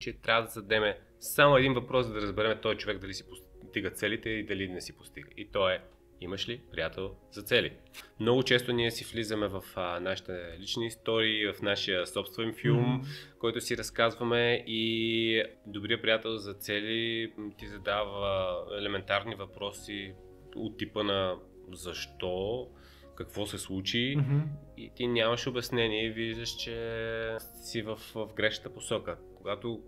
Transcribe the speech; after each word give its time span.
че 0.00 0.12
трябва 0.12 0.42
да 0.42 0.48
зададеме 0.48 0.98
само 1.20 1.56
един 1.56 1.74
въпрос, 1.74 2.06
за 2.06 2.12
да 2.12 2.20
разберем 2.20 2.58
този 2.62 2.78
човек 2.78 2.98
дали 2.98 3.14
си 3.14 3.24
постига 3.28 3.90
целите 3.90 4.30
и 4.30 4.46
дали 4.46 4.68
не 4.68 4.80
си 4.80 4.96
постига. 4.96 5.28
И 5.36 5.48
то 5.52 5.68
е, 5.68 5.82
имаш 6.20 6.48
ли 6.48 6.60
приятел 6.70 7.14
за 7.30 7.42
цели? 7.42 7.72
Много 8.20 8.42
често 8.42 8.72
ние 8.72 8.90
си 8.90 9.04
влизаме 9.12 9.48
в 9.48 9.62
а, 9.76 10.00
нашите 10.00 10.56
лични 10.60 10.86
истории, 10.86 11.52
в 11.52 11.62
нашия 11.62 12.06
собствен 12.06 12.54
филм, 12.54 13.02
mm-hmm. 13.02 13.38
който 13.38 13.60
си 13.60 13.76
разказваме 13.76 14.64
и 14.66 15.42
добрият 15.66 16.02
приятел 16.02 16.36
за 16.36 16.54
цели 16.54 17.32
ти 17.58 17.66
задава 17.66 18.56
елементарни 18.78 19.34
въпроси 19.34 20.12
от 20.56 20.78
типа 20.78 21.02
на 21.02 21.36
защо, 21.72 22.68
какво 23.16 23.46
се 23.46 23.58
случи 23.58 24.16
mm-hmm. 24.18 24.42
и 24.76 24.90
ти 24.94 25.06
нямаш 25.06 25.46
обяснение 25.46 26.06
и 26.06 26.10
виждаш, 26.10 26.56
че 26.56 27.36
си 27.62 27.82
в, 27.82 27.96
в 28.14 28.28
грешната 28.36 28.74
посока. 28.74 29.18
Когато 29.38 29.82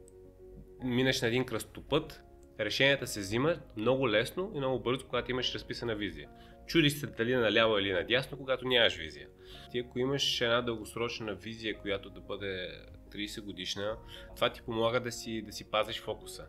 минеш 0.84 1.22
на 1.22 1.28
един 1.28 1.44
кръстопът, 1.44 2.22
решенията 2.60 3.06
се 3.06 3.20
взимат 3.20 3.76
много 3.76 4.10
лесно 4.10 4.52
и 4.54 4.58
много 4.58 4.80
бързо, 4.80 5.06
когато 5.06 5.30
имаш 5.30 5.54
разписана 5.54 5.94
визия. 5.94 6.28
Чуди 6.66 6.90
се 6.90 7.06
дали 7.06 7.34
наляво 7.34 7.78
или 7.78 7.92
надясно, 7.92 8.38
когато 8.38 8.68
нямаш 8.68 8.96
визия. 8.96 9.28
Ти 9.72 9.78
ако 9.78 9.98
имаш 9.98 10.40
една 10.40 10.62
дългосрочна 10.62 11.34
визия, 11.34 11.78
която 11.78 12.10
да 12.10 12.20
бъде 12.20 12.68
30 13.10 13.40
годишна, 13.40 13.96
това 14.36 14.52
ти 14.52 14.62
помага 14.62 15.00
да 15.00 15.12
си, 15.12 15.42
да 15.42 15.52
си 15.52 15.70
пазиш 15.70 16.00
фокуса 16.00 16.46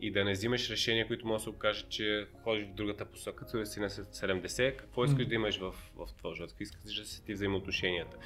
и 0.00 0.10
да 0.10 0.24
не 0.24 0.32
взимаш 0.32 0.70
решения, 0.70 1.06
които 1.06 1.26
може 1.26 1.40
да 1.40 1.42
се 1.42 1.50
окажат, 1.50 1.88
че 1.88 2.26
ходиш 2.44 2.64
в 2.64 2.74
другата 2.74 3.04
посока, 3.04 3.36
като 3.36 3.58
да 3.58 3.66
си 3.66 3.80
на 3.80 3.90
70, 3.90 4.76
какво 4.76 5.04
искаш 5.04 5.24
mm. 5.24 5.28
да 5.28 5.34
имаш 5.34 5.58
в, 5.58 5.74
в 5.96 6.08
твоя 6.18 6.36
живот, 6.36 6.54
искаш 6.60 6.96
да 6.96 7.04
си 7.04 7.24
ти 7.24 7.32
взаимоотношенията, 7.32 8.16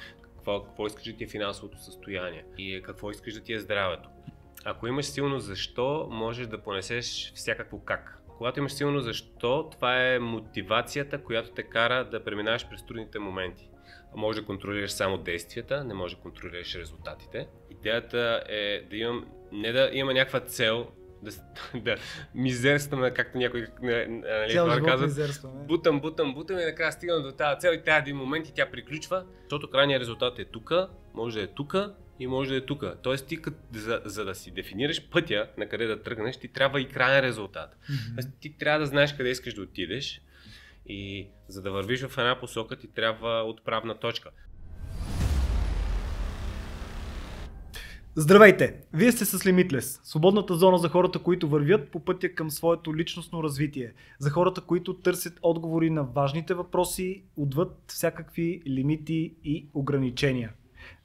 какво, 0.45 0.63
какво 0.63 0.87
искаш 0.87 1.03
да 1.03 1.17
ти 1.17 1.23
е 1.23 1.27
финансовото 1.27 1.83
състояние 1.83 2.45
и 2.57 2.81
какво 2.81 3.11
искаш 3.11 3.33
да 3.33 3.41
ти 3.41 3.53
е 3.53 3.59
здравето. 3.59 4.09
Ако 4.65 4.87
имаш 4.87 5.05
силно 5.05 5.39
защо, 5.39 6.07
можеш 6.11 6.47
да 6.47 6.61
понесеш 6.61 7.33
всякакво 7.35 7.79
как. 7.79 8.19
Когато 8.37 8.59
имаш 8.59 8.73
силно 8.73 8.99
защо, 8.99 9.69
това 9.71 10.13
е 10.13 10.19
мотивацията, 10.19 11.23
която 11.23 11.51
те 11.51 11.63
кара 11.63 12.09
да 12.09 12.23
преминаваш 12.23 12.69
през 12.69 12.85
трудните 12.85 13.19
моменти. 13.19 13.69
Може 14.15 14.39
да 14.39 14.45
контролираш 14.45 14.91
само 14.91 15.17
действията, 15.17 15.83
не 15.83 15.93
може 15.93 16.15
да 16.15 16.21
контролираш 16.21 16.75
резултатите. 16.75 17.47
Идеята 17.71 18.43
е 18.49 18.81
да 18.89 18.97
имам, 18.97 19.25
не 19.51 19.71
да 19.71 19.89
има 19.93 20.13
някаква 20.13 20.39
цел, 20.39 20.87
да, 21.25 21.31
да 21.79 21.95
мизерстваме, 22.35 23.11
както 23.11 23.37
някой 23.37 23.67
нали, 23.81 24.57
хора 24.57 24.83
казват. 24.83 25.67
Бутам, 25.67 26.01
бутам, 26.01 26.33
бутам 26.33 26.59
и 26.59 26.65
накрая 26.65 26.91
стигам 26.91 27.23
до 27.23 27.31
тази 27.31 27.59
цел 27.59 27.71
и 27.73 27.81
тя 27.85 27.97
един 27.97 28.17
момент 28.17 28.47
и 28.47 28.53
тя 28.53 28.71
приключва, 28.71 29.25
защото 29.41 29.69
крайният 29.69 30.01
резултат 30.01 30.39
е 30.39 30.45
тук, 30.45 30.71
може 31.13 31.39
да 31.39 31.43
е 31.43 31.47
тук 31.47 31.75
и 32.19 32.27
може 32.27 32.49
да 32.49 32.55
е 32.55 32.61
тук. 32.61 32.83
Тоест 33.03 33.27
ти 33.27 33.37
за, 33.73 34.01
за 34.05 34.25
да 34.25 34.35
си 34.35 34.51
дефинираш 34.51 35.09
пътя 35.09 35.47
на 35.57 35.69
къде 35.69 35.85
да 35.85 36.03
тръгнеш, 36.03 36.37
ти 36.37 36.47
трябва 36.47 36.81
и 36.81 36.89
крайен 36.89 37.19
резултат. 37.19 37.77
Mm-hmm. 37.91 38.27
Ти 38.39 38.57
трябва 38.57 38.79
да 38.79 38.85
знаеш 38.85 39.13
къде 39.13 39.29
искаш 39.29 39.53
да 39.53 39.61
отидеш 39.61 40.21
и 40.87 41.27
за 41.47 41.61
да 41.61 41.71
вървиш 41.71 42.05
в 42.05 42.17
една 42.17 42.39
посока 42.39 42.75
ти 42.75 42.87
трябва 42.87 43.43
отправна 43.43 43.99
точка. 43.99 44.29
Здравейте! 48.17 48.75
Вие 48.93 49.11
сте 49.11 49.25
с 49.25 49.39
Limitless, 49.39 49.99
свободната 50.03 50.55
зона 50.55 50.77
за 50.77 50.89
хората, 50.89 51.19
които 51.19 51.49
вървят 51.49 51.91
по 51.91 51.99
пътя 51.99 52.35
към 52.35 52.51
своето 52.51 52.95
личностно 52.95 53.43
развитие, 53.43 53.93
за 54.19 54.29
хората, 54.29 54.61
които 54.61 54.93
търсят 54.93 55.39
отговори 55.41 55.89
на 55.89 56.03
важните 56.03 56.53
въпроси, 56.53 57.23
отвъд 57.37 57.83
всякакви 57.87 58.61
лимити 58.67 59.35
и 59.43 59.67
ограничения. 59.73 60.53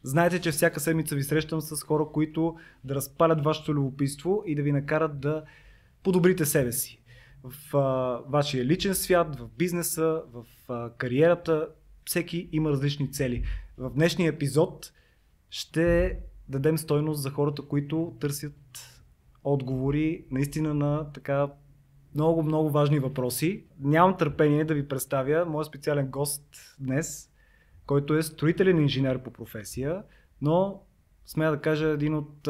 Знаете, 0.02 0.40
че 0.40 0.50
всяка 0.50 0.80
седмица 0.80 1.14
ви 1.14 1.22
срещам 1.22 1.60
с 1.60 1.82
хора, 1.82 2.06
които 2.12 2.56
да 2.84 2.94
разпалят 2.94 3.44
вашето 3.44 3.74
любопитство 3.74 4.42
и 4.46 4.54
да 4.54 4.62
ви 4.62 4.72
накарат 4.72 5.20
да 5.20 5.44
подобрите 6.02 6.44
себе 6.44 6.72
си. 6.72 7.02
В 7.44 7.76
а, 7.76 7.80
вашия 8.28 8.64
личен 8.64 8.94
свят, 8.94 9.36
в 9.36 9.48
бизнеса, 9.58 10.22
в 10.32 10.44
а, 10.68 10.90
кариерата, 10.90 11.68
всеки 12.04 12.48
има 12.52 12.70
различни 12.70 13.12
цели. 13.12 13.44
В 13.78 13.90
днешния 13.90 14.28
епизод 14.28 14.92
ще 15.50 16.18
дадем 16.50 16.78
стойност 16.78 17.22
за 17.22 17.30
хората, 17.30 17.62
които 17.62 18.16
търсят 18.20 18.54
отговори 19.44 20.24
наистина 20.30 20.74
на 20.74 21.12
така 21.12 21.48
много, 22.14 22.42
много 22.42 22.70
важни 22.70 22.98
въпроси. 22.98 23.64
Нямам 23.80 24.16
търпение 24.16 24.64
да 24.64 24.74
ви 24.74 24.88
представя 24.88 25.44
моят 25.44 25.66
специален 25.66 26.06
гост 26.06 26.44
днес, 26.80 27.30
който 27.86 28.14
е 28.14 28.22
строителен 28.22 28.78
инженер 28.78 29.22
по 29.22 29.30
професия, 29.30 30.02
но 30.42 30.82
смея 31.26 31.50
да 31.50 31.60
кажа 31.60 31.88
един 31.88 32.14
от 32.14 32.48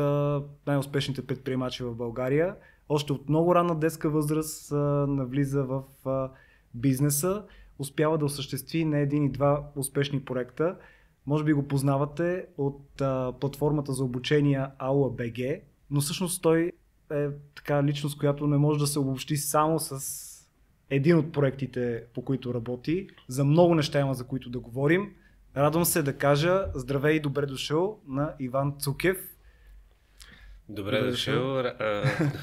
най-успешните 0.66 1.26
предприемачи 1.26 1.82
в 1.82 1.94
България. 1.94 2.56
Още 2.88 3.12
от 3.12 3.28
много 3.28 3.54
ранна 3.54 3.78
детска 3.78 4.10
възраст 4.10 4.72
а, 4.72 4.76
навлиза 5.08 5.64
в 5.64 5.82
а, 6.04 6.30
бизнеса, 6.74 7.44
успява 7.78 8.18
да 8.18 8.24
осъществи 8.24 8.84
не 8.84 9.00
един 9.00 9.24
и 9.24 9.32
два 9.32 9.70
успешни 9.76 10.24
проекта. 10.24 10.76
Може 11.26 11.44
би 11.44 11.52
го 11.52 11.68
познавате 11.68 12.46
от 12.58 13.00
а, 13.00 13.32
платформата 13.40 13.92
за 13.92 14.04
обучение 14.04 14.66
AUA.BG, 14.80 15.60
но 15.90 16.00
всъщност 16.00 16.42
той 16.42 16.72
е 17.12 17.28
така 17.54 17.84
личност, 17.84 18.18
която 18.18 18.46
не 18.46 18.58
може 18.58 18.78
да 18.78 18.86
се 18.86 18.98
обобщи 18.98 19.36
само 19.36 19.78
с 19.78 20.00
един 20.90 21.18
от 21.18 21.32
проектите, 21.32 22.04
по 22.14 22.22
които 22.24 22.54
работи. 22.54 23.08
За 23.28 23.44
много 23.44 23.74
неща 23.74 24.00
има, 24.00 24.14
за 24.14 24.26
които 24.26 24.50
да 24.50 24.60
говорим. 24.60 25.12
Радвам 25.56 25.84
се 25.84 26.02
да 26.02 26.18
кажа 26.18 26.64
здравей 26.74 27.16
и 27.16 27.20
добре 27.20 27.46
дошъл 27.46 27.98
на 28.08 28.34
Иван 28.40 28.74
Цукев. 28.78 29.29
Добре, 30.70 31.02
дошъл. 31.02 31.56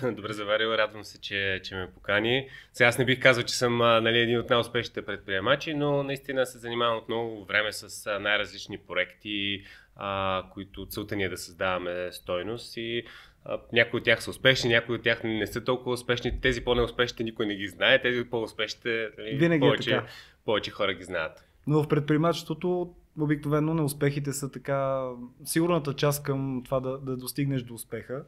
добре 0.03 0.33
заварил. 0.33 0.67
Радвам 0.67 1.03
се, 1.03 1.21
че, 1.21 1.61
че 1.63 1.75
ме 1.75 1.91
покани. 1.93 2.49
Сега 2.73 2.87
аз 2.87 2.97
не 2.97 3.05
бих 3.05 3.21
казал, 3.21 3.43
че 3.43 3.55
съм 3.55 3.77
нали, 3.77 4.19
един 4.19 4.39
от 4.39 4.49
най-успешните 4.49 5.01
предприемачи, 5.01 5.73
но 5.73 6.03
наистина 6.03 6.45
се 6.45 6.57
занимавам 6.57 6.97
от 6.97 7.09
много 7.09 7.45
време 7.45 7.71
с 7.71 8.19
най-различни 8.19 8.77
проекти, 8.77 9.63
а, 9.95 10.43
които 10.53 10.85
целта 10.85 11.15
ни 11.15 11.23
е 11.23 11.29
да 11.29 11.37
създаваме 11.37 12.11
стойност 12.11 12.77
и 12.77 13.03
а, 13.45 13.59
някои 13.73 13.97
от 13.97 14.03
тях 14.03 14.23
са 14.23 14.29
успешни, 14.29 14.69
някои 14.69 14.95
от 14.95 15.03
тях 15.03 15.23
не 15.23 15.47
са 15.47 15.63
толкова 15.63 15.91
успешни. 15.93 16.41
Тези 16.41 16.63
по-неуспешните 16.63 17.23
никой 17.23 17.45
не 17.45 17.55
ги 17.55 17.67
знае, 17.67 18.01
тези 18.01 18.29
по-успешните 18.29 19.09
нали, 19.17 19.35
Винаги 19.35 19.65
е 19.65 19.69
повече, 19.69 19.89
е 19.89 19.93
така. 19.93 20.07
повече 20.45 20.71
хора 20.71 20.93
ги 20.93 21.03
знаят. 21.03 21.43
Но 21.67 21.83
в 21.83 21.87
предприемачеството 21.87 22.93
обикновено 23.19 23.73
неуспехите 23.73 24.33
са 24.33 24.51
така 24.51 25.09
сигурната 25.45 25.93
част 25.93 26.23
към 26.23 26.61
това 26.65 26.79
да, 26.79 26.97
да 26.97 27.17
достигнеш 27.17 27.61
до 27.61 27.73
успеха. 27.73 28.23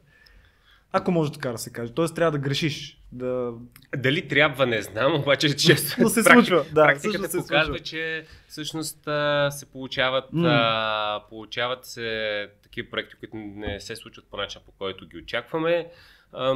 Ако 0.92 1.12
може 1.12 1.32
така 1.32 1.52
да 1.52 1.58
се 1.58 1.72
каже. 1.72 1.92
Тоест 1.92 2.14
трябва 2.14 2.32
да 2.32 2.38
грешиш. 2.38 3.00
Да... 3.12 3.52
Дали 3.96 4.28
трябва, 4.28 4.66
не 4.66 4.82
знам, 4.82 5.14
обаче 5.14 5.56
често. 5.56 5.96
Но 6.00 6.08
се 6.08 6.22
случва. 6.22 6.64
Да, 6.74 6.84
практиката 6.84 7.28
се 7.28 7.38
показва, 7.38 7.64
случва. 7.64 7.84
че 7.84 8.26
всъщност 8.48 9.08
се 9.50 9.66
получават, 9.66 10.24
mm. 10.34 10.46
а, 10.46 11.24
получават 11.28 11.84
се 11.84 12.48
такива 12.62 12.90
проекти, 12.90 13.16
които 13.16 13.36
не 13.36 13.80
се 13.80 13.96
случват 13.96 14.26
по 14.30 14.36
начин, 14.36 14.60
по 14.66 14.72
който 14.72 15.06
ги 15.06 15.18
очакваме. 15.18 15.90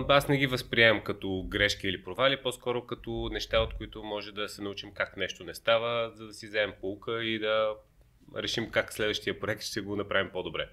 Аз 0.08 0.28
не 0.28 0.36
ги 0.36 0.46
възприемам 0.46 1.04
като 1.04 1.44
грешки 1.48 1.88
или 1.88 2.04
провали, 2.04 2.42
по-скоро 2.42 2.86
като 2.86 3.28
неща, 3.32 3.60
от 3.60 3.74
които 3.74 4.02
може 4.02 4.32
да 4.32 4.48
се 4.48 4.62
научим 4.62 4.90
как 4.94 5.16
нещо 5.16 5.44
не 5.44 5.54
става, 5.54 6.10
за 6.14 6.26
да 6.26 6.32
си 6.32 6.46
вземем 6.46 6.74
полука 6.80 7.24
и 7.24 7.38
да 7.38 7.68
решим 8.36 8.70
как 8.70 8.92
следващия 8.92 9.40
проект 9.40 9.62
ще 9.62 9.80
го 9.80 9.96
направим 9.96 10.30
по-добре. 10.32 10.68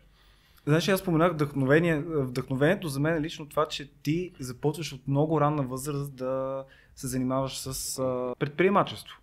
Знаеш, 0.66 0.88
аз 0.88 1.00
споменах 1.00 1.34
вдъхновение. 1.34 2.00
Вдъхновението 2.00 2.88
за 2.88 3.00
мен 3.00 3.18
е 3.18 3.22
лично 3.22 3.50
това, 3.50 3.68
че 3.68 3.92
ти 4.04 4.32
започваш 4.40 4.94
от 4.94 5.08
много 5.08 5.42
ранна 5.42 5.64
възраст 5.64 6.16
да 6.16 6.64
се 6.96 7.08
занимаваш 7.08 7.58
с 7.60 8.00
а, 8.00 8.36
предприемачество. 8.40 9.18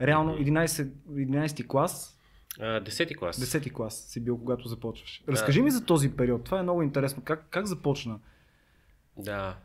Реално 0.00 0.38
11, 0.38 0.90
11 1.10 1.66
клас. 1.66 2.18
Десети 2.84 3.14
клас. 3.14 3.40
Десети 3.40 3.72
клас 3.72 4.04
си 4.08 4.20
бил, 4.20 4.38
когато 4.38 4.68
започваш. 4.68 5.22
Разкажи 5.28 5.58
да. 5.58 5.64
ми 5.64 5.70
за 5.70 5.84
този 5.84 6.16
период. 6.16 6.44
Това 6.44 6.58
е 6.58 6.62
много 6.62 6.82
интересно. 6.82 7.22
Как, 7.24 7.46
как 7.50 7.66
започна? 7.66 8.18
Да. 9.16 9.56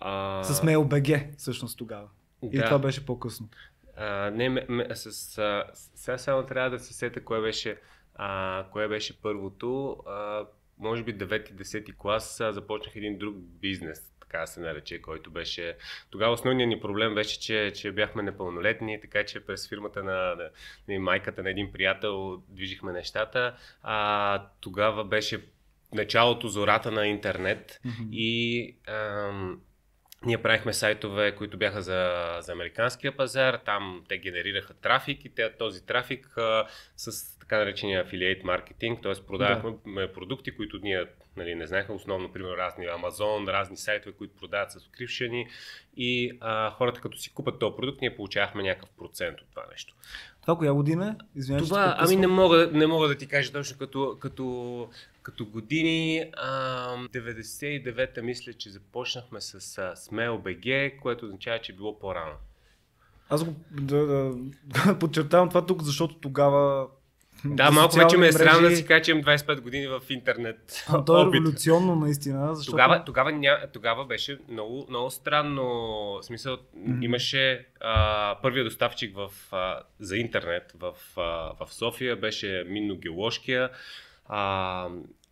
А... 0.00 0.44
С 0.44 0.62
MailBG 0.62 1.36
всъщност 1.36 1.78
тогава. 1.78 2.08
И 2.52 2.60
това 2.60 2.78
беше 2.78 3.06
по-късно. 3.06 3.48
А, 3.96 4.30
не, 4.30 4.48
ме, 4.48 4.66
ме, 4.68 4.86
с, 4.94 5.38
а, 5.38 5.64
сега 5.72 6.18
само 6.18 6.46
трябва 6.46 6.70
да 6.70 6.78
се 6.78 6.94
сета 6.94 7.24
кое 7.24 7.40
беше, 7.40 7.78
а, 8.14 8.64
кое 8.72 8.88
беше 8.88 9.22
първото. 9.22 9.96
А, 10.06 10.46
може 10.78 11.02
би 11.02 11.18
9-10 11.18 11.96
клас 11.96 12.40
а, 12.40 12.52
започнах 12.52 12.96
един 12.96 13.18
друг 13.18 13.34
бизнес, 13.36 14.14
така 14.20 14.46
се 14.46 14.60
нарече, 14.60 15.02
който 15.02 15.30
беше... 15.30 15.76
Тогава 16.10 16.32
основният 16.32 16.68
ни 16.68 16.80
проблем 16.80 17.14
беше, 17.14 17.40
че, 17.40 17.72
че 17.74 17.92
бяхме 17.92 18.22
непълнолетни, 18.22 19.00
така 19.00 19.24
че 19.24 19.46
през 19.46 19.68
фирмата 19.68 20.04
на, 20.04 20.34
на, 20.34 20.50
на 20.88 21.00
майката 21.00 21.42
на 21.42 21.50
един 21.50 21.72
приятел 21.72 22.42
движихме 22.48 22.92
нещата. 22.92 23.56
А, 23.82 24.46
тогава 24.60 25.04
беше 25.04 25.44
началото 25.92 26.48
зората 26.48 26.90
на 26.90 27.06
интернет 27.06 27.80
mm-hmm. 27.86 28.08
и 28.10 28.76
ам, 28.88 29.60
ние 30.26 30.42
правихме 30.42 30.72
сайтове, 30.72 31.34
които 31.34 31.56
бяха 31.56 31.82
за, 31.82 32.14
за 32.40 32.52
американския 32.52 33.16
пазар, 33.16 33.60
там 33.64 34.04
те 34.08 34.18
генерираха 34.18 34.74
трафик 34.74 35.24
и 35.24 35.28
те, 35.28 35.52
този 35.58 35.86
трафик 35.86 36.38
а, 36.38 36.66
с 36.96 37.38
така 37.38 37.58
наречения 37.58 38.06
affiliate 38.06 38.44
маркетинг, 38.44 39.02
т.е. 39.02 39.12
продавахме 39.26 39.72
да. 39.86 40.12
продукти, 40.12 40.56
които 40.56 40.78
ние 40.82 41.06
нали, 41.36 41.54
не 41.54 41.66
знаеха, 41.66 41.92
основно, 41.92 42.32
примерно, 42.32 42.56
разни 42.56 42.86
Amazon, 42.86 43.48
разни 43.48 43.76
сайтове, 43.76 44.14
които 44.16 44.34
продават 44.34 44.70
subscription 44.70 45.46
и 45.96 46.38
а, 46.40 46.70
хората 46.70 47.00
като 47.00 47.18
си 47.18 47.34
купат 47.34 47.58
този 47.58 47.76
продукт, 47.76 48.00
ние 48.00 48.16
получавахме 48.16 48.62
някакъв 48.62 48.88
процент 48.98 49.40
от 49.40 49.46
това 49.50 49.62
нещо. 49.70 49.94
Това 50.42 50.56
коя 50.56 50.72
година? 50.72 51.16
Извинявай, 51.36 51.68
това, 51.68 51.96
ами 51.98 52.16
не 52.16 52.26
мога, 52.26 52.70
не 52.72 52.86
мога 52.86 53.08
да 53.08 53.16
ти 53.16 53.26
кажа 53.26 53.52
точно 53.52 53.78
като, 53.78 54.16
като, 54.20 54.88
като 55.24 55.46
години. 55.46 56.30
А, 56.36 56.96
99-та 56.96 58.22
мисля, 58.22 58.52
че 58.52 58.70
започнахме 58.70 59.40
с 59.40 59.60
Smell 59.96 60.30
BG, 60.30 60.98
което 61.00 61.24
означава, 61.24 61.58
че 61.58 61.72
е 61.72 61.74
било 61.74 61.98
по-рано. 61.98 62.34
Аз 63.28 63.44
го 63.44 63.54
да, 63.70 64.06
да, 64.06 64.34
да, 64.64 64.98
подчертавам 65.00 65.48
това 65.48 65.66
тук, 65.66 65.82
защото 65.82 66.14
тогава 66.14 66.86
да, 67.44 67.70
малко 67.70 67.96
вече 67.96 68.16
ме 68.16 68.26
е 68.26 68.32
срам 68.32 68.62
да 68.62 68.76
си 68.76 68.86
кажа, 68.86 69.02
че 69.02 69.10
имам 69.10 69.22
25 69.22 69.60
години 69.60 69.88
в 69.88 70.00
интернет. 70.10 70.84
А, 70.88 71.04
то 71.04 71.22
е 71.22 71.24
революционно 71.24 71.96
наистина. 71.96 72.54
Защото... 72.54 72.70
Тогава, 72.72 73.04
тогава, 73.04 73.32
ня... 73.32 73.58
тогава 73.72 74.04
беше 74.04 74.38
много, 74.48 74.86
много 74.88 75.10
странно. 75.10 75.64
В 75.64 76.22
смисъл, 76.22 76.56
mm-hmm. 76.56 77.04
имаше 77.04 77.66
а, 77.80 78.36
първия 78.42 78.64
доставчик 78.64 79.16
в, 79.16 79.30
а, 79.52 79.80
за 80.00 80.16
интернет 80.16 80.74
в, 80.78 80.94
а, 81.16 81.20
в 81.64 81.74
София, 81.74 82.16
беше 82.16 82.64
Минно 82.68 82.96
Геоложкия. 82.96 83.70
А, 84.24 84.88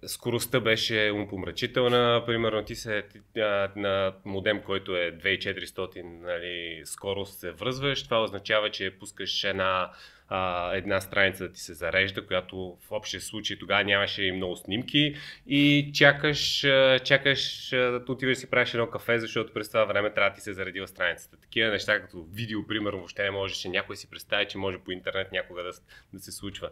скоростта 0.07 0.61
беше 0.61 1.13
умпомрачителна. 1.15 2.23
Примерно 2.27 2.65
ти 2.65 2.75
се 2.75 3.05
а, 3.37 3.71
на 3.77 4.13
модем, 4.25 4.63
който 4.63 4.97
е 4.97 5.13
2400 5.13 6.03
нали, 6.03 6.83
скорост 6.85 7.39
се 7.39 7.51
връзваш. 7.51 8.05
Това 8.05 8.23
означава, 8.23 8.71
че 8.71 8.99
пускаш 8.99 9.45
една 9.45 9.91
а, 10.35 10.75
една 10.75 11.01
страница 11.01 11.49
да 11.49 11.53
ти 11.53 11.61
се 11.61 11.75
зарежда, 11.75 12.27
която 12.27 12.79
в 12.81 12.93
общия 12.93 13.21
случай 13.21 13.59
тогава 13.59 13.85
нямаше 13.85 14.23
и 14.23 14.33
много 14.33 14.57
снимки 14.57 15.17
и 15.47 15.91
чакаш, 15.95 16.67
чакаш 17.05 17.69
да 17.71 18.03
отиваш 18.09 18.39
си 18.39 18.51
правиш 18.51 18.75
едно 18.75 18.91
кафе, 18.91 19.19
защото 19.19 19.53
през 19.53 19.69
това 19.69 19.85
време 19.85 20.15
трябва 20.15 20.31
да 20.31 20.35
ти 20.35 20.41
се 20.41 20.53
заредила 20.53 20.89
страницата. 20.89 21.37
Такива 21.37 21.71
неща 21.71 22.01
като 22.01 22.27
видео, 22.33 22.67
примерно, 22.67 22.99
въобще 22.99 23.23
не 23.23 23.31
можеше 23.31 23.69
някой 23.69 23.97
си 23.97 24.11
представи, 24.11 24.49
че 24.49 24.59
може 24.59 24.79
по 24.79 24.93
интернет 24.93 25.33
някога 25.33 25.63
да, 25.63 25.71
да 26.13 26.21
се 26.21 26.33
случва. 26.33 26.71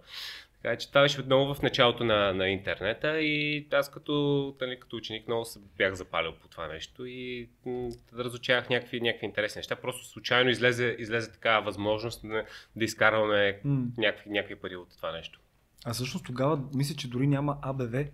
Така 0.63 0.77
че 0.77 0.89
това 0.89 1.03
беше 1.03 1.21
отново 1.21 1.55
в 1.55 1.63
началото 1.63 2.05
на, 2.05 2.35
на 2.35 2.49
интернета 2.49 3.21
и 3.21 3.67
аз 3.73 3.91
като, 3.91 4.57
тъли, 4.59 4.81
като 4.81 4.97
ученик 4.97 5.27
много 5.27 5.45
се 5.45 5.59
бях 5.79 5.95
запалил 5.95 6.33
по 6.33 6.49
това 6.49 6.69
нещо 6.69 7.07
и 7.07 7.49
м- 7.67 7.89
разучавах 8.19 8.69
някакви, 8.69 9.01
някакви 9.01 9.27
интересни 9.27 9.59
неща. 9.59 9.77
Просто 9.77 10.07
случайно 10.07 10.51
излезе, 10.51 10.97
излезе 10.99 11.33
такава 11.33 11.65
възможност 11.65 12.23
да, 12.23 12.45
да 12.77 12.85
изкарваме 12.85 13.61
mm. 13.67 13.87
някакви, 13.99 14.31
някакви 14.31 14.57
пари 14.57 14.77
от 14.77 14.97
това 14.97 15.13
нещо. 15.13 15.41
А 15.85 15.93
всъщност 15.93 16.27
тогава 16.27 16.63
мисля, 16.75 16.97
че 16.97 17.09
дори 17.09 17.27
няма 17.27 17.59
АБВ 17.63 18.05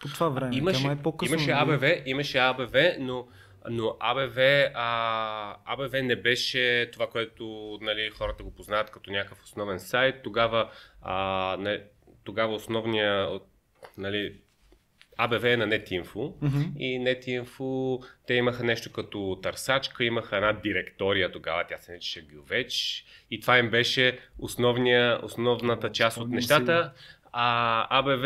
по 0.00 0.08
това 0.08 0.28
време. 0.28 0.56
Имаше, 0.56 0.86
е 0.86 0.96
имаше 1.22 1.52
нали? 1.52 1.72
АБВ, 1.72 2.02
имаше 2.06 2.38
АБВ, 2.38 2.96
но 2.98 3.26
но 3.70 3.96
АБВ, 4.00 4.70
а, 4.74 5.56
АБВ 5.64 6.02
не 6.02 6.16
беше 6.16 6.90
това, 6.92 7.06
което 7.06 7.78
нали, 7.82 8.10
хората 8.10 8.42
го 8.42 8.54
познават 8.54 8.90
като 8.90 9.10
някакъв 9.10 9.42
основен 9.42 9.80
сайт. 9.80 10.22
Тогава, 10.22 10.70
а, 11.02 11.56
не, 11.60 11.82
тогава 12.24 12.54
основния 12.54 13.40
нали, 13.98 14.40
АБВ 15.16 15.44
е 15.44 15.56
на 15.56 15.68
NetInfo 15.68 16.14
mm-hmm. 16.14 16.76
и 16.76 17.00
NetInfo 17.00 18.04
те 18.26 18.34
имаха 18.34 18.64
нещо 18.64 18.92
като 18.92 19.38
търсачка, 19.42 20.04
имаха 20.04 20.36
една 20.36 20.52
директория 20.52 21.32
тогава, 21.32 21.64
тя 21.68 21.78
се 21.78 21.92
наричаше 21.92 22.26
Гилвеч 22.26 23.04
и 23.30 23.40
това 23.40 23.58
им 23.58 23.70
беше 23.70 24.18
основния, 24.38 25.18
основната 25.22 25.92
част 25.92 26.16
от 26.16 26.28
нещата. 26.28 26.92
А 27.36 27.86
АБВ, 27.98 28.24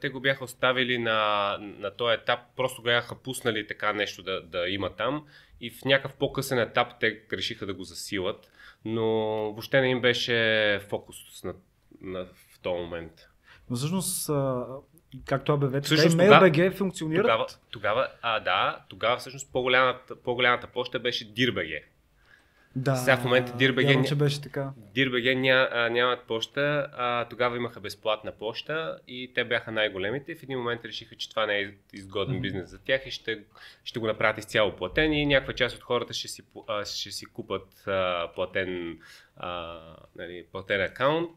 те 0.00 0.08
го 0.08 0.20
бяха 0.20 0.44
оставили 0.44 0.98
на, 0.98 1.56
на 1.60 1.90
този 1.90 2.14
етап, 2.14 2.40
просто 2.56 2.82
го 2.82 2.84
бяха 2.84 3.14
пуснали 3.14 3.66
така 3.66 3.92
нещо 3.92 4.22
да, 4.22 4.42
да 4.42 4.68
има 4.68 4.96
там 4.96 5.26
и 5.60 5.70
в 5.70 5.84
някакъв 5.84 6.16
по-късен 6.16 6.58
етап 6.58 6.88
те 7.00 7.20
решиха 7.32 7.66
да 7.66 7.74
го 7.74 7.84
засилат, 7.84 8.50
но 8.84 9.06
въобще 9.52 9.80
не 9.80 9.88
им 9.88 10.00
беше 10.00 10.80
фокус 10.88 11.44
на, 11.44 11.54
на, 12.00 12.24
в 12.24 12.60
този 12.62 12.80
момент. 12.82 13.12
Но 13.70 13.76
всъщност, 13.76 14.30
както 15.24 15.52
АБВ, 15.52 15.80
така 15.80 16.02
и 16.02 16.06
MailBG 16.06 16.76
функционират? 16.76 17.24
Тогава, 17.24 17.46
тогава, 17.70 18.08
а, 18.22 18.40
да, 18.40 18.84
тогава 18.88 19.16
всъщност 19.16 19.52
по-голямата, 19.52 20.16
по-голямата 20.16 20.66
почта 20.66 20.98
беше 20.98 21.34
DIRBG. 21.34 21.82
Да, 22.76 22.96
Сега 22.96 23.16
в 23.16 23.24
момента 23.24 23.52
ня... 23.52 24.04
че 24.04 24.14
беше 24.14 24.40
така. 24.40 24.70
DIRBG 24.96 25.34
ня, 25.34 25.68
а, 25.72 25.88
нямат 25.88 26.22
почта, 26.22 26.88
а, 26.92 27.24
тогава 27.24 27.56
имаха 27.56 27.80
безплатна 27.80 28.32
почта 28.32 28.98
и 29.08 29.32
те 29.34 29.44
бяха 29.44 29.72
най-големите. 29.72 30.34
В 30.34 30.42
един 30.42 30.58
момент 30.58 30.84
решиха, 30.84 31.16
че 31.16 31.30
това 31.30 31.46
не 31.46 31.58
е 31.58 31.70
изгоден 31.92 32.36
mm-hmm. 32.36 32.40
бизнес 32.40 32.70
за 32.70 32.78
тях 32.78 33.06
и 33.06 33.10
ще, 33.10 33.38
ще 33.84 33.98
го 34.00 34.06
направят 34.06 34.38
изцяло 34.38 34.76
платен 34.76 35.12
и 35.12 35.26
някаква 35.26 35.54
част 35.54 35.76
от 35.76 35.82
хората 35.82 36.12
ще 36.12 36.28
си, 36.28 36.42
а, 36.68 36.84
ще 36.84 37.10
си 37.10 37.26
купат 37.26 37.86
а, 37.86 38.28
платен 38.34 38.98
а, 39.36 39.80
нали, 40.16 40.44
платен 40.52 40.80
акаунт, 40.80 41.30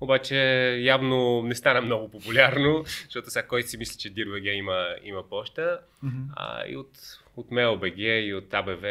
обаче 0.00 0.36
явно 0.80 1.42
не 1.42 1.54
стана 1.54 1.80
много 1.80 2.10
популярно, 2.10 2.84
защото 3.04 3.30
сега 3.30 3.46
кой 3.46 3.62
си 3.62 3.78
мисли, 3.78 3.98
че 3.98 4.14
DIRBG 4.14 4.52
има, 4.52 4.86
има 5.02 5.28
почта 5.28 5.80
mm-hmm. 6.04 6.24
а, 6.36 6.66
и 6.66 6.76
от 6.76 6.90
от 7.36 7.50
MailBG 7.50 8.20
и 8.20 8.34
от 8.34 8.54
АБВ 8.54 8.82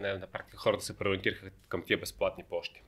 на, 0.00 0.18
на 0.18 0.26
практика 0.26 0.56
хората 0.56 0.84
се 0.84 0.98
преориентираха 0.98 1.50
към 1.68 1.82
тия 1.86 1.98
безплатни 1.98 2.44
почти. 2.50 2.82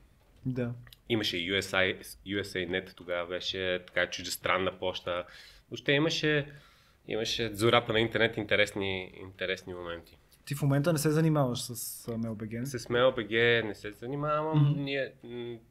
Да. 0.47 0.73
Имаше 1.09 1.37
USA, 1.37 2.03
USA.net, 2.27 2.95
тогава 2.97 3.29
беше 3.29 3.83
така 3.87 4.11
чуждестранна 4.11 4.79
почта. 4.79 5.25
Въобще 5.71 5.93
имаше, 5.93 6.53
имаше 7.09 7.55
зората 7.55 7.93
на 7.93 8.01
интернет 8.01 8.37
интересни, 8.37 9.13
интересни 9.17 9.75
моменти. 9.75 10.19
Ти 10.45 10.55
в 10.55 10.63
момента 10.63 10.93
не 10.93 10.99
се 10.99 11.11
занимаваш 11.11 11.63
с 11.63 12.07
MailBG? 12.07 12.65
С 12.65 12.87
MailBG 12.87 13.65
не 13.65 13.75
се 13.75 13.93
занимавам. 13.93 14.59
Mm-hmm. 14.59 14.77
Ние, 14.77 15.13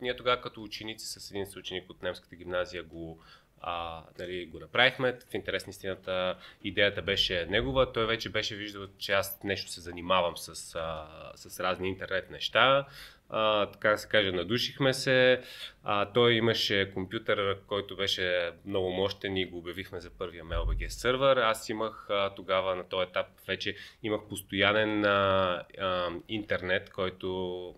ние 0.01 0.15
тогава 0.15 0.41
като 0.41 0.63
ученици 0.63 1.05
с 1.07 1.31
един 1.31 1.45
съученик 1.45 1.89
от 1.89 2.03
немската 2.03 2.35
гимназия 2.35 2.83
го 2.83 3.19
а, 3.61 4.03
нали, 4.19 4.45
го 4.45 4.59
направихме. 4.59 5.17
В 5.31 5.33
интерес 5.33 5.67
на 5.67 5.71
истината 5.71 6.35
идеята 6.63 7.01
беше 7.01 7.45
негова. 7.49 7.93
Той 7.93 8.05
вече 8.05 8.29
беше 8.29 8.55
виждал, 8.55 8.87
че 8.97 9.11
аз 9.11 9.39
нещо 9.43 9.71
се 9.71 9.81
занимавам 9.81 10.37
с, 10.37 10.75
а, 10.75 11.07
с 11.35 11.59
разни 11.59 11.89
интернет 11.89 12.29
неща. 12.29 12.85
А, 13.29 13.65
така 13.65 13.89
да 13.89 13.97
се 13.97 14.07
каже, 14.07 14.31
надушихме 14.31 14.93
се. 14.93 15.41
А, 15.83 16.05
той 16.13 16.33
имаше 16.33 16.91
компютър, 16.93 17.57
който 17.67 17.95
беше 17.95 18.51
много 18.65 18.89
мощен 18.89 19.37
и 19.37 19.45
го 19.45 19.57
обявихме 19.57 19.99
за 19.99 20.09
първия 20.09 20.43
MailBG 20.45 20.87
сервер. 20.87 21.37
Аз 21.37 21.69
имах 21.69 22.07
а, 22.09 22.35
тогава 22.35 22.75
на 22.75 22.83
този 22.83 23.09
етап 23.09 23.27
вече 23.47 23.75
имах 24.03 24.21
постоянен 24.29 25.05
а, 25.05 25.63
а, 25.79 26.09
интернет, 26.27 26.89
който 26.89 27.75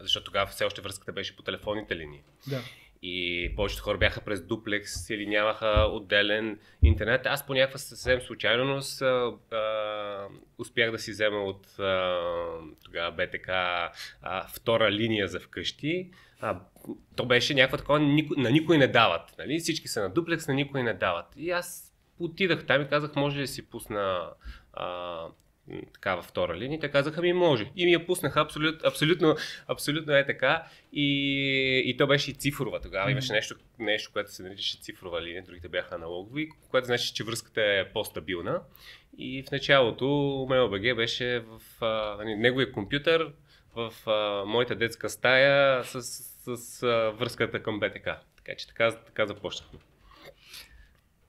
защото 0.00 0.24
тогава 0.24 0.46
все 0.46 0.64
още 0.64 0.80
връзката 0.80 1.12
беше 1.12 1.36
по 1.36 1.42
телефонните 1.42 1.96
линии. 1.96 2.22
Да 2.46 2.62
и 3.02 3.52
повечето 3.56 3.82
хора 3.82 3.98
бяха 3.98 4.20
през 4.20 4.42
дуплекс 4.42 5.10
или 5.10 5.26
нямаха 5.26 5.88
отделен 5.92 6.58
интернет. 6.82 7.26
Аз 7.26 7.46
по 7.46 7.54
някаква 7.54 7.78
съвсем 7.78 8.20
случайност 8.20 9.02
а, 9.02 9.32
а, 9.52 10.28
успях 10.58 10.90
да 10.90 10.98
си 10.98 11.10
взема 11.10 11.38
от 11.38 11.78
а, 11.78 12.20
тогава 12.84 13.12
БТК 13.12 13.48
а, 14.22 14.48
втора 14.48 14.92
линия 14.92 15.28
за 15.28 15.40
вкъщи. 15.40 16.10
А, 16.40 16.60
то 17.16 17.26
беше 17.26 17.54
някаква 17.54 17.78
такова, 17.78 18.00
на 18.36 18.50
никой 18.50 18.78
не 18.78 18.88
дават. 18.88 19.34
Нали? 19.38 19.58
Всички 19.58 19.88
са 19.88 20.02
на 20.02 20.10
дуплекс, 20.10 20.48
на 20.48 20.54
никой 20.54 20.82
не 20.82 20.94
дават. 20.94 21.26
И 21.36 21.50
аз 21.50 21.94
отидах 22.18 22.66
там 22.66 22.82
и 22.82 22.88
казах, 22.88 23.16
може 23.16 23.36
ли 23.36 23.40
да 23.40 23.46
си 23.46 23.70
пусна 23.70 24.30
а, 24.72 25.18
такава 25.92 26.22
втора 26.22 26.56
линия. 26.56 26.80
Те 26.80 26.88
казаха 26.88 27.22
ми 27.22 27.32
може. 27.32 27.70
И 27.76 27.84
ми 27.84 27.92
я 27.92 28.06
пуснаха 28.06 28.40
абсолют, 28.40 28.84
абсолютно, 28.84 29.36
абсолютно 29.66 30.12
е 30.12 30.26
така. 30.26 30.66
И, 30.92 31.82
и 31.86 31.96
то 31.96 32.06
беше 32.06 32.30
и 32.30 32.34
цифрова 32.34 32.80
тогава. 32.80 33.10
Имаше 33.10 33.32
нещо, 33.32 33.54
нещо, 33.78 34.10
което 34.12 34.32
се 34.32 34.42
наричаше 34.42 34.78
цифрова 34.80 35.22
линия, 35.22 35.42
другите 35.42 35.68
бяха 35.68 35.94
аналогови, 35.94 36.48
което 36.70 36.86
значи, 36.86 37.14
че 37.14 37.24
връзката 37.24 37.62
е 37.62 37.92
по-стабилна. 37.92 38.60
И 39.18 39.42
в 39.42 39.50
началото 39.50 40.04
MailBG 40.50 40.96
беше 40.96 41.38
в 41.38 41.84
а, 41.84 42.16
нали, 42.18 42.36
неговия 42.36 42.72
компютър, 42.72 43.32
в 43.74 43.92
а, 44.06 44.44
моята 44.44 44.74
детска 44.74 45.08
стая 45.08 45.84
с, 45.84 46.02
с, 46.02 46.56
с 46.56 46.82
а, 46.82 47.12
връзката 47.18 47.62
към 47.62 47.80
БТК. 47.80 48.20
Така 48.36 48.54
че 48.58 48.66
така, 48.66 48.92
така 48.92 49.26
започнахме. 49.26 49.78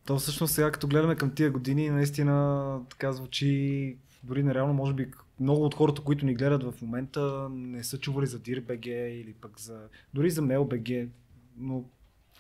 То 0.08 0.18
всъщност 0.18 0.54
сега 0.54 0.72
като 0.72 0.88
гледаме 0.88 1.16
към 1.16 1.36
тия 1.36 1.52
години, 1.52 1.90
наистина 1.90 2.80
така 2.90 3.12
звучи 3.12 3.98
дори 4.24 4.44
нереално, 4.44 4.74
може 4.74 4.94
би 4.94 5.12
много 5.40 5.66
от 5.66 5.76
хората, 5.76 6.02
които 6.02 6.26
ни 6.26 6.34
гледат 6.34 6.64
в 6.64 6.82
момента, 6.82 7.50
не 7.52 7.84
са 7.84 8.00
чували 8.00 8.28
за 8.28 8.40
DIRBG 8.40 8.88
или 9.08 9.34
пък 9.34 9.60
за, 9.60 9.88
дори 10.14 10.30
за 10.30 10.42
MailBG. 10.42 11.10
Но 11.58 11.84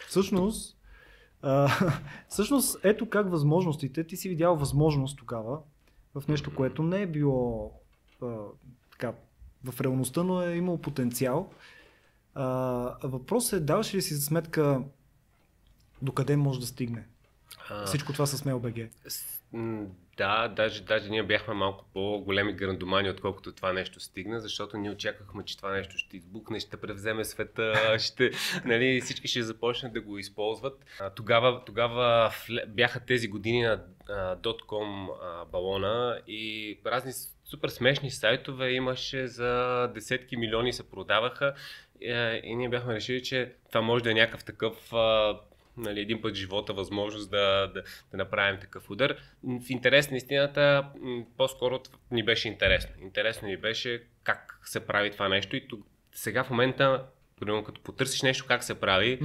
всъщност, 0.07 0.77
а, 1.41 1.69
всъщност 2.29 2.77
ето 2.83 3.09
как 3.09 3.31
възможностите, 3.31 4.03
ти 4.03 4.17
си 4.17 4.29
видял 4.29 4.55
възможност 4.55 5.17
тогава 5.17 5.59
в 6.15 6.27
нещо, 6.27 6.55
което 6.55 6.83
не 6.83 7.01
е 7.01 7.07
било 7.07 7.73
а, 8.21 8.37
така, 8.91 9.13
в 9.63 9.81
реалността, 9.81 10.23
но 10.23 10.41
е 10.41 10.55
имал 10.55 10.77
потенциал. 10.77 11.51
А, 12.35 12.45
въпросът 13.03 13.61
е, 13.61 13.63
даваш 13.63 13.95
ли 13.95 14.01
си 14.01 14.13
за 14.13 14.21
сметка 14.21 14.83
докъде 16.01 16.37
може 16.37 16.59
да 16.59 16.65
стигне 16.65 17.07
А, 17.69 17.85
всичко 17.85 18.13
това 18.13 18.25
с 18.25 18.43
MailBG? 18.43 18.89
Да, 20.19 20.47
даже, 20.47 20.83
даже 20.83 21.09
ние 21.09 21.23
бяхме 21.23 21.53
малко 21.53 21.85
по-големи 21.93 22.53
грандомани, 22.53 23.09
отколкото 23.09 23.51
това 23.51 23.73
нещо 23.73 23.99
стигна, 23.99 24.39
защото 24.39 24.77
ние 24.77 24.91
очаквахме, 24.91 25.45
че 25.45 25.57
това 25.57 25.71
нещо 25.71 25.97
ще 25.97 26.17
избухне, 26.17 26.59
ще 26.59 26.77
превземе 26.77 27.25
света, 27.25 27.95
ще, 27.99 28.31
нали, 28.65 29.01
всички 29.01 29.27
ще 29.27 29.43
започнат 29.43 29.93
да 29.93 30.01
го 30.01 30.17
използват. 30.17 30.85
А, 30.99 31.09
тогава, 31.09 31.65
тогава 31.65 32.31
бяха 32.67 32.99
тези 32.99 33.27
години 33.27 33.61
на 33.61 33.79
.com 34.43 35.07
балона 35.51 36.21
и 36.27 36.79
разни 36.85 37.11
супер 37.45 37.69
смешни 37.69 38.11
сайтове 38.11 38.71
имаше 38.71 39.27
за 39.27 39.87
десетки 39.93 40.37
милиони 40.37 40.73
се 40.73 40.89
продаваха 40.89 41.53
е, 42.01 42.41
и 42.43 42.55
ние 42.55 42.69
бяхме 42.69 42.93
решили, 42.93 43.23
че 43.23 43.53
това 43.69 43.81
може 43.81 44.03
да 44.03 44.11
е 44.11 44.13
някакъв 44.13 44.43
такъв 44.43 44.93
а, 44.93 45.39
нали, 45.79 45.99
един 45.99 46.21
път 46.21 46.35
живота 46.35 46.73
възможност 46.73 47.31
да, 47.31 47.71
да, 47.73 47.83
да 48.11 48.17
направим 48.17 48.59
такъв 48.59 48.89
удар. 48.89 49.15
В 49.43 49.69
интерес 49.69 50.11
на 50.11 50.17
истината, 50.17 50.85
по-скоро 51.37 51.79
ни 52.11 52.23
беше 52.23 52.47
интересно. 52.47 52.91
Интересно 53.01 53.47
ни 53.47 53.57
беше 53.57 54.03
как 54.23 54.59
се 54.63 54.87
прави 54.87 55.11
това 55.11 55.29
нещо 55.29 55.55
и 55.55 55.67
тук, 55.67 55.85
сега 56.11 56.43
в 56.43 56.49
момента, 56.49 57.05
примерно 57.39 57.63
като 57.63 57.81
потърсиш 57.81 58.21
нещо 58.21 58.45
как 58.47 58.63
се 58.63 58.79
прави, 58.79 59.19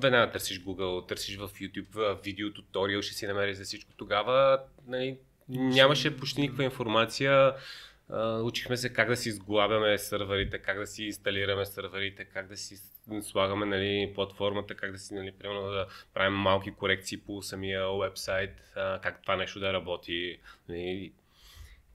веднага 0.00 0.32
търсиш 0.32 0.64
Google, 0.64 1.08
търсиш 1.08 1.36
в 1.36 1.48
YouTube 1.48 2.22
видео, 2.24 2.52
туториал, 2.52 3.02
ще 3.02 3.14
си 3.14 3.26
намериш 3.26 3.56
за 3.56 3.64
всичко. 3.64 3.92
Тогава 3.96 4.60
нали, 4.86 5.18
нямаше 5.48 6.16
почти 6.16 6.40
никаква 6.40 6.64
информация. 6.64 7.54
Учихме 8.42 8.76
се 8.76 8.92
как 8.92 9.08
да 9.08 9.16
си 9.16 9.32
сглабяме 9.32 9.98
сървърите, 9.98 10.58
как 10.58 10.78
да 10.78 10.86
си 10.86 11.04
инсталираме 11.04 11.66
сървърите, 11.66 12.24
как 12.24 12.48
да 12.48 12.56
си 12.56 12.76
слагаме 13.22 13.66
нали, 13.66 14.12
платформата, 14.14 14.74
как 14.74 14.92
да 14.92 14.98
си, 14.98 15.14
нали, 15.14 15.32
примерно, 15.32 15.70
да 15.70 15.86
правим 16.14 16.38
малки 16.38 16.70
корекции 16.70 17.18
по 17.18 17.42
самия 17.42 17.90
уебсайт, 17.90 18.50
а, 18.76 19.00
как 19.00 19.22
това 19.22 19.36
нещо 19.36 19.60
да 19.60 19.72
работи. 19.72 20.38
Нали. 20.68 21.12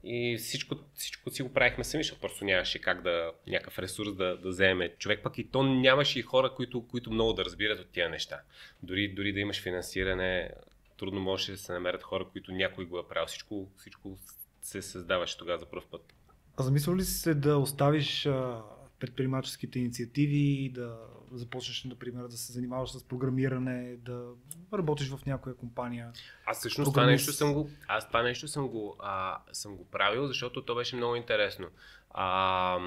И 0.04 0.36
всичко, 0.36 0.76
всичко 0.94 1.30
си 1.30 1.42
го 1.42 1.52
правихме 1.52 1.84
сами, 1.84 2.04
защото 2.04 2.20
просто 2.20 2.44
нямаше 2.44 2.80
как 2.80 3.02
да 3.02 3.32
някакъв 3.46 3.78
ресурс 3.78 4.14
да, 4.14 4.36
да 4.36 4.48
вземе 4.48 4.88
човек, 4.98 5.20
пък 5.22 5.38
и 5.38 5.50
то 5.50 5.62
нямаше 5.62 6.18
и 6.18 6.22
хора, 6.22 6.54
които, 6.54 6.88
които 6.88 7.10
много 7.10 7.32
да 7.32 7.44
разбират 7.44 7.80
от 7.80 7.90
тия 7.92 8.10
неща. 8.10 8.40
Дори, 8.82 9.08
дори 9.08 9.32
да 9.32 9.40
имаш 9.40 9.62
финансиране, 9.62 10.50
трудно 10.98 11.20
може 11.20 11.52
да 11.52 11.58
се 11.58 11.72
намерят 11.72 12.02
хора, 12.02 12.26
които 12.32 12.52
някой 12.52 12.84
го 12.84 12.98
е 12.98 13.08
правил. 13.08 13.26
Всичко, 13.26 13.68
всичко 13.78 14.18
се 14.62 14.82
създаваше 14.82 15.38
тогава 15.38 15.58
за 15.58 15.66
първ 15.66 15.82
път. 15.90 16.14
А 16.56 16.62
замислял 16.62 16.96
ли 16.96 17.04
си 17.04 17.14
се 17.14 17.34
да 17.34 17.56
оставиш 17.56 18.28
предприемаческите 19.02 19.78
инициативи 19.78 20.70
да 20.74 20.98
започнеш, 21.32 21.84
например, 21.84 22.22
да 22.22 22.36
се 22.36 22.52
занимаваш 22.52 22.90
с 22.90 23.04
програмиране, 23.04 23.96
да 23.96 24.28
работиш 24.72 25.08
в 25.08 25.26
някоя 25.26 25.56
компания? 25.56 26.12
Аз 26.46 26.58
всъщност 26.58 26.90
това 26.90 27.02
Програмист. 27.02 27.26
нещо 27.26 27.38
съм 27.38 27.54
го, 27.54 27.70
аз 27.88 28.08
това 28.08 28.22
нещо 28.22 28.48
съм 28.48 28.68
го, 28.68 28.96
а, 28.98 29.38
съм 29.52 29.76
го 29.76 29.84
правил, 29.84 30.26
защото 30.26 30.64
то 30.64 30.74
беше 30.74 30.96
много 30.96 31.16
интересно. 31.16 31.66
А, 32.10 32.78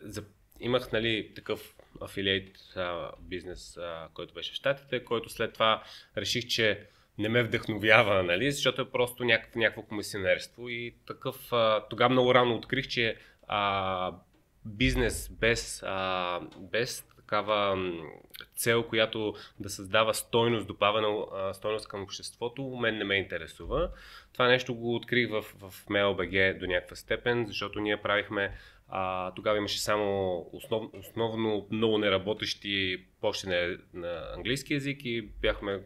за, 0.00 0.24
имах 0.60 0.92
нали, 0.92 1.32
такъв 1.34 1.74
афилиейт 2.00 2.58
а, 2.76 3.10
бизнес, 3.20 3.76
а, 3.76 4.08
който 4.14 4.34
беше 4.34 4.52
в 4.52 4.56
Штатите, 4.56 5.04
който 5.04 5.28
след 5.28 5.52
това 5.52 5.82
реших, 6.16 6.46
че 6.46 6.88
не 7.18 7.28
ме 7.28 7.42
вдъхновява, 7.42 8.22
нали, 8.22 8.52
защото 8.52 8.82
е 8.82 8.90
просто 8.90 9.24
някакво, 9.24 9.60
някакво 9.60 9.82
комисионерство 9.82 10.68
и 10.68 10.94
такъв, 11.06 11.52
тогава 11.90 12.10
много 12.12 12.34
рано 12.34 12.54
открих, 12.54 12.88
че 12.88 13.16
а, 13.48 14.12
бизнес 14.64 15.28
без, 15.28 15.82
а, 15.86 16.40
без 16.58 17.06
такава 17.16 17.92
цел, 18.56 18.82
която 18.82 19.34
да 19.60 19.70
създава 19.70 20.14
стойност, 20.14 20.66
добавена 20.66 21.08
а, 21.34 21.54
стойност 21.54 21.88
към 21.88 22.02
обществото, 22.02 22.62
мен 22.62 22.98
не 22.98 23.04
ме 23.04 23.14
интересува. 23.14 23.90
Това 24.32 24.48
нещо 24.48 24.74
го 24.74 24.94
открих 24.94 25.30
в, 25.30 25.42
в 25.42 25.86
MailBG 25.86 26.58
до 26.58 26.66
някаква 26.66 26.96
степен, 26.96 27.46
защото 27.46 27.80
ние 27.80 28.02
правихме 28.02 28.56
а, 28.88 29.30
тогава 29.34 29.58
имаше 29.58 29.80
само 29.80 30.36
основ, 30.52 30.90
основно 30.94 31.66
много 31.70 31.98
неработещи 31.98 33.04
почти 33.20 33.46
на 33.94 34.32
английски 34.36 34.74
язик 34.74 35.04
и 35.04 35.22
бяхме 35.22 35.80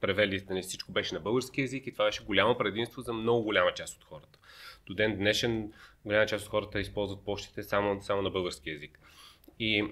превели, 0.00 0.44
нали, 0.50 0.62
всичко 0.62 0.92
беше 0.92 1.14
на 1.14 1.20
български 1.20 1.60
язик 1.60 1.86
и 1.86 1.92
това 1.92 2.04
беше 2.04 2.24
голямо 2.24 2.58
предимство 2.58 3.02
за 3.02 3.12
много 3.12 3.42
голяма 3.42 3.74
част 3.74 3.96
от 3.96 4.04
хората. 4.04 4.38
До 4.86 4.94
ден 4.94 5.16
днешен 5.16 5.72
голяма 6.04 6.26
част 6.26 6.44
от 6.44 6.50
хората 6.50 6.80
използват 6.80 7.24
почтите 7.24 7.62
само, 7.62 8.02
само 8.02 8.22
на 8.22 8.30
български 8.30 8.70
язик. 8.70 8.98
И 9.58 9.84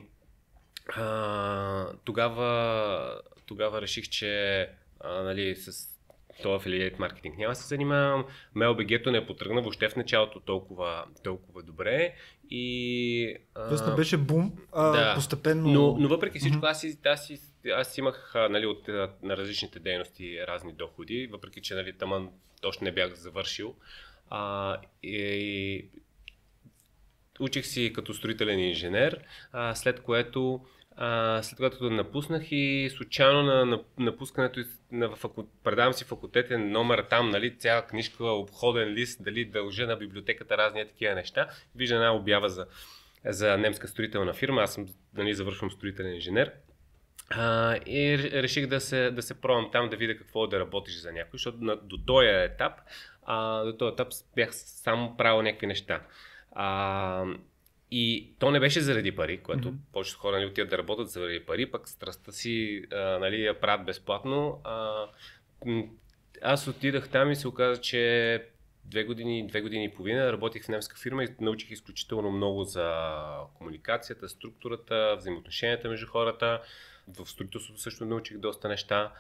а, 0.97 1.93
тогава, 2.05 3.21
тогава 3.47 3.83
реших, 3.83 4.09
че 4.09 4.61
а, 5.00 5.23
нали, 5.23 5.57
с 5.57 5.99
този 6.43 6.57
афилиейт 6.57 6.99
маркетинг 6.99 7.38
няма 7.38 7.53
да 7.53 7.55
се 7.55 7.67
занимавам. 7.67 8.25
MailBG-то 8.57 9.11
не 9.11 9.27
потръгна 9.27 9.61
въобще 9.61 9.88
в 9.88 9.97
началото 9.97 10.41
толкова, 10.41 11.05
толкова 11.25 11.62
добре. 11.62 12.15
И, 12.50 13.37
а, 13.55 13.69
Тоест 13.69 13.87
не 13.87 13.95
беше 13.95 14.17
бум, 14.17 14.53
а 14.73 14.91
да. 14.91 15.15
постепенно... 15.15 15.69
но, 15.69 15.97
но 15.99 16.09
въпреки 16.09 16.38
всичко, 16.38 16.57
Мгм. 16.59 16.67
аз, 16.67 16.81
си, 16.81 16.99
аз, 17.07 17.27
си, 17.27 17.41
аз 17.75 17.99
имах 17.99 18.33
нали, 18.35 18.67
от, 18.67 18.88
на 19.23 19.37
различните 19.37 19.79
дейности 19.79 20.47
разни 20.47 20.73
доходи, 20.73 21.27
въпреки 21.27 21.62
че 21.62 21.75
нали, 21.75 21.93
тъмън 21.93 22.31
точно 22.61 22.85
не 22.85 22.93
бях 22.93 23.15
завършил. 23.15 23.77
А, 24.31 24.77
и, 25.03 25.85
учих 27.41 27.67
си 27.67 27.93
като 27.95 28.15
строителен 28.15 28.61
инженер, 28.61 29.21
а, 29.53 29.75
след 29.75 30.03
което 30.03 30.65
а, 31.00 31.43
след 31.43 31.59
което 31.59 31.91
напуснах 31.91 32.43
и 32.50 32.91
случайно 32.97 33.43
на, 33.43 33.65
на 33.65 33.81
напускането 33.99 34.61
на 34.93 35.17
факу... 35.17 35.45
предавам 35.65 35.93
си 35.93 36.05
факултетен 36.05 36.71
номер 36.71 37.07
там, 37.11 37.31
нали, 37.31 37.59
цяла 37.59 37.87
книжка, 37.87 38.25
обходен 38.25 38.88
лист, 38.88 39.23
дали 39.23 39.45
дължа 39.45 39.87
на 39.87 39.97
библиотеката 39.97 40.59
разни 40.59 40.87
такива 40.88 41.15
неща. 41.15 41.49
Вижда 41.75 41.95
една 41.95 42.15
обява 42.15 42.49
за, 42.49 42.67
за 43.25 43.59
немска 43.59 43.88
строителна 43.88 44.33
фирма, 44.35 44.62
аз 44.62 44.75
съм, 44.75 44.87
нали, 45.15 45.35
завършвам 45.35 45.71
строителен 45.71 46.15
инженер. 46.15 46.53
А, 47.30 47.76
и 47.76 48.18
ре- 48.18 48.42
реших 48.42 48.66
да 48.66 48.80
се, 48.80 49.11
да 49.11 49.23
се 49.23 49.40
пробвам 49.40 49.70
там 49.73 49.88
да 49.88 49.97
видя 49.97 50.18
какво 50.18 50.47
да 50.47 50.61
работиш 50.61 51.00
за 51.00 51.12
някой, 51.12 51.30
защото 51.38 51.58
на, 51.61 51.76
до 51.76 51.99
този 51.99 52.28
етап, 52.28 52.73
а, 53.23 53.64
до 53.64 53.73
този 53.73 53.92
етап 53.92 54.08
бях 54.37 54.54
само 54.54 55.16
правил 55.16 55.42
някакви 55.42 55.66
неща. 55.66 56.00
А, 56.52 57.25
и 57.90 58.32
то 58.38 58.50
не 58.50 58.61
беше 58.61 58.80
заради 58.80 59.16
пари, 59.16 59.38
което 59.38 59.68
mm-hmm. 59.68 59.92
повечето 59.92 60.18
хора 60.18 60.37
нали, 60.37 60.47
отиват 60.47 60.70
да 60.70 60.78
работят 60.78 61.11
заради 61.11 61.40
пари, 61.40 61.70
пък 61.70 61.88
страстта 61.88 62.32
си 62.32 62.85
а, 62.92 62.97
нали, 62.97 63.44
я 63.44 63.61
правят 63.61 63.87
безплатно. 63.87 64.61
А, 64.64 65.06
аз 66.42 66.68
отидах 66.68 67.08
там 67.08 67.30
и 67.30 67.37
се 67.37 67.49
оказа, 67.49 67.80
че 67.80 68.44
две 68.85 69.04
години, 69.04 69.47
две 69.47 69.61
години 69.61 69.85
и 69.85 69.94
половина 69.94 70.32
работих 70.32 70.64
в 70.64 70.68
немска 70.68 70.97
фирма 70.97 71.25
и 71.25 71.28
научих 71.40 71.70
изключително 71.70 72.30
много 72.30 72.64
за 72.64 73.14
комуникацията, 73.54 74.28
структурата, 74.28 75.14
взаимоотношенията 75.18 75.88
между 75.88 76.06
хората. 76.06 76.61
В 77.19 77.27
строителството 77.27 77.81
също 77.81 78.05
научих 78.05 78.38
доста 78.38 78.69
неща. 78.69 79.12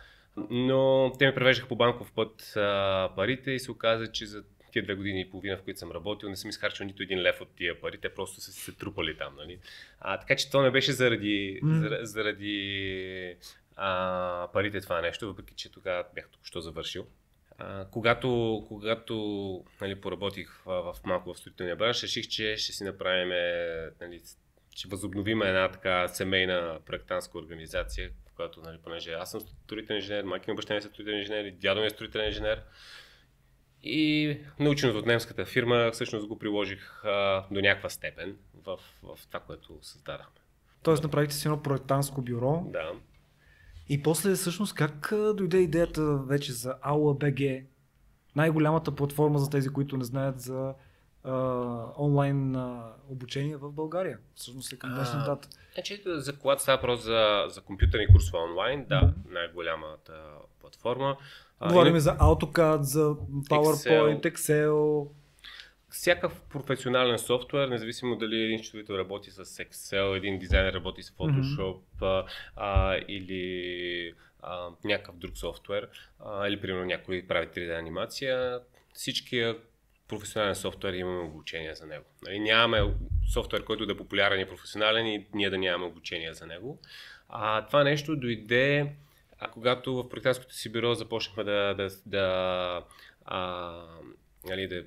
Но 0.50 1.12
те 1.18 1.26
ме 1.26 1.34
превеждаха 1.34 1.68
по 1.68 1.76
банков 1.76 2.12
път 2.12 2.56
а, 2.56 3.10
парите 3.16 3.50
и 3.50 3.58
се 3.58 3.70
оказа, 3.70 4.12
че 4.12 4.26
за 4.26 4.44
тия 4.72 4.82
две 4.82 4.94
години 4.94 5.20
и 5.20 5.30
половина, 5.30 5.56
в 5.56 5.62
които 5.62 5.80
съм 5.80 5.92
работил, 5.92 6.28
не 6.28 6.36
съм 6.36 6.50
изхарчил 6.50 6.86
нито 6.86 7.02
един 7.02 7.22
лев 7.22 7.40
от 7.40 7.48
тия 7.56 7.80
пари, 7.80 7.98
те 7.98 8.14
просто 8.14 8.40
са 8.40 8.52
се 8.52 8.72
трупали 8.72 9.16
там. 9.16 9.36
Нали? 9.36 9.58
А, 10.00 10.18
така 10.20 10.36
че 10.36 10.50
то 10.50 10.62
не 10.62 10.70
беше 10.70 10.92
заради, 10.92 11.60
заради, 11.62 12.06
заради 12.06 13.36
а, 13.76 14.48
парите 14.52 14.80
това 14.80 15.00
нещо, 15.00 15.26
въпреки 15.26 15.54
че 15.54 15.72
тогава 15.72 16.04
бях 16.14 16.28
току-що 16.28 16.60
завършил. 16.60 17.06
А, 17.58 17.86
когато 17.90 18.64
когато 18.68 19.14
нали, 19.80 20.00
поработих 20.00 20.62
в, 20.66 20.94
в 20.94 21.04
малко 21.04 21.34
в 21.34 21.38
строителния 21.38 21.76
бранш, 21.76 22.02
реших, 22.02 22.28
че 22.28 22.56
ще 22.56 22.72
си 22.72 22.84
направим, 22.84 23.28
нали, 24.00 24.20
ще 24.78 24.88
възобновим 24.88 25.42
една 25.42 25.68
така 25.70 26.08
семейна 26.08 26.78
проектантска 26.86 27.38
организация, 27.38 28.10
която, 28.36 28.60
нали, 28.60 28.78
понеже 28.84 29.12
аз 29.12 29.30
съм 29.30 29.40
строителен 29.40 29.96
инженер, 29.96 30.24
майка 30.24 30.50
ми 30.50 30.56
баща 30.56 30.74
ми 30.74 30.78
е 30.78 30.82
строителен 30.82 31.18
инженер, 31.18 31.44
и 31.44 31.52
дядо 31.52 31.80
ми 31.80 31.86
е 31.86 31.90
строителен 31.90 32.26
инженер. 32.26 32.62
И 33.82 34.38
наученото 34.60 34.98
от 34.98 35.06
немската 35.06 35.44
фирма 35.44 35.90
всъщност 35.92 36.26
го 36.26 36.38
приложих 36.38 37.04
а, 37.04 37.46
до 37.50 37.60
някаква 37.60 37.88
степен 37.88 38.36
в, 38.54 38.78
в 39.02 39.18
това, 39.26 39.40
което 39.40 39.78
създадахме. 39.82 40.40
Тоест 40.82 41.02
направихте 41.02 41.34
си 41.34 41.48
едно 41.48 41.62
проектантско 41.62 42.22
бюро 42.22 42.64
Да. 42.72 42.92
и 43.88 44.02
после 44.02 44.34
всъщност 44.34 44.74
как 44.74 45.12
дойде 45.34 45.58
идеята 45.58 46.16
вече 46.16 46.52
за 46.52 46.74
AulaBG, 46.74 47.64
най-голямата 48.36 48.94
платформа 48.94 49.38
за 49.38 49.50
тези, 49.50 49.68
които 49.68 49.96
не 49.96 50.04
знаят 50.04 50.40
за 50.40 50.74
а, 51.24 51.32
онлайн 51.98 52.56
а, 52.56 52.92
обучение 53.08 53.56
в 53.56 53.72
България. 53.72 54.18
Всъщност 54.34 54.72
е 54.72 54.78
към 54.78 54.94
днешна 54.94 55.24
дата. 55.24 55.48
Значи, 55.74 56.02
за 56.06 56.38
когато 56.38 56.62
става 56.62 56.76
въпрос 56.76 57.02
за, 57.02 57.44
за 57.48 57.60
компютърни 57.60 58.06
курсове 58.06 58.38
онлайн, 58.38 58.86
да, 58.88 59.12
най-голямата 59.30 60.12
платформа. 60.60 61.16
Говорим 61.66 61.90
има- 61.90 62.00
за 62.00 62.16
AutoCAD, 62.16 62.80
за 62.80 63.14
PowerPoint, 63.48 64.32
Excel. 64.32 65.08
всякакъв 65.90 66.40
професионален 66.40 67.18
софтуер, 67.18 67.68
независимо 67.68 68.16
дали 68.16 68.42
един 68.42 68.58
счетоводител 68.58 68.94
работи 68.94 69.30
с 69.30 69.44
Excel, 69.44 70.16
един 70.16 70.38
дизайнер 70.38 70.72
работи 70.72 71.02
с 71.02 71.10
Photoshop 71.10 71.80
mm-hmm. 72.00 72.24
а, 72.56 72.96
или 73.08 74.14
а, 74.42 74.68
някакъв 74.84 75.16
друг 75.16 75.38
софтуер, 75.38 75.88
а, 76.20 76.48
или 76.48 76.60
примерно 76.60 76.84
някой 76.84 77.24
прави 77.28 77.46
3D 77.46 77.78
анимация, 77.78 78.60
всичкия 78.92 79.56
професионален 80.08 80.54
софтуер 80.54 80.92
имаме 80.92 81.24
обучение 81.24 81.74
за 81.74 81.86
него. 81.86 82.04
Нали, 82.22 82.38
нямаме 82.38 82.94
софтуер, 83.32 83.64
който 83.64 83.86
да 83.86 83.92
е 83.92 83.96
популярен 83.96 84.40
и 84.40 84.48
професионален 84.48 85.06
и 85.06 85.26
ние 85.34 85.50
да 85.50 85.58
нямаме 85.58 85.86
обучение 85.86 86.34
за 86.34 86.46
него. 86.46 86.78
А, 87.28 87.66
това 87.66 87.84
нещо 87.84 88.16
дойде, 88.16 88.92
а, 89.38 89.50
когато 89.50 89.94
в 89.94 90.08
проектантското 90.08 90.54
си 90.54 90.72
бюро 90.72 90.94
започнахме 90.94 91.44
да, 91.44 91.74
да, 91.74 91.88
да, 92.06 92.84
а, 93.24 93.72
нали, 94.44 94.68
да 94.68 94.84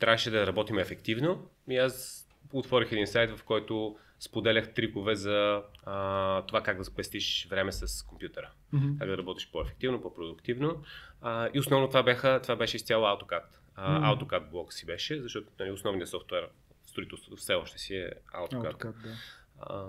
трябваше 0.00 0.30
да 0.30 0.46
работим 0.46 0.78
ефективно. 0.78 1.50
И 1.68 1.76
аз 1.76 2.26
отворих 2.52 2.92
един 2.92 3.06
сайт, 3.06 3.38
в 3.38 3.44
който 3.44 3.96
споделях 4.20 4.74
трикове 4.74 5.14
за 5.14 5.62
а, 5.84 6.42
това 6.42 6.62
как 6.62 6.78
да 6.78 6.84
спестиш 6.84 7.46
време 7.50 7.72
с 7.72 8.02
компютъра. 8.06 8.50
Mm-hmm. 8.74 8.98
Как 8.98 9.08
да 9.08 9.18
работиш 9.18 9.50
по-ефективно, 9.52 10.02
по-продуктивно. 10.02 10.82
А, 11.20 11.48
и 11.54 11.58
основно 11.58 11.88
това, 11.88 12.02
бяха, 12.02 12.40
това 12.42 12.56
беше 12.56 12.76
изцяло 12.76 13.04
AutoCAD. 13.04 13.42
А, 13.76 14.00
mm-hmm. 14.00 14.24
AutoCAD 14.24 14.50
блок 14.50 14.72
си 14.72 14.86
беше, 14.86 15.22
защото 15.22 15.46
нали, 15.58 15.70
основният 15.70 16.08
софтуер 16.08 16.48
в 16.84 16.90
строителството 16.90 17.36
все 17.36 17.54
още 17.54 17.78
си 17.78 17.96
е 17.96 18.10
AutoCAD. 18.34 18.72
AutoCAD 18.72 19.02
да. 19.02 19.16
а, 19.60 19.86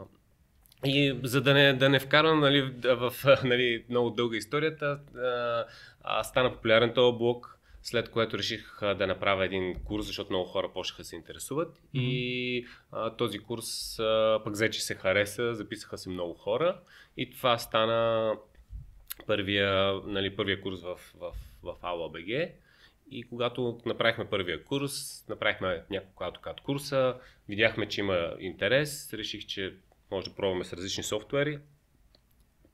и 0.86 1.20
за 1.24 1.42
да 1.42 1.54
не, 1.54 1.74
да 1.74 1.90
не 1.90 2.00
вкарам 2.00 2.40
нали, 2.40 2.62
в 2.84 3.14
нали, 3.44 3.86
много 3.90 4.10
дълга 4.10 4.38
историята, 4.38 5.00
а, 5.16 5.66
а, 6.02 6.24
стана 6.24 6.54
популярен 6.54 6.94
този 6.94 7.18
блок 7.18 7.56
след 7.86 8.10
което 8.10 8.38
реших 8.38 8.84
а, 8.84 8.94
да 8.94 9.08
направя 9.08 9.46
един 9.46 9.84
курс, 9.84 10.06
защото 10.06 10.30
много 10.30 10.46
хора 10.46 10.74
почнаха 10.74 11.02
да 11.02 11.08
се 11.08 11.16
интересуват. 11.16 11.78
Mm-hmm. 11.78 12.00
И 12.00 12.68
а, 12.92 13.16
този 13.16 13.40
курс 13.40 14.00
а, 14.00 14.40
пък 14.44 14.54
взе, 14.54 14.70
че 14.70 14.82
се 14.82 14.96
хареса, 14.96 15.56
записаха 15.56 15.98
се 15.98 16.10
много 16.10 16.34
хора. 16.34 16.80
И 17.18 17.30
това 17.30 17.58
стана 17.58 18.34
първия, 19.28 19.94
нали, 20.06 20.36
първия 20.36 20.62
курс 20.62 20.82
в, 20.82 21.00
в, 21.16 21.32
в 21.64 21.76
AutoBG. 21.84 22.52
И 23.12 23.24
когато 23.24 23.82
направихме 23.86 24.30
първия 24.30 24.64
курс, 24.64 25.26
направихме 25.30 25.84
няколко 25.90 26.24
AutoCAD 26.24 26.62
курса, 26.62 27.16
видяхме, 27.48 27.90
че 27.90 28.02
има 28.02 28.36
интерес, 28.40 29.14
реших, 29.14 29.46
че 29.46 29.76
може 30.12 30.30
да 30.30 30.36
пробваме 30.36 30.66
с 30.66 30.74
различни 30.74 31.04
софтуери. 31.04 31.60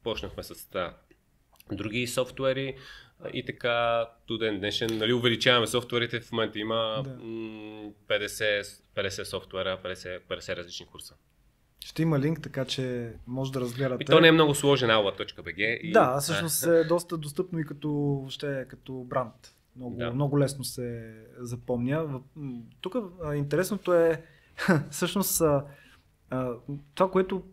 Почнахме 0.03 0.43
с 0.43 0.69
та, 0.69 0.97
други 1.71 2.07
софтуери, 2.07 2.75
и 3.33 3.45
така, 3.45 4.07
до 4.27 4.37
ден 4.37 4.59
днешен, 4.59 4.97
нали, 4.97 5.13
увеличаваме 5.13 5.67
софтуерите, 5.67 6.21
в 6.21 6.31
момента 6.31 6.59
има 6.59 7.03
да. 7.03 7.09
50, 7.09 8.61
50 8.95 9.23
софтуера, 9.23 9.79
50, 9.85 10.21
50 10.29 10.55
различни 10.55 10.85
курса. 10.85 11.15
Ще 11.85 12.01
има 12.01 12.19
линк, 12.19 12.41
така 12.41 12.65
че 12.65 13.13
може 13.27 13.51
да 13.51 13.61
разгледате. 13.61 14.03
И 14.03 14.05
то 14.05 14.19
не 14.19 14.27
е 14.27 14.31
много 14.31 14.55
сложен 14.55 14.89
aula.bg. 14.89 15.77
И... 15.77 15.91
Да, 15.91 16.19
всъщност 16.19 16.63
е 16.63 16.83
доста 16.83 17.17
достъпно 17.17 17.59
и 17.59 17.65
като, 17.65 18.25
ще, 18.29 18.65
като 18.69 18.93
бранд. 18.93 19.55
Много, 19.75 19.95
да. 19.95 20.13
много 20.13 20.39
лесно 20.39 20.63
се 20.63 21.15
запомня. 21.37 22.21
Тук 22.81 22.95
интересното 23.35 23.93
е 23.93 24.25
всъщност 24.89 25.41
това, 26.95 27.11
което 27.11 27.43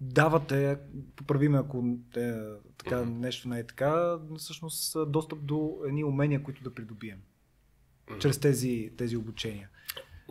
давате, 0.00 0.78
поправиме 1.16 1.58
ако 1.58 1.98
е, 2.16 2.32
така, 2.78 2.96
mm-hmm. 2.96 3.18
нещо 3.18 3.48
не 3.48 3.58
е 3.58 3.66
така, 3.66 4.18
всъщност 4.36 4.96
достъп 5.06 5.44
до 5.44 5.78
едни 5.86 6.04
умения, 6.04 6.42
които 6.42 6.62
да 6.62 6.74
придобием. 6.74 7.18
Mm-hmm. 7.18 8.18
Чрез 8.18 8.38
тези, 8.38 8.92
тези 8.96 9.16
обучения. 9.16 9.68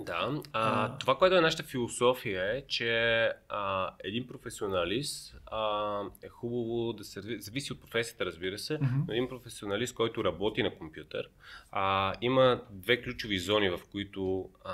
Да, 0.05 0.41
а, 0.53 0.97
това, 0.97 1.17
което 1.17 1.35
е 1.35 1.41
нашата 1.41 1.63
философия 1.63 2.57
е, 2.57 2.61
че 2.67 3.23
а, 3.49 3.93
един 4.03 4.27
професионалист 4.27 5.35
а, 5.45 6.01
е 6.23 6.27
хубаво 6.27 6.93
да 6.93 7.03
се 7.03 7.21
зависи 7.39 7.73
от 7.73 7.81
професията, 7.81 8.25
разбира 8.25 8.57
се, 8.57 8.79
mm-hmm. 8.79 9.07
но 9.07 9.13
един 9.13 9.29
професионалист, 9.29 9.95
който 9.95 10.23
работи 10.23 10.63
на 10.63 10.75
компютър, 10.75 11.29
а, 11.71 12.13
има 12.21 12.61
две 12.71 13.01
ключови 13.01 13.39
зони, 13.39 13.69
в 13.69 13.79
които 13.91 14.49
а, 14.65 14.73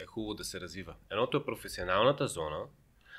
е 0.00 0.06
хубаво 0.06 0.34
да 0.34 0.44
се 0.44 0.60
развива. 0.60 0.94
Едното 1.10 1.36
е 1.36 1.44
професионалната 1.44 2.28
зона, 2.28 2.60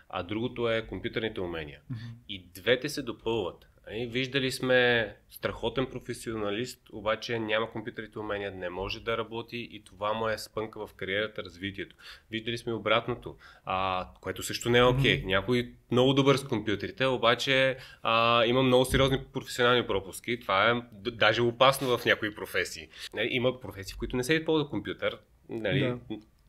а 0.10 0.24
другото 0.24 0.70
е 0.70 0.88
компютърните 0.88 1.42
умения. 1.42 1.80
Mm-hmm. 1.92 2.14
И 2.30 2.46
двете 2.54 2.90
се 2.90 3.02
допълват. 3.02 3.66
Нали, 3.88 4.06
виждали 4.06 4.52
сме 4.52 5.16
страхотен 5.30 5.86
професионалист, 5.86 6.80
обаче 6.92 7.40
няма 7.40 7.72
компютърните 7.72 8.20
умения, 8.20 8.52
не 8.52 8.70
може 8.70 9.00
да 9.00 9.18
работи 9.18 9.70
и 9.72 9.84
това 9.84 10.14
му 10.14 10.30
е 10.30 10.38
спънка 10.38 10.88
в 10.88 10.94
кариерата, 10.94 11.44
развитието. 11.44 11.96
Виждали 12.32 12.58
сме 12.58 12.74
обратното, 12.74 13.36
а, 13.66 14.08
което 14.22 14.44
също 14.44 14.70
не 14.70 14.78
е 14.78 14.84
окей. 14.84 15.22
Okay. 15.22 15.26
Някой 15.26 15.72
много 15.92 16.14
добър 16.14 16.36
с 16.36 16.44
компютрите, 16.44 17.06
обаче 17.06 17.78
а, 18.04 18.46
има 18.46 18.64
много 18.64 18.86
сериозни 18.86 19.20
професионални 19.34 19.88
пропуски. 19.88 20.40
Това 20.40 20.70
е 20.70 20.82
даже 21.12 21.42
опасно 21.42 21.98
в 21.98 22.06
някои 22.06 22.36
професии. 22.36 22.88
Нали, 23.14 23.28
има 23.32 23.60
професии, 23.60 23.94
в 23.94 23.98
които 23.98 24.18
не 24.18 24.24
се 24.24 24.34
използва 24.34 24.70
компютър. 24.70 25.18
Нали, 25.50 25.80
да 25.80 26.00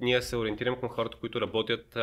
ние 0.01 0.23
се 0.23 0.37
ориентираме 0.37 0.81
към 0.81 0.89
хората, 0.89 1.17
които 1.21 1.41
работят 1.41 1.97
а, 1.97 2.01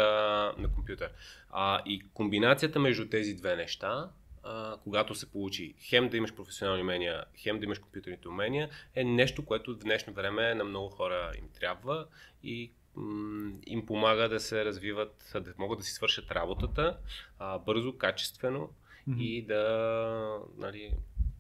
на 0.58 0.74
компютър. 0.76 1.10
А, 1.50 1.82
и 1.86 2.02
комбинацията 2.14 2.80
между 2.80 3.10
тези 3.10 3.34
две 3.34 3.56
неща, 3.56 4.10
а, 4.44 4.78
когато 4.84 5.16
се 5.16 5.32
получи 5.32 5.74
хем 5.80 6.10
да 6.10 6.18
имаш 6.18 6.36
професионални 6.36 6.82
умения, 6.82 7.26
хем 7.38 7.60
да 7.60 7.66
имаш 7.66 7.80
компютърните 7.80 8.28
умения, 8.28 8.70
е 8.96 9.04
нещо, 9.04 9.46
което 9.46 9.74
в 9.74 9.78
днешно 9.78 10.14
време 10.14 10.56
на 10.56 10.64
много 10.64 10.90
хора 10.90 11.32
им 11.38 11.50
трябва 11.60 12.08
и 12.44 12.72
м- 12.96 13.52
им 13.68 13.86
помага 13.86 14.30
да 14.30 14.40
се 14.40 14.66
развиват, 14.66 15.32
да 15.34 15.54
могат 15.58 15.80
да 15.80 15.86
си 15.86 15.92
свършат 15.92 16.32
работата 16.32 16.98
а, 17.40 17.60
бързо, 17.60 17.98
качествено 17.98 18.70
mm-hmm. 19.10 19.22
и 19.22 19.46
да 19.46 20.40
нали, 20.58 20.94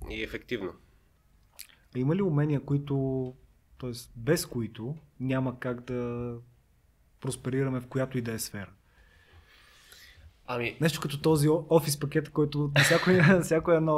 и 0.09 0.23
ефективно. 0.23 0.73
Има 1.95 2.15
ли 2.15 2.21
умения, 2.21 2.61
които 2.61 3.35
т.е. 3.79 3.91
без 4.15 4.45
които 4.45 4.95
няма 5.19 5.59
как 5.59 5.81
да 5.81 6.33
просперираме 7.19 7.79
в 7.79 7.87
която 7.87 8.17
и 8.17 8.21
да 8.21 8.31
е 8.31 8.39
сфера. 8.39 8.71
Ами... 10.47 10.77
Нещо 10.82 11.01
като 11.01 11.21
този 11.21 11.47
офис 11.49 11.99
пакет, 11.99 12.30
който 12.30 12.71
на 12.75 12.84
всяко, 12.84 13.10
всяко 13.43 13.71
едно 13.71 13.91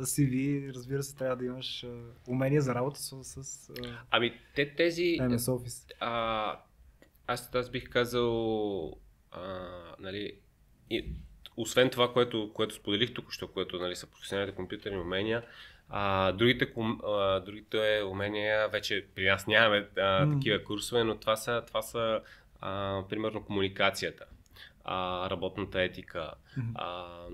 CV, 0.00 0.68
разбира 0.74 1.02
се, 1.02 1.16
трябва 1.16 1.36
да 1.36 1.44
имаш 1.44 1.86
умение 2.28 2.60
за 2.60 2.74
работа 2.74 3.00
с... 3.00 3.24
с 3.24 3.70
ами 4.10 4.32
те 4.54 4.74
тези... 4.74 5.02
MS 5.02 5.36
Office. 5.36 5.92
А, 6.00 6.60
аз, 7.26 7.54
аз 7.54 7.70
бих 7.70 7.90
казал, 7.90 8.96
а, 9.30 9.40
нали, 9.98 10.32
и, 10.90 11.04
освен 11.56 11.90
това, 11.90 12.12
което, 12.12 12.50
което 12.54 12.74
споделих 12.74 13.14
тук, 13.14 13.32
що, 13.32 13.48
което 13.48 13.78
нали, 13.78 13.96
са 13.96 14.06
професионалните 14.06 14.56
компютърни 14.56 14.98
умения, 14.98 15.42
а, 15.88 16.32
другите, 16.32 16.72
а, 17.04 17.40
другите 17.40 18.02
умения 18.06 18.68
вече 18.68 19.06
при 19.14 19.28
нас 19.28 19.46
нямаме 19.46 19.88
а, 19.96 20.00
mm. 20.00 20.32
такива 20.32 20.64
курсове, 20.64 21.04
но 21.04 21.16
това 21.16 21.36
са, 21.36 21.62
това 21.66 21.82
са 21.82 22.20
а, 22.60 23.02
примерно 23.08 23.44
комуникацията, 23.44 24.24
а, 24.84 25.30
работната 25.30 25.82
етика. 25.82 26.34
Mm-hmm. 26.58 26.72
А, 26.74 27.26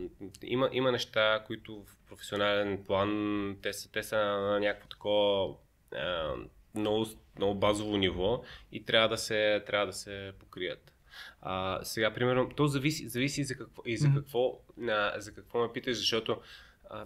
има, 0.43 0.69
има 0.73 0.93
неща, 0.93 1.45
които 1.47 1.83
в 1.83 2.09
професионален 2.09 2.85
план 2.87 3.57
те 3.63 3.73
са, 3.73 3.93
те 3.93 4.03
са 4.03 4.17
на 4.17 4.61
някакво 4.61 4.89
такова 4.89 5.55
а, 5.95 6.35
много, 6.75 7.07
много 7.37 7.55
базово 7.55 7.97
ниво 7.97 8.43
и 8.73 8.85
трябва 8.85 9.09
да 9.09 9.17
се, 9.17 9.63
трябва 9.67 9.87
да 9.87 9.93
се 9.93 10.33
покрият. 10.39 10.93
А, 11.41 11.85
сега, 11.85 12.15
примерно, 12.15 12.49
то 12.57 12.67
зависи, 12.67 13.09
зависи 13.09 13.45
за 13.45 13.55
какво, 13.57 13.83
и 13.87 13.97
за 13.97 14.11
какво, 14.15 14.39
mm-hmm. 14.39 15.15
а, 15.17 15.21
за 15.21 15.35
какво 15.35 15.63
ме 15.63 15.73
питаш, 15.73 15.97
защото 15.97 16.41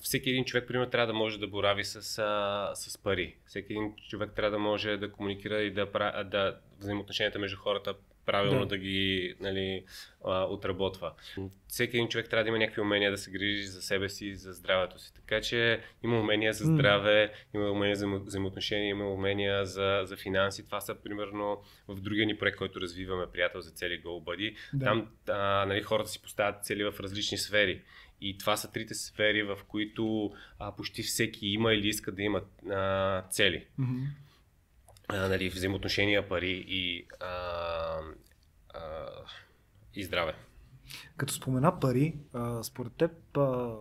всеки 0.01 0.31
един 0.31 0.45
човек, 0.45 0.69
примерно, 0.69 0.91
трябва 0.91 1.07
да 1.07 1.13
може 1.13 1.39
да 1.39 1.47
борави 1.47 1.85
с, 1.85 2.19
а, 2.19 2.71
с 2.75 2.99
пари. 2.99 3.37
Всеки 3.47 3.73
един 3.73 3.95
човек 4.09 4.33
трябва 4.37 4.51
да 4.51 4.59
може 4.59 4.97
да 4.97 5.13
комуникира 5.13 5.63
и 5.63 5.71
да, 5.71 5.87
да 6.25 6.59
взаимоотношенията 6.79 7.39
между 7.39 7.59
хората 7.59 7.95
правилно 8.27 8.61
да, 8.61 8.67
да 8.67 8.79
ги 8.79 9.35
нали, 9.41 9.85
а, 10.25 10.45
отработва. 10.45 11.13
Всеки 11.69 11.97
един 11.97 12.09
човек 12.09 12.31
трябва 12.31 12.45
да 12.45 12.49
има 12.49 12.59
някакви 12.59 12.81
умения 12.81 13.11
да 13.11 13.19
се 13.19 13.31
грижи 13.31 13.67
за 13.67 13.83
себе 13.83 14.09
си 14.09 14.27
и 14.27 14.37
за 14.37 14.53
здравето 14.53 14.99
си. 14.99 15.15
Така 15.15 15.41
че 15.41 15.81
има 16.05 16.21
умения 16.21 16.53
за 16.53 16.65
здраве, 16.65 17.33
има 17.55 17.71
умения 17.71 17.97
за 17.97 18.07
взаимоотношения, 18.09 18.89
има 18.89 19.13
умения 19.13 19.67
за, 19.67 20.01
за 20.05 20.17
финанси. 20.17 20.67
Това 20.67 20.81
са 20.81 20.95
примерно 20.95 21.63
в 21.89 22.01
другия 22.01 22.27
ни 22.27 22.39
проект, 22.39 22.59
който 22.59 22.81
развиваме, 22.81 23.27
приятел 23.33 23.61
за 23.61 23.71
цели 23.71 24.03
GoBuddy. 24.03 24.57
Да. 24.75 24.85
Там 24.85 25.09
а, 25.29 25.67
нали, 25.67 25.83
хората 25.83 26.09
си 26.09 26.23
поставят 26.23 26.65
цели 26.65 26.85
в 26.85 26.95
различни 27.01 27.39
сфери. 27.39 27.83
И 28.21 28.39
това 28.39 28.57
са 28.57 28.73
трите 28.73 28.95
сфери, 28.95 29.43
в 29.43 29.59
които 29.69 30.33
а, 30.59 30.77
почти 30.77 31.03
всеки 31.03 31.47
има 31.47 31.75
или 31.75 31.89
иска 31.89 32.13
да 32.13 32.23
има 32.23 32.43
а, 32.71 33.23
цели. 33.23 33.67
Mm-hmm. 33.81 34.07
А, 35.09 35.29
нали, 35.29 35.49
взаимоотношения, 35.49 36.29
пари 36.29 36.65
и, 36.69 37.07
а, 37.21 37.27
а, 38.75 39.09
и 39.95 40.05
здраве. 40.05 40.35
Като 41.17 41.33
спомена 41.33 41.81
пари, 41.81 42.15
а, 42.33 42.63
според 42.63 42.93
теб 42.93 43.37
а, 43.37 43.77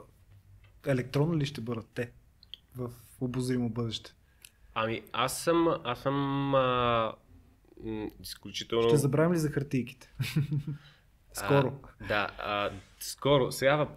електронно 0.87 1.37
ли 1.37 1.45
ще 1.45 1.61
бъдат 1.61 1.87
те 1.93 2.11
в 2.75 2.91
обозримо 3.21 3.69
бъдеще? 3.69 4.13
Ами 4.73 5.01
аз 5.13 5.43
съм, 5.43 5.67
аз 5.83 5.99
съм 5.99 6.55
а, 6.55 7.13
изключително... 8.21 8.89
Ще 8.89 8.97
забравим 8.97 9.33
ли 9.33 9.37
за 9.37 9.49
хартийките? 9.49 10.13
скоро. 11.33 11.73
А, 11.99 12.07
да, 12.07 12.29
а, 12.37 12.71
скоро. 12.99 13.51
Сега 13.51 13.87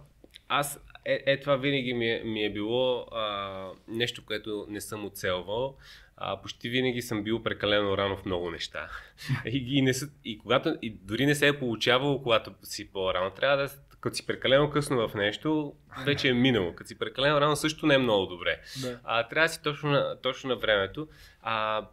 аз 0.49 0.79
е, 1.05 1.23
е 1.25 1.39
това 1.39 1.55
винаги 1.55 1.93
ми 1.93 2.11
е, 2.11 2.23
ми 2.23 2.43
е 2.43 2.53
било 2.53 3.07
а, 3.11 3.69
нещо, 3.87 4.25
което 4.25 4.65
не 4.69 4.81
съм 4.81 5.05
оцелвал. 5.05 5.77
А, 6.17 6.41
почти 6.41 6.69
винаги 6.69 7.01
съм 7.01 7.23
бил 7.23 7.43
прекалено 7.43 7.97
рано 7.97 8.17
в 8.17 8.25
много 8.25 8.51
неща. 8.51 8.89
и, 9.45 9.77
и, 9.77 9.81
не, 9.81 9.91
и, 10.25 10.37
когато, 10.37 10.77
и 10.81 10.89
дори 10.89 11.25
не 11.25 11.35
се 11.35 11.47
е 11.47 11.59
получавало, 11.59 12.23
когато 12.23 12.51
си 12.63 12.91
по-рано. 12.91 13.31
Трябва 13.31 13.57
да, 13.57 13.69
като 14.01 14.15
си 14.15 14.25
прекалено 14.25 14.69
късно 14.69 15.07
в 15.07 15.15
нещо, 15.15 15.73
вече 16.05 16.29
е 16.29 16.33
минало. 16.33 16.75
Като 16.75 16.87
си 16.87 16.99
прекалено 16.99 17.41
рано 17.41 17.55
също 17.55 17.85
не 17.85 17.93
е 17.93 17.97
много 17.97 18.25
добре. 18.25 18.61
Да. 18.81 18.99
А, 19.03 19.27
трябва 19.27 19.47
да 19.47 19.53
си 19.53 19.63
точно 19.63 19.91
на, 19.91 20.21
точно 20.21 20.49
на 20.49 20.55
времето. 20.55 21.07
А, 21.41 21.87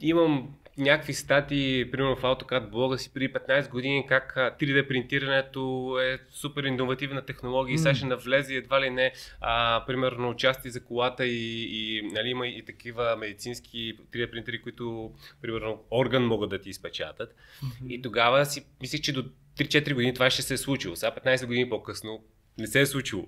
имам 0.00 0.56
някакви 0.78 1.14
статии, 1.14 1.90
примерно 1.90 2.16
в 2.16 2.22
AutoCAD 2.22 2.70
блога 2.70 2.98
си 2.98 3.10
преди 3.14 3.32
15 3.32 3.70
години, 3.70 4.06
как 4.08 4.34
3D 4.36 4.88
принтирането 4.88 5.96
е 6.02 6.18
супер 6.30 6.64
иновативна 6.64 7.22
технология 7.22 7.74
и 7.74 7.78
сега 7.78 7.94
ще 7.94 8.06
навлезе 8.06 8.54
едва 8.54 8.80
ли 8.80 8.90
не, 8.90 9.12
а, 9.40 9.84
примерно, 9.86 10.36
части 10.36 10.70
за 10.70 10.84
колата 10.84 11.26
и, 11.26 11.62
и 11.62 12.02
нали, 12.12 12.28
има 12.28 12.46
и 12.46 12.64
такива 12.64 13.16
медицински 13.16 13.98
3D 14.12 14.30
принтери, 14.30 14.62
които, 14.62 15.12
примерно, 15.42 15.82
орган 15.90 16.26
могат 16.26 16.50
да 16.50 16.60
ти 16.60 16.70
изпечатат. 16.70 17.34
Mm-hmm. 17.34 17.88
И 17.88 18.02
тогава 18.02 18.46
си 18.46 18.66
мислих, 18.80 19.00
че 19.00 19.12
до 19.12 19.24
3-4 19.58 19.94
години 19.94 20.14
това 20.14 20.30
ще 20.30 20.42
се 20.42 20.54
е 20.54 20.56
случило. 20.56 20.96
Сега 20.96 21.12
15 21.24 21.46
години 21.46 21.68
по-късно 21.68 22.24
не 22.58 22.66
се 22.66 22.80
е 22.80 22.86
случило. 22.86 23.26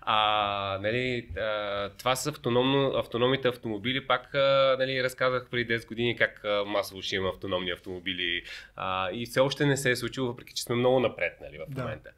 А, 0.00 0.78
нали, 0.82 1.28
а, 1.38 1.88
това 1.90 2.16
са 2.16 2.30
автономно, 2.30 2.86
автономните 2.96 3.48
автомобили. 3.48 4.06
Пак 4.06 4.34
а, 4.34 4.76
нали, 4.78 5.02
разказах 5.02 5.48
преди 5.50 5.74
10 5.74 5.86
години 5.88 6.16
как 6.16 6.44
а, 6.44 6.64
масово 6.66 7.02
ще 7.02 7.16
има 7.16 7.28
автономни 7.28 7.70
автомобили. 7.70 8.42
А, 8.76 9.10
и 9.12 9.26
все 9.26 9.40
още 9.40 9.66
не 9.66 9.76
се 9.76 9.90
е 9.90 9.96
случило, 9.96 10.26
въпреки 10.26 10.54
че 10.54 10.62
сме 10.62 10.74
много 10.74 11.00
напред 11.00 11.38
нали, 11.40 11.58
в 11.58 11.64
Да. 11.68 11.82
момента. 11.82 12.10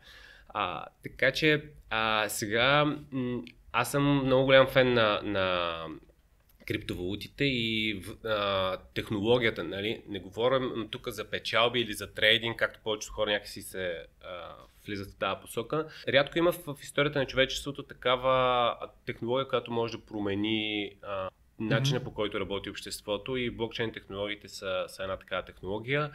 А, 0.49 0.85
така 1.03 1.33
че 1.33 1.65
а, 1.91 2.29
сега 2.29 2.85
м- 3.13 3.43
аз 3.73 3.91
съм 3.91 4.25
много 4.25 4.45
голям 4.45 4.67
фен 4.67 4.95
на, 4.95 5.21
на 5.23 5.77
криптовалутите 6.67 7.45
и 7.45 8.03
а, 8.25 8.77
технологията. 8.95 9.65
Нали? 9.65 10.03
Не 10.09 10.19
говорим 10.21 10.89
тук 10.91 11.09
за 11.09 11.25
печалби 11.25 11.81
или 11.81 11.93
за 11.93 12.15
трейдинг, 12.15 12.59
както 12.59 12.81
повечето 12.85 13.13
хора 13.15 13.31
някакси 13.31 13.63
се 13.63 13.95
а, 14.25 14.55
влизат 14.87 15.13
в 15.13 15.19
тази 15.19 15.41
посока. 15.41 15.89
Рядко 16.09 16.39
има 16.39 16.53
в, 16.53 16.77
историята 16.83 17.19
на 17.19 17.27
човечеството 17.27 17.83
такава 17.83 18.77
технология, 19.07 19.49
която 19.49 19.73
може 19.73 19.99
да 19.99 20.05
промени 20.05 20.93
а, 21.03 21.31
начина 21.61 21.99
Мгм. 21.99 22.05
по 22.05 22.15
който 22.15 22.41
работи 22.41 22.71
обществото 22.71 23.37
и 23.37 23.51
блокчейн 23.51 23.93
технологиите 23.93 24.49
са, 24.49 24.85
са 24.89 25.03
една 25.03 25.17
такава 25.17 25.45
технология. 25.45 26.11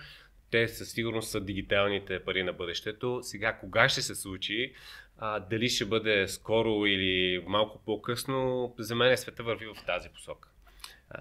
Те 0.52 0.68
със 0.68 0.92
сигурност 0.92 1.30
са 1.30 1.42
дигиталните 1.42 2.24
пари 2.24 2.44
на 2.44 2.54
бъдещето. 2.54 3.20
Сега, 3.22 3.58
кога 3.60 3.90
ще 3.90 4.02
се 4.02 4.16
случи, 4.16 4.74
а, 5.18 5.40
дали 5.40 5.70
ще 5.70 5.86
бъде 5.86 6.28
скоро 6.28 6.86
или 6.86 7.44
малко 7.48 7.82
по-късно, 7.86 8.74
за 8.80 8.96
мен 8.96 9.18
света 9.18 9.44
върви 9.44 9.66
в 9.66 9.86
тази 9.86 10.10
посока. 10.10 10.50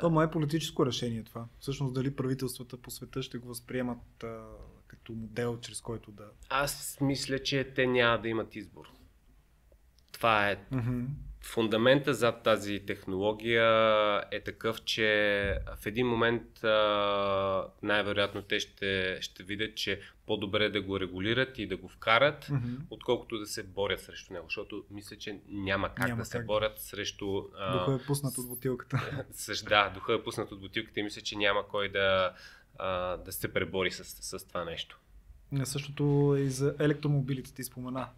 То 0.01 0.11
май 0.11 0.27
е 0.27 0.31
политическо 0.31 0.87
решение 0.87 1.25
това. 1.25 1.47
Всъщност 1.61 1.95
дали 1.95 2.17
правителствата 2.17 2.77
по 2.77 2.91
света 2.91 3.23
ще 3.23 3.39
го 3.39 3.49
възприемат 3.49 4.25
а, 4.25 4.45
като 4.87 5.13
модел, 5.13 5.59
чрез 5.61 5.81
който 5.81 6.11
да... 6.11 6.25
Аз 6.49 6.99
мисля, 7.01 7.39
че 7.39 7.73
те 7.75 7.87
няма 7.87 8.19
да 8.19 8.29
имат 8.29 8.57
избор. 8.57 8.85
Това 10.13 10.51
е 10.51 10.59
Мгм. 10.71 11.05
фундамента 11.43 12.15
зад 12.15 12.43
тази 12.43 12.83
технология 12.87 13.65
е 14.31 14.41
такъв, 14.41 14.85
че 14.85 15.07
в 15.77 15.87
един 15.87 16.07
момент 16.07 16.65
а, 16.65 17.69
най-вероятно 17.83 18.43
те 18.43 18.61
ще, 18.61 19.19
ще 19.21 19.43
видят, 19.43 19.77
че 19.77 20.01
по-добре 20.27 20.71
да 20.71 20.83
го 20.83 21.01
регулират 21.01 21.59
и 21.59 21.67
да 21.67 21.77
го 21.77 21.89
вкарат, 21.89 22.49
Мгм. 22.51 22.75
отколкото 22.91 23.39
да 23.39 23.47
се 23.47 23.63
борят 23.63 24.01
срещу 24.01 24.33
него, 24.33 24.47
защото 24.47 24.85
мисля, 24.91 25.17
че 25.17 25.41
няма 25.49 25.89
как 25.89 26.09
Няма 26.09 26.19
да 26.19 26.25
се 26.25 26.39
как. 26.39 26.47
борят 26.47 26.79
срещу... 26.79 27.43
а, 27.59 27.79
Духа 27.79 28.03
е 28.03 28.07
пуснат 28.07 28.39
от 28.39 28.49
бутилката. 28.49 29.25
Да, 29.65 29.91
духа 29.91 30.15
е 30.15 30.23
пуснат 30.23 30.53
от 30.53 30.61
бутилката 30.61 31.01
и 31.01 31.03
мисля, 31.03 31.21
че 31.23 31.37
няма 31.37 31.69
кой 31.69 31.89
да, 31.89 32.35
а, 32.79 33.17
да 33.17 33.33
се 33.33 33.53
пребори 33.53 33.91
с, 33.91 34.05
с 34.05 34.47
това 34.47 34.65
нещо. 34.65 35.01
Същото 35.65 36.35
е 36.39 36.41
и 36.41 36.51
за 36.51 36.75
електромобилите 36.79 37.55
ти 37.55 37.65
спомена. 37.65 38.09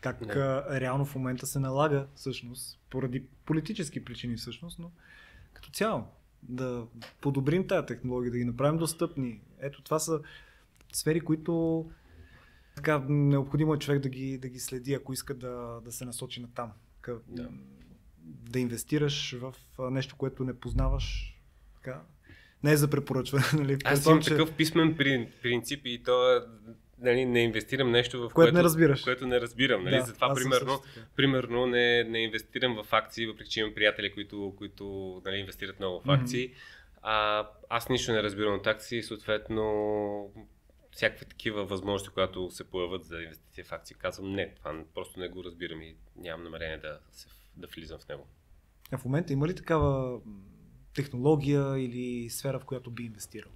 Как 0.00 0.26
Да. 0.26 0.64
а, 0.68 0.80
реално 0.80 1.04
в 1.04 1.14
момента 1.14 1.46
се 1.46 1.58
налага 1.58 2.06
всъщност, 2.14 2.80
поради 2.90 3.26
политически 3.44 4.04
причини 4.04 4.36
всъщност, 4.36 4.78
но 4.78 4.90
като 5.52 5.70
цяло 5.70 6.04
да 6.42 6.86
подобрим 7.20 7.66
тази 7.66 7.86
технология, 7.86 8.32
да 8.32 8.38
ги 8.38 8.44
направим 8.44 8.78
достъпни. 8.78 9.40
Ето 9.60 9.82
това 9.82 9.98
са 9.98 10.20
сфери, 10.92 11.20
които 11.20 11.86
така, 12.74 13.04
необходимо 13.08 13.74
е 13.74 13.78
човек 13.78 14.02
да 14.02 14.08
ги, 14.08 14.38
да 14.38 14.48
ги 14.48 14.60
следи, 14.60 14.94
ако 14.94 15.12
иска 15.12 15.34
да, 15.34 15.80
да 15.84 15.92
се 15.92 16.04
насочи 16.04 16.40
на 16.40 16.48
там. 16.54 16.72
Да. 17.28 17.48
да 18.24 18.58
инвестираш 18.58 19.36
в 19.38 19.54
нещо, 19.78 20.16
което 20.16 20.44
не 20.44 20.60
познаваш. 20.60 21.38
Така. 21.74 22.02
Не 22.64 22.72
е 22.72 22.76
за 22.76 22.90
препоръчване. 22.90 23.44
Нали? 23.54 23.78
Аз 23.84 24.06
имам 24.06 24.22
такъв 24.22 24.52
писмен 24.52 24.96
при- 24.96 25.28
принцип 25.42 25.80
и 25.84 26.02
то 26.02 26.36
е, 26.36 26.40
нали, 26.98 27.24
не 27.24 27.42
инвестирам 27.42 27.90
нещо, 27.90 28.18
в 28.18 28.20
Което 28.20 28.34
което, 28.34 28.54
не 28.54 28.62
разбираш. 28.62 29.02
което 29.02 29.26
не 29.26 29.40
разбирам. 29.40 29.84
Нали? 29.84 29.96
Да, 29.96 30.02
Затова, 30.02 30.34
примерно, 30.34 30.82
примерно 31.16 31.66
не, 31.66 32.04
не 32.04 32.18
инвестирам 32.18 32.82
в 32.84 32.92
акции, 32.92 33.26
въпреки 33.26 33.50
че 33.50 33.60
имам 33.60 33.74
приятели, 33.74 34.12
които, 34.12 34.54
които 34.58 34.84
нали, 35.24 35.36
инвестират 35.36 35.78
много 35.78 36.00
в 36.00 36.10
акции. 36.10 36.52
А, 37.02 37.46
аз 37.68 37.88
нищо 37.88 38.12
не 38.12 38.22
разбирам 38.22 38.54
от 38.54 38.66
акции 38.66 39.02
съответно 39.02 40.30
всякакви 40.90 41.26
такива 41.26 41.64
възможности, 41.64 42.14
които 42.14 42.50
се 42.50 42.64
появят 42.64 43.04
за 43.04 43.22
инвестиция 43.22 43.64
в 43.64 43.72
акции, 43.72 43.96
казвам 43.98 44.32
не, 44.32 44.54
това 44.54 44.74
просто 44.94 45.20
не 45.20 45.28
го 45.28 45.44
разбирам 45.44 45.82
и 45.82 45.96
нямам 46.16 46.44
намерение 46.44 46.78
да, 46.78 46.98
да 47.56 47.66
влизам 47.66 47.98
в 47.98 48.08
него. 48.08 48.26
А 48.92 48.98
в 48.98 49.04
момента 49.04 49.32
има 49.32 49.48
ли 49.48 49.54
такава 49.54 50.20
технология 50.94 51.78
или 51.78 52.30
сфера, 52.30 52.58
в 52.58 52.64
която 52.64 52.90
би 52.90 53.02
инвестирал? 53.02 53.50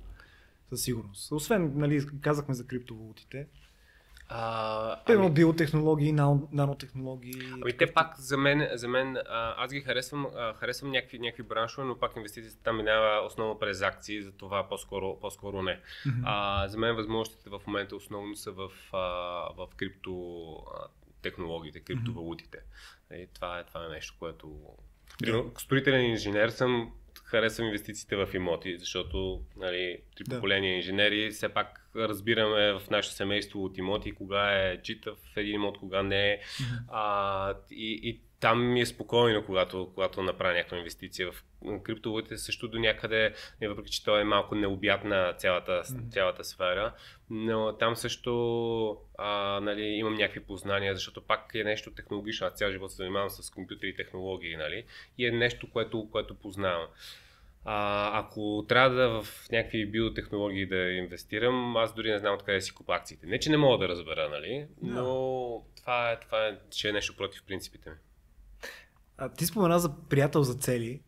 Със 0.68 0.82
сигурност. 0.82 1.32
Освен, 1.32 1.72
нали, 1.76 2.06
казахме 2.20 2.54
за 2.54 2.66
криптовалутите. 2.66 3.46
А, 4.28 5.04
Примерно 5.06 5.32
биотехнологии, 5.32 6.12
нано- 6.12 6.48
нанотехнологии. 6.52 7.40
Ами 7.62 7.76
те 7.76 7.92
пак 7.92 8.18
за 8.18 8.36
мен, 8.36 8.68
за 8.72 8.88
мен 8.88 9.16
а, 9.16 9.54
аз 9.64 9.72
ги 9.72 9.80
харесвам, 9.80 10.26
а, 10.36 10.54
харесвам 10.54 10.90
някакви, 10.90 11.18
някакви 11.18 11.42
браншове, 11.42 11.86
но 11.86 11.98
пак 11.98 12.16
инвестицията 12.16 12.62
там 12.62 12.76
минава 12.76 13.26
основно 13.26 13.58
през 13.58 13.82
акции, 13.82 14.22
за 14.22 14.32
това 14.32 14.68
по-скоро, 14.68 15.18
по-скоро 15.20 15.62
не. 15.62 15.80
А, 16.24 16.68
за 16.68 16.78
мен 16.78 16.94
възможностите 16.96 17.50
в 17.50 17.60
момента 17.66 17.96
основно 17.96 18.36
са 18.36 18.52
в, 18.52 18.70
а, 18.92 18.98
в 19.56 19.68
крипто 19.76 20.56
технологиите, 21.22 21.80
криптовалутите. 21.80 22.58
И 23.14 23.26
това, 23.34 23.58
е, 23.58 23.64
това 23.64 23.86
е 23.86 23.88
нещо, 23.88 24.14
което... 24.18 24.58
Примерно, 25.18 25.52
строителен 25.58 26.10
инженер 26.10 26.48
съм, 26.48 26.92
харесвам 27.26 27.66
инвестициите 27.66 28.16
в 28.16 28.28
имоти, 28.34 28.78
защото 28.78 29.40
нали, 29.56 29.98
три 30.16 30.24
Да. 30.24 30.34
поколения 30.36 30.76
инженери 30.76 31.30
все 31.30 31.48
пак 31.48 31.90
разбираме 31.96 32.72
в 32.72 32.82
нашето 32.90 33.14
семейство 33.14 33.64
от 33.64 33.78
имоти, 33.78 34.12
кога 34.12 34.52
е 34.52 34.82
читав 34.82 35.18
един 35.36 35.54
имот, 35.54 35.78
кога 35.78 36.02
не 36.02 36.30
е. 36.30 36.40
А, 36.88 37.54
и, 37.70 38.00
и 38.02 38.20
там 38.40 38.72
ми 38.72 38.80
е 38.80 38.86
спокойно, 38.86 39.44
когато, 39.46 39.90
когато 39.94 40.22
направя 40.22 40.54
някаква 40.54 40.76
инвестиция 40.76 41.32
в 41.32 41.44
криптовалутите, 41.82 42.36
също 42.36 42.68
до 42.68 42.78
някъде, 42.78 43.34
е, 43.60 43.68
въпреки 43.68 43.90
че 43.90 44.04
то 44.04 44.18
е 44.18 44.24
малко 44.24 44.54
необятна 44.54 45.34
цялата, 45.38 45.82
цялата 46.10 46.44
сфера, 46.44 46.92
но 47.30 47.76
там 47.78 47.96
също 47.96 48.98
а, 49.18 49.60
нали, 49.60 49.82
имам 49.82 50.14
някакви 50.14 50.40
познания, 50.40 50.94
защото 50.94 51.20
пак 51.22 51.50
е 51.54 51.64
нещо 51.64 51.90
технологично. 51.90 52.46
Аз 52.46 52.54
цял 52.54 52.70
живот 52.70 52.90
се 52.90 52.96
занимавам 52.96 53.30
с 53.30 53.50
компютри 53.50 53.88
и 53.88 53.96
технологии, 53.96 54.56
нали? 54.56 54.84
И 55.18 55.26
е 55.26 55.30
нещо, 55.30 55.70
което, 55.70 56.08
което 56.10 56.34
познавам. 56.34 56.86
А, 57.64 58.10
ако 58.18 58.64
трябва 58.68 58.90
да 58.90 59.22
в 59.22 59.48
някакви 59.52 59.86
биотехнологии 59.86 60.66
да 60.66 60.76
инвестирам, 60.76 61.76
аз 61.76 61.94
дори 61.94 62.10
не 62.10 62.18
знам 62.18 62.34
откъде 62.34 62.60
си 62.60 62.74
купа 62.74 62.94
акциите. 62.94 63.26
Не, 63.26 63.38
че 63.38 63.50
не 63.50 63.56
мога 63.56 63.78
да 63.78 63.88
разбера, 63.88 64.28
нали? 64.28 64.66
Но 64.82 65.62
това 65.76 66.12
е, 66.12 66.20
това 66.20 66.46
е, 66.46 66.58
че 66.70 66.88
е 66.88 66.92
нещо 66.92 67.16
против 67.16 67.42
принципите 67.46 67.90
ми. 67.90 67.96
А, 69.18 69.28
ти 69.28 69.46
спомена 69.46 69.78
за 69.78 69.94
приятел 70.08 70.42
за 70.42 70.54
цели. 70.54 71.00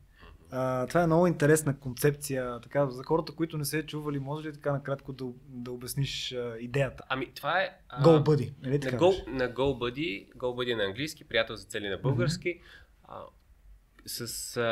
А, 0.50 0.86
това 0.86 1.02
е 1.02 1.06
много 1.06 1.26
интересна 1.26 1.78
концепция. 1.78 2.60
Така, 2.60 2.90
за 2.90 3.04
хората, 3.04 3.34
които 3.34 3.58
не 3.58 3.64
се 3.64 3.78
е 3.78 3.86
чували, 3.86 4.18
може 4.18 4.48
ли 4.48 4.52
така 4.52 4.72
накратко 4.72 5.12
да, 5.12 5.24
да 5.48 5.72
обясниш 5.72 6.32
а, 6.32 6.56
идеята? 6.60 7.04
Ами, 7.08 7.34
това 7.34 7.60
е... 7.62 7.70
а, 7.88 8.04
Go 8.04 8.24
Buddy, 8.24 8.52
нали 8.62 8.78
На? 8.78 8.98
Go, 8.98 9.26
на 9.26 9.54
GoBuddy, 9.54 10.32
GoBuddy 10.36 10.72
е 10.72 10.76
на 10.76 10.84
английски, 10.84 11.24
приятел 11.24 11.56
за 11.56 11.64
цели 11.64 11.88
на 11.88 11.98
български. 11.98 12.60
А, 13.04 13.20
с 14.06 14.56
а, 14.56 14.62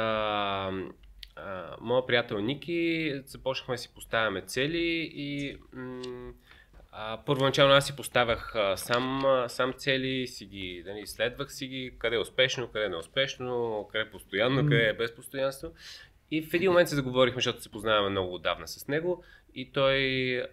а, 1.36 1.76
моя 1.80 2.06
приятел 2.06 2.40
Ники 2.40 3.12
започнахме 3.26 3.74
да 3.74 3.78
си 3.78 3.94
поставяме 3.94 4.42
цели 4.42 5.10
и 5.14 5.58
м- 5.72 6.32
а, 6.98 7.18
първоначално 7.26 7.74
аз 7.74 7.86
си 7.86 7.96
поставях 7.96 8.54
а, 8.54 8.76
сам, 8.76 9.26
а, 9.26 9.48
сам 9.48 9.72
цели, 9.72 10.26
си 10.26 10.46
ги, 10.46 10.82
нали, 10.86 11.00
изследвах 11.00 11.52
си 11.52 11.66
ги, 11.66 11.92
къде 11.98 12.16
е 12.16 12.18
успешно, 12.18 12.68
къде 12.68 12.84
е 12.84 12.88
неуспешно, 12.88 13.88
къде 13.92 14.04
е 14.04 14.10
постоянно, 14.10 14.62
къде 14.62 14.88
е 14.88 14.92
без 14.92 15.14
постоянство. 15.14 15.72
И 16.30 16.42
в 16.42 16.54
един 16.54 16.70
момент 16.70 16.88
се 16.88 16.94
заговорихме, 16.94 17.36
защото 17.36 17.62
се 17.62 17.70
познаваме 17.70 18.08
много 18.08 18.34
отдавна 18.34 18.68
с 18.68 18.88
него. 18.88 19.24
И 19.54 19.72
той 19.72 19.98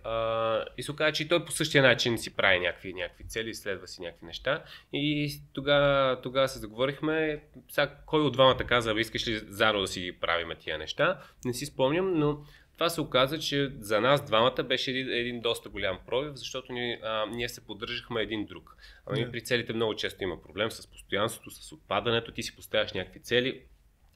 а, 0.03 0.65
и 0.77 0.83
се 0.83 0.91
оказа, 0.91 1.11
че 1.11 1.23
и 1.23 1.27
той 1.27 1.45
по 1.45 1.51
същия 1.51 1.83
начин 1.83 2.17
си 2.17 2.35
прави 2.35 2.59
някакви, 2.59 2.93
някакви 2.93 3.27
цели, 3.27 3.49
изследва 3.49 3.87
си 3.87 4.01
някакви 4.01 4.25
неща. 4.25 4.63
И 4.93 5.33
тогава, 5.53 6.21
тогава 6.21 6.47
се 6.47 6.59
заговорихме, 6.59 7.43
сега, 7.69 7.95
кой 8.05 8.21
от 8.21 8.33
двамата 8.33 8.63
каза, 8.67 8.93
искаш 8.97 9.27
ли 9.27 9.41
заедно 9.47 9.81
да 9.81 9.87
си 9.87 10.17
правим 10.21 10.49
тия 10.59 10.77
неща. 10.77 11.19
Не 11.45 11.53
си 11.53 11.65
спомням, 11.65 12.13
но 12.19 12.37
това 12.83 12.89
се 12.89 13.01
оказа, 13.01 13.39
че 13.39 13.71
за 13.79 14.01
нас 14.01 14.25
двамата 14.25 14.63
беше 14.63 14.91
един, 14.91 15.09
един 15.09 15.41
доста 15.41 15.69
голям 15.69 15.99
пробив, 16.07 16.31
защото 16.35 16.73
ни, 16.73 16.97
а, 17.03 17.25
ние 17.25 17.49
се 17.49 17.65
поддържахме 17.65 18.21
един 18.21 18.45
друг. 18.45 18.77
А 19.05 19.11
yeah. 19.11 19.31
при 19.31 19.41
целите 19.41 19.73
много 19.73 19.95
често 19.95 20.23
има 20.23 20.41
проблем 20.41 20.71
с 20.71 20.87
постоянството, 20.87 21.51
с 21.51 21.71
отпадането. 21.71 22.31
Ти 22.31 22.43
си 22.43 22.55
поставяш 22.55 22.93
някакви 22.93 23.19
цели, 23.19 23.61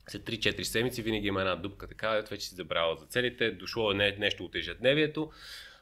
след 0.07 0.21
3-4 0.23 0.63
седмици 0.63 1.01
винаги 1.01 1.27
има 1.27 1.41
една 1.41 1.55
дупка 1.55 1.87
така, 1.87 2.23
вече 2.29 2.47
си 2.47 2.55
забравя 2.55 2.95
за 2.95 3.05
целите, 3.05 3.51
дошло 3.51 3.91
е 3.91 4.15
нещо 4.19 4.45
от 4.45 4.55
ежедневието. 4.55 5.31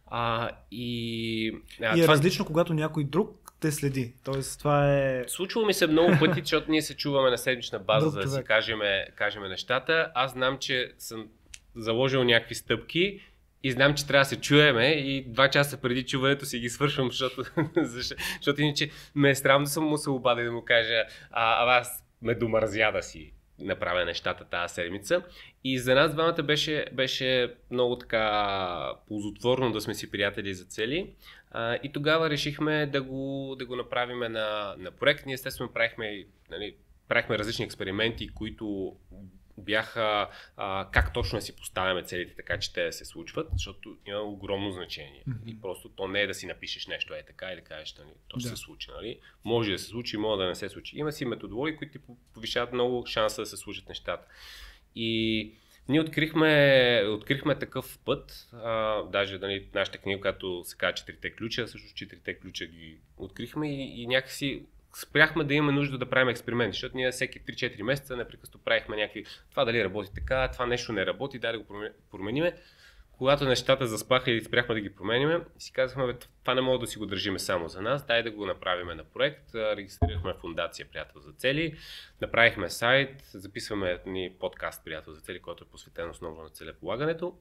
А, 0.07 0.49
и, 0.71 1.57
а, 1.81 1.97
и 1.97 1.99
е 1.99 2.03
това... 2.03 2.13
различно, 2.13 2.45
когато 2.45 2.73
някой 2.73 3.03
друг 3.03 3.53
те 3.59 3.71
следи. 3.71 4.13
Тоест, 4.23 4.59
това 4.59 4.95
е. 4.95 5.23
Случва 5.27 5.65
ми 5.65 5.73
се 5.73 5.87
много 5.87 6.13
пъти, 6.19 6.39
защото 6.41 6.71
ние 6.71 6.81
се 6.81 6.97
чуваме 6.97 7.29
на 7.29 7.37
седмична 7.37 7.79
база, 7.79 8.09
за 8.09 8.19
да 8.19 8.27
си 8.27 8.43
кажем, 8.43 8.79
кажем 9.15 9.43
нещата. 9.43 10.11
Аз 10.15 10.31
знам, 10.31 10.57
че 10.57 10.93
съм 10.97 11.27
заложил 11.75 12.23
някакви 12.23 12.55
стъпки 12.55 13.21
и 13.63 13.71
знам, 13.71 13.93
че 13.95 14.07
трябва 14.07 14.21
да 14.21 14.29
се 14.29 14.41
чуеме 14.41 14.87
и 14.87 15.25
два 15.27 15.49
часа 15.49 15.81
преди 15.81 16.05
чуването 16.05 16.45
си 16.45 16.59
ги 16.59 16.69
свършвам, 16.69 17.07
защото, 17.11 17.43
защото 18.37 18.61
иначе 18.61 18.89
ме 19.15 19.29
е 19.29 19.35
странно 19.35 19.63
да 19.63 19.69
съм 19.69 19.83
му 19.83 19.97
се 19.97 20.09
обадил 20.09 20.45
да 20.45 20.51
му 20.51 20.65
кажа, 20.65 21.03
а, 21.31 21.65
а 21.65 21.77
аз 21.77 22.03
ме 22.21 22.35
домързя 22.35 22.91
да 22.91 23.03
си 23.03 23.33
направя 23.59 24.05
нещата 24.05 24.45
тази 24.45 24.73
седмица. 24.73 25.23
И 25.63 25.79
за 25.79 25.95
нас 25.95 26.13
двамата 26.13 26.43
беше, 26.43 26.85
беше 26.93 27.55
много 27.71 27.97
така 27.97 28.93
ползотворно 29.07 29.71
да 29.71 29.81
сме 29.81 29.93
си 29.93 30.11
приятели 30.11 30.53
за 30.53 30.65
цели. 30.65 31.13
А, 31.51 31.77
и 31.83 31.91
тогава 31.91 32.29
решихме 32.29 32.85
да 32.85 33.01
го, 33.01 33.55
да 33.59 33.65
го 33.65 33.75
направим 33.75 34.19
на, 34.19 34.75
на 34.77 34.91
проект. 34.91 35.25
Ние 35.25 35.33
естествено 35.33 35.73
правихме, 35.73 36.25
нали, 36.51 36.75
правихме 37.07 37.37
различни 37.37 37.65
експерименти, 37.65 38.29
които 38.29 38.95
бяха 39.57 40.29
а, 40.57 40.89
как 40.91 41.13
точно 41.13 41.41
си 41.41 41.55
поставяме 41.55 42.03
целите 42.03 42.35
така, 42.35 42.59
че 42.59 42.73
те 42.73 42.85
да 42.85 42.93
се 42.93 43.05
случват, 43.05 43.47
защото 43.53 43.97
има 44.05 44.19
огромно 44.19 44.71
значение. 44.71 45.23
Mm-hmm. 45.29 45.45
И 45.45 45.61
просто 45.61 45.89
то 45.89 46.07
не 46.07 46.21
е 46.21 46.27
да 46.27 46.33
си 46.33 46.45
напишеш 46.45 46.87
нещо 46.87 47.13
е 47.13 47.23
така 47.27 47.51
и 47.51 47.55
да 47.55 47.61
кажеш, 47.61 47.95
нали, 47.97 48.09
то 48.27 48.39
ще 48.39 48.49
да. 48.49 48.55
се 48.57 48.61
случи. 48.61 48.91
Нали? 48.91 49.19
Може 49.43 49.71
да 49.71 49.79
се 49.79 49.85
случи, 49.85 50.17
може 50.17 50.41
да 50.41 50.47
не 50.47 50.55
се 50.55 50.69
случи. 50.69 50.97
Има 50.97 51.11
си 51.11 51.25
методологии, 51.25 51.77
които 51.77 51.91
ти 51.91 52.05
повишават 52.33 52.73
много 52.73 53.05
шанса 53.05 53.41
да 53.41 53.45
се 53.45 53.57
случат 53.57 53.89
нещата. 53.89 54.27
И 54.95 55.51
ние 55.89 56.01
открихме, 56.01 57.03
открихме 57.07 57.59
такъв 57.59 57.99
път, 58.05 58.49
а, 58.53 59.03
даже 59.03 59.37
нали, 59.37 59.69
нашата 59.73 59.97
книга, 59.97 60.21
която 60.21 60.63
се 60.63 60.77
казва 60.77 60.93
Четирите 60.93 61.35
ключа, 61.35 61.67
също 61.67 61.93
четирите 61.95 62.39
ключа 62.39 62.65
ги 62.65 62.97
открихме 63.17 63.75
и, 63.75 64.01
и 64.01 64.07
някакси 64.07 64.65
спряхме 64.95 65.43
да 65.43 65.53
имаме 65.53 65.71
нужда 65.71 65.97
да 65.97 66.09
правим 66.09 66.29
експерименти, 66.29 66.73
защото 66.73 66.97
ние 66.97 67.11
всеки 67.11 67.41
3-4 67.41 67.81
месеца 67.81 68.17
непрекъснато 68.17 68.63
правихме 68.63 68.95
някакви, 68.95 69.25
това 69.51 69.65
дали 69.65 69.83
работи 69.83 70.09
така, 70.15 70.51
това 70.51 70.65
нещо 70.65 70.93
не 70.93 71.05
работи, 71.05 71.39
дай 71.39 71.51
да 71.51 71.59
го 71.59 71.83
промениме. 72.11 72.55
Когато 73.11 73.45
нещата 73.45 73.87
заспаха 73.87 74.31
и 74.31 74.41
спряхме 74.41 74.75
да 74.75 74.81
ги 74.81 74.95
промениме, 74.95 75.39
си 75.57 75.73
казахме, 75.73 76.17
това 76.41 76.53
не 76.55 76.61
мога 76.61 76.79
да 76.79 76.87
си 76.87 76.97
го 76.97 77.05
държиме 77.05 77.39
само 77.39 77.67
за 77.67 77.81
нас, 77.81 78.05
дай 78.05 78.23
да 78.23 78.31
го 78.31 78.45
направим 78.45 78.97
на 78.97 79.03
проект. 79.03 79.55
Регистрирахме 79.55 80.33
фундация 80.41 80.85
Приятел 80.91 81.21
за 81.21 81.31
цели, 81.31 81.77
направихме 82.21 82.69
сайт, 82.69 83.21
записваме 83.21 83.99
ни 84.05 84.33
подкаст 84.39 84.85
Приятел 84.85 85.13
за 85.13 85.21
цели, 85.21 85.39
който 85.39 85.63
е 85.63 85.67
посветен 85.67 86.09
основно 86.09 86.43
на 86.43 86.49
целеполагането 86.49 87.37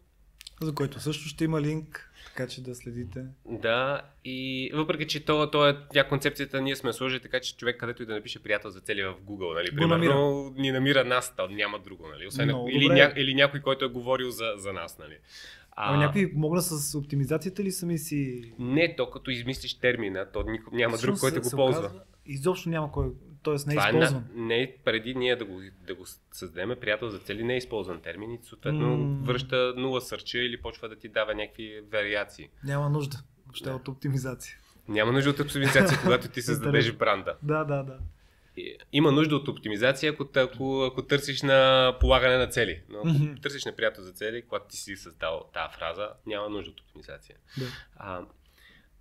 за 0.61 0.75
който 0.75 1.01
също 1.01 1.29
ще 1.29 1.45
има 1.45 1.61
линк, 1.61 2.11
така 2.27 2.49
че 2.49 2.63
да 2.63 2.75
следите. 2.75 3.25
Да, 3.51 4.03
и 4.25 4.71
въпреки, 4.75 5.07
че 5.07 5.25
то, 5.25 5.51
то 5.51 5.69
е 5.69 5.77
тя 5.93 6.09
концепцията, 6.09 6.61
ние 6.61 6.77
сме 6.77 6.93
сложили 6.93 7.21
така, 7.21 7.41
че 7.41 7.57
човек 7.57 7.81
където 7.81 8.03
и 8.03 8.07
да 8.07 8.15
напише 8.15 8.43
приятел 8.43 8.71
за 8.71 8.81
цели 8.81 9.03
в 9.03 9.15
Google, 9.27 9.55
нали, 9.55 9.77
примерно, 9.77 9.95
намира. 9.95 10.63
ни 10.63 10.73
намира 10.73 11.05
нас, 11.05 11.37
то 11.37 11.49
няма 11.49 11.79
друго, 11.79 12.09
нали, 12.09 12.27
освен, 12.27 12.51
или, 12.69 12.89
ня, 12.89 13.13
или 13.17 13.35
някой, 13.35 13.61
който 13.61 13.85
е 13.85 13.89
говорил 13.89 14.31
за, 14.31 14.53
за 14.57 14.73
нас, 14.73 14.99
нали. 14.99 15.19
А, 15.77 15.95
а 15.95 15.97
някой 15.97 16.33
помогна 16.33 16.63
с 16.63 16.99
оптимизацията 16.99 17.65
ли 17.65 17.73
сами 17.73 17.99
си? 17.99 18.53
Не, 18.59 18.97
то 18.97 19.11
като 19.11 19.31
измислиш 19.31 19.75
термина, 19.75 20.27
то 20.33 20.43
никой, 20.43 20.79
няма 20.79 20.99
друг, 20.99 21.21
който 21.21 21.41
го 21.41 21.51
ползва. 21.51 21.81
Оказва, 21.81 22.01
изобщо 22.27 22.69
няма 22.69 22.93
кой, 22.93 23.07
т.е. 23.45 23.55
не 23.67 23.75
е 23.75 23.77
използван. 23.77 24.23
Е, 24.23 24.41
не, 24.41 24.77
преди 24.85 25.15
ние 25.15 25.37
да 25.37 25.45
го, 25.45 25.61
да 25.87 25.95
го 25.95 26.05
създадем, 26.33 26.77
приятел 26.81 27.09
за 27.09 27.19
цели 27.19 27.45
не 27.45 27.55
е 27.55 27.57
използван 27.57 28.01
термин 28.01 28.33
и 28.33 28.39
съответно 28.43 28.99
mm. 28.99 29.25
връща 29.25 29.75
нула 29.77 30.01
сърча 30.01 30.39
или 30.39 30.63
почва 30.63 30.89
да 30.89 30.97
ти 30.97 31.09
дава 31.09 31.35
някакви 31.35 31.81
вариации. 31.93 32.49
Няма 32.65 32.91
нужда 32.91 33.17
въобще 33.47 33.69
да. 33.69 33.75
от 33.75 33.89
оптимизация. 33.89 34.59
Няма 34.89 35.13
нужда 35.13 35.31
от 35.31 35.41
оптимизация, 35.41 35.99
когато 36.03 36.29
ти 36.29 36.43
създадеш 36.43 36.93
бранда. 36.93 37.37
Да, 37.43 37.65
да, 37.65 37.83
да. 37.83 37.99
Има 38.93 39.13
нужда 39.13 39.37
от 39.37 39.49
оптимизация, 39.49 40.13
ако, 40.13 40.29
ако, 40.37 40.83
ако 40.93 41.03
търсиш 41.03 41.43
на 41.43 41.93
полагане 42.01 42.37
на 42.37 42.47
цели. 42.47 42.83
Но 42.89 42.99
ако 42.99 43.09
mm-hmm. 43.09 43.43
търсиш 43.43 43.65
на 43.65 43.77
приятел 43.77 44.05
за 44.05 44.13
цели, 44.13 44.43
когато 44.43 44.67
ти 44.69 44.77
си 44.77 44.97
създал 44.97 45.51
тази 45.55 45.75
фраза, 45.77 46.09
няма 46.27 46.49
нужда 46.49 46.71
от 46.71 46.81
оптимизация. 46.81 47.37
Да. 47.59 47.65
А, 47.97 48.21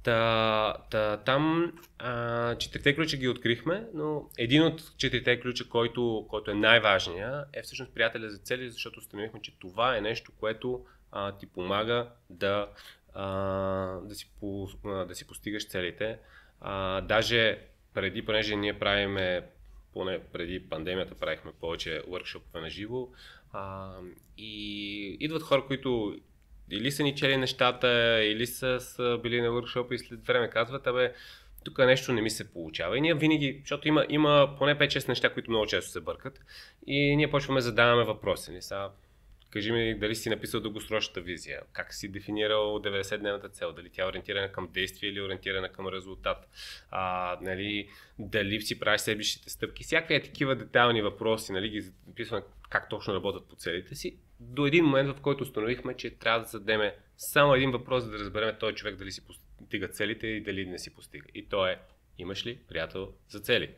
Та, 0.03 0.77
та, 0.89 1.17
там 1.17 1.73
а, 1.99 2.55
четирите 2.55 2.95
ключа 2.95 3.17
ги 3.17 3.27
открихме, 3.27 3.87
но 3.93 4.29
един 4.37 4.63
от 4.63 4.97
четирите 4.97 5.39
ключа, 5.39 5.69
който, 5.69 6.25
който 6.29 6.51
е 6.51 6.53
най-важния, 6.53 7.45
е 7.53 7.61
всъщност 7.61 7.93
приятеля 7.93 8.29
за 8.29 8.37
цели, 8.37 8.71
защото 8.71 8.99
установихме, 8.99 9.41
че 9.41 9.59
това 9.59 9.97
е 9.97 10.01
нещо, 10.01 10.31
което 10.39 10.85
а, 11.11 11.37
ти 11.37 11.45
помага 11.45 12.09
да, 12.29 12.69
а, 13.13 13.25
да, 13.99 14.15
си 14.15 14.31
по, 14.39 14.67
да 14.83 15.15
си 15.15 15.27
постигаш 15.27 15.67
целите. 15.67 16.17
А, 16.61 17.01
даже 17.01 17.59
преди, 17.93 18.25
понеже 18.25 18.55
ние 18.55 18.79
правиме, 18.79 19.47
поне 19.93 20.19
преди 20.33 20.69
пандемията 20.69 21.15
правихме 21.15 21.51
повече 21.61 22.01
workshoпове 22.07 22.61
на 22.61 22.69
живо, 22.69 23.09
а, 23.53 23.91
и 24.37 25.17
идват 25.19 25.41
хора, 25.41 25.65
които 25.67 26.17
или 26.71 26.91
са 26.91 27.03
ни 27.03 27.15
чели 27.15 27.37
нещата, 27.37 28.19
или 28.23 28.47
са, 28.47 28.79
са 28.79 29.19
били 29.23 29.41
на 29.41 29.47
workshop 29.47 29.93
и 29.93 29.99
след 29.99 30.25
време 30.25 30.49
казват, 30.49 30.87
абе, 30.87 31.13
тук 31.63 31.77
нещо 31.77 32.13
не 32.13 32.21
ми 32.21 32.29
се 32.29 32.53
получава. 32.53 32.97
И 32.97 33.01
ние 33.01 33.13
винаги, 33.13 33.57
защото 33.59 33.87
има, 33.87 34.05
има 34.09 34.55
поне 34.57 34.77
5-6 34.77 35.07
неща, 35.07 35.33
които 35.33 35.51
много 35.51 35.65
често 35.65 35.91
се 35.91 36.01
бъркат, 36.01 36.39
и 36.87 37.15
ние 37.15 37.31
почваме 37.31 37.57
да 37.57 37.63
задаваме 37.63 38.03
въпроси. 38.03 38.51
Нали? 38.51 38.61
Са, 38.61 38.89
кажи 39.49 39.71
ми 39.71 39.99
дали 39.99 40.15
си 40.15 40.29
написал 40.29 40.61
дългосрочната 40.61 41.21
визия, 41.21 41.61
как 41.73 41.93
си 41.93 42.11
дефинирал 42.11 42.79
90-дневната 42.79 43.51
цел, 43.51 43.71
дали 43.71 43.89
тя 43.89 44.03
е 44.03 44.05
ориентирана 44.05 44.51
към 44.51 44.69
действие 44.73 45.09
или 45.09 45.21
ориентирана 45.21 45.69
към 45.69 45.87
резултат, 45.87 46.47
а, 46.91 47.37
нали, 47.41 47.89
дали 48.19 48.61
си 48.61 48.79
правиш 48.79 49.01
следващите 49.01 49.49
стъпки, 49.49 49.83
всякакви 49.83 50.23
такива 50.23 50.55
детайлни 50.55 51.01
въпроси, 51.01 51.51
нали, 51.51 51.69
ги 51.69 51.81
записваме 51.81 52.43
как 52.69 52.89
точно 52.89 53.13
работят 53.13 53.49
по 53.49 53.55
целите 53.55 53.95
си 53.95 54.17
до 54.43 54.65
един 54.65 54.85
момент, 54.85 55.17
в 55.17 55.21
който 55.21 55.43
установихме, 55.43 55.93
че 55.93 56.09
трябва 56.09 56.39
да 56.39 56.45
зададеме 56.45 56.95
само 57.17 57.53
един 57.53 57.71
въпрос, 57.71 58.03
за 58.03 58.11
да 58.11 58.19
разберем 58.19 58.55
този 58.59 58.75
човек 58.75 58.95
дали 58.95 59.11
си 59.11 59.25
постига 59.25 59.87
целите 59.87 60.27
и 60.27 60.43
дали 60.43 60.65
не 60.65 60.79
си 60.79 60.95
постига. 60.95 61.25
И 61.33 61.49
то 61.49 61.67
е, 61.67 61.79
имаш 62.17 62.45
ли 62.45 62.59
приятел 62.67 63.13
за 63.29 63.39
цели? 63.39 63.69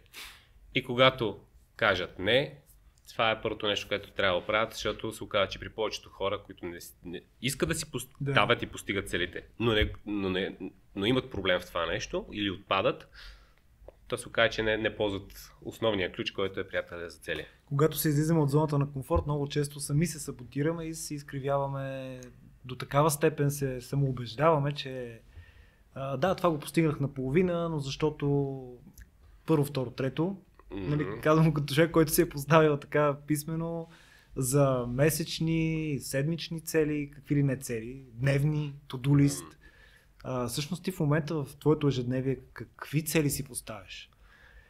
И 0.75 0.83
когато 0.83 1.39
кажат 1.75 2.19
не, 2.19 2.61
това 3.09 3.31
е 3.31 3.41
първото 3.41 3.67
нещо, 3.67 3.87
което 3.87 4.11
трябва 4.11 4.39
да 4.39 4.45
правят, 4.45 4.73
защото 4.73 5.11
се 5.11 5.23
оказва, 5.23 5.47
че 5.47 5.59
при 5.59 5.69
повечето 5.69 6.09
хора, 6.09 6.41
които 6.45 6.65
не, 6.65 6.79
не 7.03 7.21
искат 7.41 7.69
да 7.69 7.75
си 7.75 7.91
поставят 7.91 8.59
да. 8.59 8.65
и 8.65 8.67
постигат 8.67 9.09
целите, 9.09 9.43
но, 9.59 9.73
не, 9.73 9.93
но, 10.05 10.29
не, 10.29 10.55
но 10.95 11.05
имат 11.05 11.31
проблем 11.31 11.59
в 11.59 11.65
това 11.65 11.85
нещо 11.85 12.25
или 12.31 12.51
отпадат, 12.51 13.07
то 14.07 14.17
се 14.17 14.27
оказа, 14.27 14.49
че 14.49 14.63
не, 14.63 14.77
не 14.77 14.95
ползват 14.95 15.51
основния 15.61 16.11
ключ, 16.11 16.31
който 16.31 16.59
е 16.59 16.67
приятел 16.67 17.09
за 17.09 17.17
цели. 17.17 17.45
Когато 17.65 17.97
се 17.97 18.09
излизаме 18.09 18.39
от 18.39 18.49
зоната 18.49 18.79
на 18.79 18.91
комфорт, 18.91 19.25
много 19.25 19.47
често 19.47 19.79
сами 19.79 20.07
се 20.07 20.19
саботираме 20.19 20.85
и 20.85 20.93
се 20.93 21.15
изкривяваме 21.15 22.19
до 22.65 22.75
такава 22.75 23.11
степен 23.11 23.51
се 23.51 23.81
самоубеждаваме, 23.81 24.71
че 24.71 25.21
а, 25.93 26.17
да, 26.17 26.35
това 26.35 26.49
го 26.49 26.59
постигнах 26.59 26.99
наполовина, 26.99 27.69
но 27.69 27.79
защото 27.79 28.63
първо, 29.45 29.65
второ, 29.65 29.91
трето. 29.91 30.37
Mm-hmm. 30.71 30.87
Нали, 30.87 31.21
казвам 31.21 31.53
като 31.53 31.73
човек, 31.73 31.91
който 31.91 32.11
си 32.11 32.21
е 32.21 32.29
поставил 32.29 32.77
така 32.77 33.17
писмено 33.27 33.87
за 34.35 34.85
месечни, 34.89 35.97
седмични 36.01 36.61
цели, 36.61 37.11
какви 37.13 37.35
ли 37.35 37.43
не 37.43 37.57
цели, 37.57 38.05
дневни, 38.13 38.73
list. 38.89 39.27
Mm-hmm 39.27 39.64
а, 40.25 40.47
всъщност 40.47 40.83
ти 40.83 40.91
в 40.91 40.99
момента 40.99 41.35
в 41.35 41.47
твоето 41.59 41.87
ежедневие 41.87 42.37
какви 42.53 43.05
цели 43.05 43.29
си 43.29 43.45
поставяш? 43.45 44.09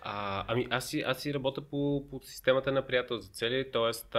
А, 0.01 0.45
ами 0.47 0.67
аз 0.69 0.89
си, 0.89 1.01
аз 1.01 1.17
си 1.17 1.33
работя 1.33 1.61
по, 1.61 2.03
по 2.09 2.19
системата 2.23 2.71
на 2.71 2.87
приятел 2.87 3.17
за 3.19 3.29
цели, 3.29 3.71
т.е. 3.71 4.17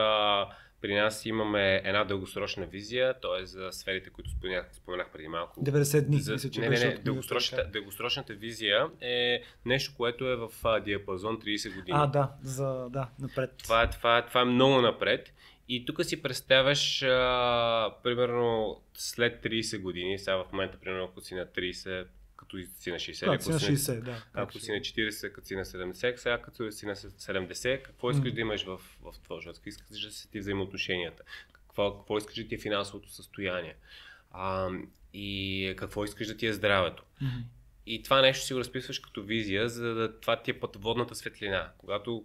при 0.81 0.94
нас 0.94 1.27
имаме 1.27 1.83
една 1.85 2.05
дългосрочна 2.05 2.66
визия, 2.66 3.14
т.е. 3.20 3.46
за 3.46 3.68
сферите, 3.72 4.11
които 4.11 4.31
споменах, 4.31 4.66
споменах 4.72 5.11
преди 5.12 5.29
малко. 5.29 5.61
90 5.61 6.07
дни. 6.07 6.20
За, 6.20 6.33
мисля, 6.33 6.51
че 6.51 6.61
не, 6.61 6.68
не, 6.68 6.79
не, 6.79 6.99
дългосрочната, 6.99 7.70
дългосрочната 7.72 8.35
визия 8.35 8.87
е 9.01 9.42
нещо, 9.64 9.94
което 9.96 10.29
е 10.29 10.37
в 10.37 10.51
диапазон 10.85 11.40
30 11.40 11.75
години. 11.75 11.99
А, 12.01 12.07
да, 12.07 12.33
за, 12.42 12.88
да, 12.90 13.09
напред. 13.18 13.55
Това, 13.62 13.90
това, 13.90 14.27
това 14.27 14.40
е 14.40 14.44
много 14.44 14.81
напред 14.81 15.33
И 15.68 15.85
тук 15.85 16.05
си 16.05 16.22
представяш, 16.22 17.02
а, 17.02 17.94
примерно, 18.02 18.81
след 18.94 19.42
30 19.44 19.81
години, 19.81 20.18
сега 20.18 20.37
в 20.37 20.52
момента, 20.52 20.79
примерно, 20.81 21.05
ако 21.05 21.20
си 21.20 21.35
на 21.35 21.46
30, 21.46 22.07
като 22.37 22.57
си 22.79 22.90
на 22.90 22.96
60, 22.96 23.26
Да, 23.26 23.35
ако 23.35 23.42
си 23.42 23.50
на 23.50 23.61
си 23.61 23.72
60, 23.72 24.00
да. 24.00 24.24
ако 24.35 24.59
си 24.59 24.72
на 24.72 24.79
40, 24.79 25.33
като 25.33 25.46
си 25.46 25.57
на 25.57 25.64
70, 25.64 26.16
сега 26.16 26.42
като 26.42 26.72
си 26.72 26.87
на 26.87 26.96
70, 26.96 27.83
какво 27.83 28.11
искаш 28.11 28.29
Мгм. 28.29 28.35
да 28.35 28.40
имаш 28.40 28.64
в, 28.64 28.81
в 29.02 29.14
това 29.24 29.40
живот? 29.40 29.61
Искаш 29.66 30.00
да 30.00 30.11
са 30.11 30.31
ти 30.31 30.38
взаимоотношенията? 30.38 31.22
Какво, 31.52 31.98
какво 31.98 32.18
искаш 32.18 32.35
да 32.35 32.48
ти 32.48 32.55
е 32.55 32.59
финансовото 32.59 33.11
състояние? 33.12 33.76
А, 34.31 34.68
и 35.14 35.74
какво 35.79 36.05
искаш 36.05 36.26
да 36.26 36.37
ти 36.37 36.46
е 36.46 36.52
здравето? 36.52 37.02
Мгм. 37.22 37.37
И 37.87 38.02
това 38.02 38.20
нещо 38.20 38.46
си 38.46 38.52
го 38.55 38.61
разписваш 38.61 38.98
като 38.98 39.22
визия, 39.22 39.68
за 39.68 39.94
да 39.94 40.20
това 40.20 40.42
ти 40.42 40.50
е 40.50 40.61
пътеводната 40.61 41.14
светлина. 41.14 41.72
Когато 41.79 42.24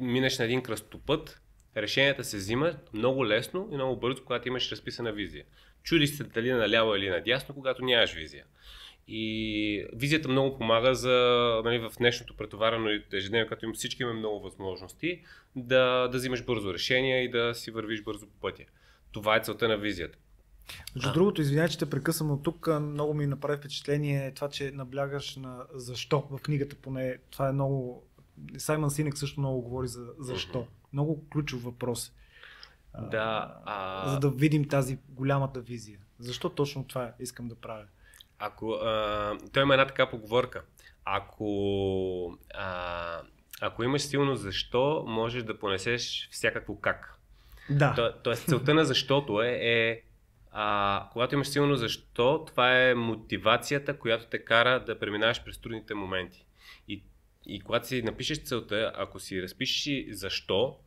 минеш 0.00 0.38
на 0.38 0.44
един 0.44 0.62
кръстопът, 0.62 1.40
решенията 1.76 2.24
се 2.24 2.36
взимат 2.36 2.94
много 2.94 3.26
лесно 3.26 3.68
и 3.72 3.74
много 3.74 4.00
бързо, 4.00 4.24
когато 4.24 4.48
имаш 4.48 4.72
разписана 4.72 5.12
визия. 5.12 5.44
Чудиш 5.82 6.10
се 6.10 6.24
дали 6.24 6.52
наляво 6.52 6.94
или 6.94 7.10
надясно, 7.10 7.54
когато 7.54 7.84
нямаш 7.84 8.14
визия. 8.14 8.44
И 9.08 9.86
визията 9.92 10.28
много 10.28 10.58
помага 10.58 10.94
за 10.94 11.10
нали, 11.64 11.78
в 11.78 11.92
днешното 11.98 12.36
претоварено 12.36 12.90
ежедневие, 13.12 13.46
като 13.46 13.66
им 13.66 13.72
всички 13.74 14.02
имаме 14.02 14.18
много 14.18 14.40
възможности, 14.40 15.22
да, 15.56 16.08
да 16.08 16.18
взимаш 16.18 16.44
бързо 16.44 16.74
решения 16.74 17.24
и 17.24 17.30
да 17.30 17.54
си 17.54 17.70
вървиш 17.70 18.02
бързо 18.02 18.26
по 18.26 18.40
пътя. 18.40 18.64
Това 19.12 19.36
е 19.36 19.40
целта 19.40 19.68
на 19.68 19.76
визията. 19.76 20.18
Между 20.94 21.08
А. 21.08 21.12
другото, 21.12 21.40
извинявай, 21.40 21.68
че 21.68 21.78
те 21.78 21.90
прекъсвам 21.90 22.30
от 22.30 22.42
тук. 22.42 22.68
Много 22.80 23.14
ми 23.14 23.26
направи 23.26 23.58
впечатление 23.58 24.34
това, 24.34 24.48
че 24.48 24.70
наблягаш 24.70 25.36
на 25.36 25.66
защо 25.74 26.28
в 26.30 26.38
книгата 26.38 26.76
поне. 26.76 27.18
Това 27.30 27.48
е 27.48 27.52
много... 27.52 28.06
Саймън 28.58 28.90
Синек 28.90 29.18
също 29.18 29.40
много 29.40 29.62
говори 29.62 29.88
за 29.88 30.06
защо. 30.18 30.58
Мгм. 30.58 30.68
Много 30.92 31.28
ключов 31.30 31.62
въпрос. 31.62 32.12
Да, 33.10 33.54
а- 33.64 34.08
За 34.08 34.18
да 34.20 34.30
видим 34.30 34.68
тази 34.68 34.98
голямата 35.08 35.60
визия. 35.60 35.98
Защо 36.18 36.48
точно 36.48 36.84
това 36.84 37.12
искам 37.20 37.48
да 37.48 37.54
правя? 37.54 37.84
Ако, 38.38 38.72
а, 38.72 39.38
той 39.52 39.62
има 39.62 39.74
една 39.74 39.86
така 39.86 40.10
поговорка. 40.10 40.62
Ако, 41.04 42.38
а, 42.54 43.20
ако 43.60 43.84
имаш 43.84 44.02
силно 44.02 44.36
защо, 44.36 45.04
можеш 45.08 45.42
да 45.42 45.58
понесеш 45.58 46.28
всякакво 46.30 46.80
как. 46.80 47.18
Да. 47.70 47.94
То, 47.94 48.12
тоест 48.22 48.48
целта 48.48 48.74
на 48.74 48.84
защото 48.84 49.42
е, 49.42 49.58
е 49.62 50.02
а, 50.52 51.08
когато 51.12 51.34
имаш 51.34 51.48
силно 51.48 51.76
защо, 51.76 52.44
това 52.44 52.80
е 52.80 52.94
мотивацията, 52.94 53.98
която 53.98 54.26
те 54.26 54.44
кара 54.44 54.84
да 54.84 54.98
преминаваш 54.98 55.44
през 55.44 55.58
трудните 55.58 55.94
моменти. 55.94 56.46
И, 57.46 57.60
когато 57.60 57.86
си 57.86 58.02
напишеш 58.02 58.42
целта, 58.42 58.92
ако 58.94 59.20
си 59.20 59.42
разпишеш 59.42 59.86
и 59.86 60.06
защо, 60.10 60.78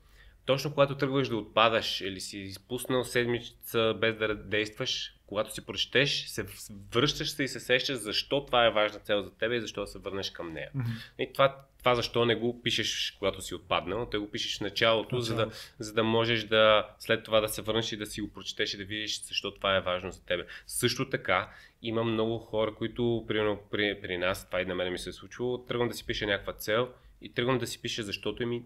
точно 0.46 0.72
когато 0.72 0.98
тръгваш 0.98 1.30
да 1.30 1.38
отпадаш 1.38 2.02
или 2.02 2.20
си 2.20 2.39
изпуснал 2.39 3.04
седмица 3.04 3.94
без 4.02 4.18
да 4.18 4.36
действаш, 4.36 5.14
когато 5.27 5.53
си 5.53 5.65
прочетеш, 5.65 6.25
се 6.27 6.45
връщаш 6.91 7.29
се 7.29 7.43
и 7.43 7.47
се 7.47 7.59
сещаш 7.59 7.97
защо 7.97 8.45
това 8.45 8.65
е 8.65 8.71
важна 8.71 8.99
цел 8.99 9.21
за 9.21 9.31
теб 9.31 9.51
и 9.51 9.61
защо 9.61 9.81
да 9.81 9.88
се 9.88 9.99
върнеш 9.99 10.29
към 10.29 10.53
нея. 10.53 10.69
Мгм. 10.75 10.89
И 11.19 11.33
това, 11.33 11.55
това 11.79 11.95
защо 11.95 12.25
не 12.25 12.35
го 12.35 12.61
пишеш, 12.61 13.15
когато 13.19 13.41
си 13.41 13.55
отпаднал, 13.55 14.05
те 14.05 14.17
го 14.17 14.31
пишеш 14.31 14.57
в 14.57 14.61
началото, 14.61 15.19
за 15.19 15.35
да, 15.35 15.51
за 15.79 15.93
да 15.93 16.03
можеш 16.03 16.43
да 16.43 16.89
след 16.99 17.23
това 17.23 17.41
да 17.41 17.49
се 17.49 17.61
върнеш 17.61 17.91
и 17.91 17.97
да 17.97 18.05
си 18.05 18.21
го 18.21 18.33
прочетеш 18.33 18.73
и 18.73 18.77
да 18.77 18.85
видиш 18.85 19.21
защо 19.21 19.53
това 19.53 19.75
е 19.75 19.81
важно 19.81 20.11
за 20.11 20.25
тебе. 20.25 20.45
Също 20.67 21.09
така, 21.09 21.49
има 21.81 22.03
много 22.03 22.38
хора, 22.38 22.75
които, 22.75 23.25
примерно 23.27 23.59
при, 23.71 24.01
при 24.01 24.17
нас, 24.17 24.45
това 24.45 24.61
и 24.61 24.65
на 24.65 24.75
мен 24.75 24.91
ми 24.91 24.97
се 24.97 25.09
е 25.09 25.13
случило, 25.13 25.57
тръгвам 25.57 25.89
да 25.89 25.93
си 25.93 26.05
пиша 26.05 26.25
някаква 26.25 26.53
цел 26.53 26.89
и 27.21 27.33
тръгвам 27.33 27.57
да 27.57 27.67
си 27.67 27.81
пиша 27.81 28.03
защото 28.03 28.47
ми 28.47 28.63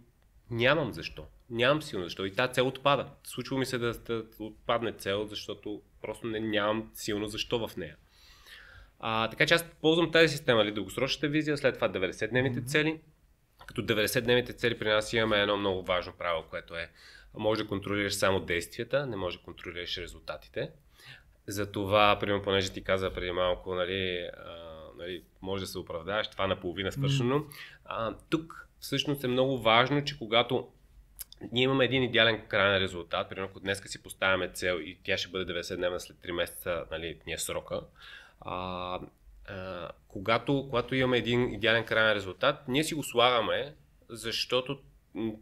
нямам 0.51 0.91
защо. 0.93 1.25
Нямам 1.49 1.81
силно 1.81 2.05
защо. 2.05 2.25
И 2.25 2.35
тази 2.35 2.53
цел 2.53 2.67
отпада. 2.67 3.07
Случва 3.23 3.57
ми 3.57 3.65
се 3.65 3.77
да, 3.77 3.93
да 3.93 4.23
отпадне 4.39 4.91
цел, 4.91 5.25
защото 5.25 5.81
просто 6.01 6.27
не, 6.27 6.39
нямам 6.39 6.91
силно 6.93 7.27
защо 7.27 7.67
в 7.67 7.77
нея. 7.77 7.95
А, 8.99 9.29
така 9.29 9.45
че 9.45 9.53
аз 9.53 9.65
ползвам 9.81 10.11
тази 10.11 10.27
система, 10.27 10.65
ли, 10.65 10.71
дългосрочната 10.71 11.27
визия, 11.27 11.57
след 11.57 11.75
това 11.75 11.89
90-дневните 11.89 12.57
Мгм. 12.57 12.65
цели. 12.65 12.99
Като 13.65 13.81
90-дневните 13.81 14.55
цели 14.55 14.79
при 14.79 14.89
нас 14.89 15.13
имаме 15.13 15.41
едно 15.41 15.57
много 15.57 15.83
важно 15.83 16.13
правило, 16.17 16.43
което 16.49 16.75
е 16.75 16.89
може 17.33 17.63
да 17.63 17.67
контролираш 17.67 18.13
само 18.13 18.39
действията, 18.39 19.05
не 19.05 19.15
може 19.15 19.37
да 19.37 19.43
контролираш 19.43 19.97
резултатите. 19.97 20.71
Затова, 21.47 22.19
примерно, 22.19 22.43
понеже 22.43 22.71
ти 22.71 22.83
каза 22.83 23.13
преди 23.13 23.31
малко, 23.31 23.75
нали, 23.75 24.29
а, 24.45 24.79
нали, 24.97 25.23
може 25.41 25.63
да 25.63 25.67
се 25.67 25.79
оправдаваш, 25.79 26.27
това 26.27 26.47
наполовина 26.47 26.91
свършено. 26.91 27.45
А, 27.85 28.15
тук 28.29 28.68
всъщност 28.79 29.23
е 29.23 29.27
много 29.27 29.57
важно, 29.57 30.05
че 30.05 30.17
когато 30.17 30.67
ние 31.51 31.63
имаме 31.63 31.85
един 31.85 32.03
идеален 32.03 32.41
крайен 32.47 32.81
резултат, 32.81 33.29
примерно 33.29 33.47
ако 33.49 33.59
днес 33.59 33.81
си 33.85 34.03
поставяме 34.03 34.49
цел 34.49 34.79
и 34.79 34.97
тя 35.03 35.17
ще 35.17 35.29
бъде 35.29 35.53
90 35.53 35.75
дневна 35.75 35.99
след 35.99 36.17
3 36.17 36.31
месеца, 36.31 36.85
нали, 36.91 37.19
ни 37.27 37.33
е 37.33 37.37
срока, 37.37 37.81
а, 38.41 38.99
а, 39.45 39.89
когато, 40.07 40.67
когато 40.69 40.95
имаме 40.95 41.17
един 41.17 41.53
идеален 41.53 41.85
крайен 41.85 42.15
резултат, 42.15 42.67
ние 42.67 42.83
си 42.83 42.93
го 42.93 43.03
слагаме, 43.03 43.75
защото 44.09 44.79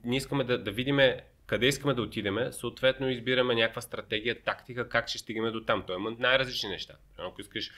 ние 0.04 0.18
искаме 0.18 0.44
да, 0.44 0.64
да 0.64 0.72
видиме 0.72 1.24
къде 1.48 1.68
искаме 1.68 1.94
да 1.94 2.02
отидеме, 2.02 2.52
съответно 2.52 3.10
избираме 3.10 3.56
някаква 3.56 3.82
стратегия, 3.82 4.42
тактика, 4.42 4.90
как 4.90 5.08
ще 5.08 5.18
стигаме 5.18 5.52
до 5.52 5.64
там. 5.64 5.84
Той 5.88 5.96
има 5.96 6.16
най-различни 6.20 6.70
неща. 6.70 6.94
Ако 7.18 7.42
искаш 7.42 7.72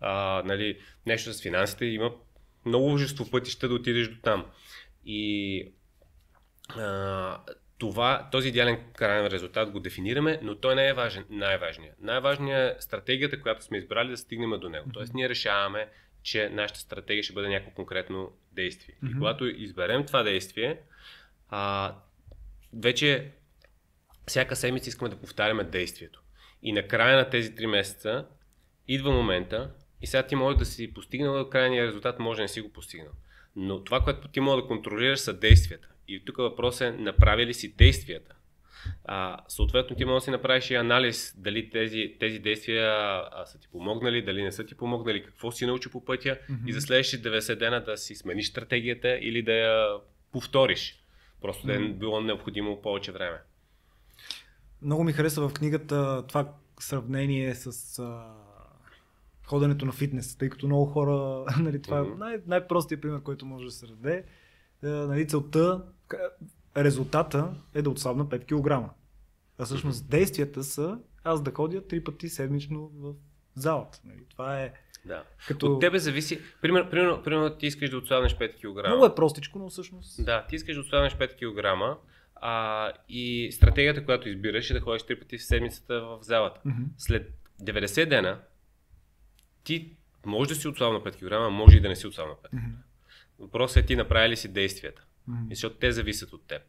а, 0.00 0.42
нали, 0.44 0.78
нещо 1.06 1.32
с 1.32 1.42
финансите, 1.42 1.84
има 1.84 2.12
много 2.66 2.88
множество 2.88 3.30
пътища 3.30 3.68
да 3.68 3.74
отидеш 3.74 4.08
до 4.08 4.16
там. 4.22 4.46
И 5.06 5.62
а, 6.68 7.40
това, 7.78 8.28
този 8.32 8.48
идеален 8.48 8.80
крайен 8.96 9.26
резултат 9.26 9.70
го 9.70 9.80
дефинираме, 9.80 10.40
но 10.42 10.54
той 10.54 10.74
не 10.74 10.88
е 10.88 10.92
важен, 10.92 11.24
най-важният. 11.30 11.96
Най-важният 12.00 12.78
е 12.78 12.82
стратегията, 12.82 13.42
която 13.42 13.64
сме 13.64 13.78
избрали 13.78 14.10
да 14.10 14.16
стигнем 14.16 14.60
до 14.60 14.68
него. 14.68 14.90
Тоест 14.92 15.14
ние 15.14 15.28
решаваме, 15.28 15.88
че 16.22 16.48
нашата 16.48 16.80
стратегия 16.80 17.22
ще 17.22 17.32
бъде 17.32 17.48
някакво 17.48 17.74
конкретно 17.74 18.32
действие. 18.52 18.94
И 19.10 19.14
когато 19.14 19.46
изберем 19.46 20.06
това 20.06 20.22
действие, 20.22 20.80
а, 21.48 21.94
вече 22.74 23.32
всяка 24.26 24.56
седмица 24.56 24.88
искаме 24.88 25.10
да 25.10 25.20
повтаряме 25.20 25.64
действието. 25.64 26.22
И 26.62 26.72
на 26.72 26.88
края 26.88 27.16
на 27.16 27.30
тези 27.30 27.54
3 27.54 27.66
месеца 27.66 28.26
идва 28.88 29.10
момента 29.10 29.70
и 30.02 30.06
сега 30.06 30.26
ти 30.26 30.34
може 30.34 30.58
да 30.58 30.64
си 30.64 30.94
постигнал 30.94 31.50
крайния 31.50 31.86
резултат, 31.86 32.18
може 32.18 32.36
да 32.36 32.42
не 32.42 32.48
си 32.48 32.60
го 32.60 32.72
постигнал. 32.72 33.12
Но 33.56 33.84
това, 33.84 34.00
което 34.00 34.28
ти 34.28 34.40
може 34.40 34.62
да 34.62 34.68
контролираш 34.68 35.18
са 35.18 35.32
действията. 35.32 35.88
И 36.08 36.24
тук 36.24 36.36
въпрос 36.36 36.80
е 36.80 36.90
направи 36.90 37.46
ли 37.46 37.54
си 37.54 37.72
действията. 37.76 38.34
А, 39.04 39.38
съответно 39.48 39.96
ти 39.96 40.04
може 40.04 40.14
да 40.14 40.20
си 40.20 40.30
направиш 40.30 40.70
и 40.70 40.74
анализ 40.74 41.34
дали 41.38 41.70
тези, 41.70 42.14
тези 42.20 42.38
действия 42.38 42.92
а, 43.32 43.46
са 43.46 43.60
ти 43.60 43.68
помогнали, 43.72 44.22
дали 44.22 44.42
не 44.42 44.52
са 44.52 44.66
ти 44.66 44.74
помогнали, 44.74 45.24
какво 45.24 45.52
си 45.52 45.66
научи 45.66 45.90
по 45.90 46.04
пътя 46.04 46.38
Мгм. 46.48 46.68
и 46.68 46.72
за 46.72 46.80
следващите 46.80 47.28
90 47.28 47.58
дена 47.58 47.84
да 47.84 47.96
си 47.96 48.14
смениш 48.14 48.48
стратегията 48.48 49.18
или 49.20 49.42
да 49.42 49.52
я 49.52 49.96
повториш. 50.32 51.02
Просто 51.42 51.66
да 51.66 51.74
е 51.74 51.78
било 51.78 52.20
необходимо 52.20 52.82
повече 52.82 53.12
време. 53.12 53.38
Много 54.82 55.04
ми 55.04 55.12
хареса 55.12 55.48
в 55.48 55.52
книгата 55.52 56.26
това 56.28 56.52
сравнение 56.80 57.54
с 57.54 57.98
а, 57.98 58.34
ходенето 59.46 59.86
на 59.86 59.92
фитнес, 59.92 60.36
тъй 60.36 60.48
като 60.48 60.66
много 60.66 60.86
хора, 60.86 61.44
нали, 61.60 61.82
това 61.82 62.02
Мгм. 62.02 62.12
е 62.12 62.16
най- 62.16 62.40
най-простият 62.46 63.00
пример, 63.02 63.22
който 63.22 63.46
може 63.46 63.64
да 63.64 63.70
се 63.70 63.86
даде. 63.86 64.24
А, 64.84 64.86
нали, 64.88 65.26
целта, 65.28 65.82
резултата 66.76 67.54
е 67.74 67.82
да 67.82 67.90
отслабна 67.90 68.26
5 68.26 68.44
кг. 68.84 68.90
А 69.58 69.64
всъщност 69.64 70.10
действията 70.10 70.64
са 70.64 70.98
аз 71.24 71.42
да 71.42 71.52
ходя 71.52 71.86
три 71.86 72.04
пъти 72.04 72.28
седмично 72.28 72.90
в 72.94 73.14
залата. 73.54 74.00
Нали. 74.04 74.24
Това 74.30 74.60
е 74.60 74.72
Да. 75.06 75.22
като... 75.48 75.66
От 75.66 75.80
тебе 75.80 75.98
зависи. 75.98 76.40
Примерно, 76.62 76.90
примерно, 76.90 77.22
примерно 77.22 77.56
ти 77.56 77.66
искаш 77.66 77.90
да 77.90 77.96
отслабнеш 77.96 78.36
5 78.36 78.54
кг. 78.54 78.86
Много 78.88 79.06
е 79.06 79.14
простичко, 79.14 79.58
но 79.58 79.68
всъщност... 79.70 80.24
Да, 80.24 80.46
ти 80.48 80.56
искаш 80.56 80.74
да 80.74 80.80
отслабнеш 80.80 81.16
5 81.16 81.34
кг. 81.34 81.98
А, 82.34 82.92
и 83.08 83.52
стратегията, 83.52 84.04
която 84.04 84.28
избираш 84.28 84.70
е 84.70 84.74
да 84.74 84.80
ходиш 84.80 85.02
3 85.02 85.18
пъти 85.18 85.38
в 85.38 85.44
седмицата 85.44 86.00
в 86.00 86.18
залата. 86.20 86.60
Мгм. 86.64 86.82
След 86.98 87.32
90 87.62 88.08
дена 88.08 88.40
ти 89.66 89.90
може 90.26 90.48
да 90.48 90.54
си 90.54 90.68
отслабна 90.68 91.00
5 91.00 91.16
кг, 91.16 91.52
може 91.52 91.76
и 91.76 91.80
да 91.80 91.88
не 91.88 91.96
си 91.96 92.06
отслабна 92.06 92.34
5 92.34 92.48
Мгм. 92.52 92.66
Въпросът 93.38 93.76
е 93.76 93.86
ти 93.86 93.96
направи 93.96 94.28
ли 94.28 94.36
си 94.36 94.52
действията. 94.52 95.02
И 95.50 95.54
защото 95.54 95.76
те 95.76 95.92
зависят 95.92 96.32
от 96.32 96.46
теб. 96.46 96.62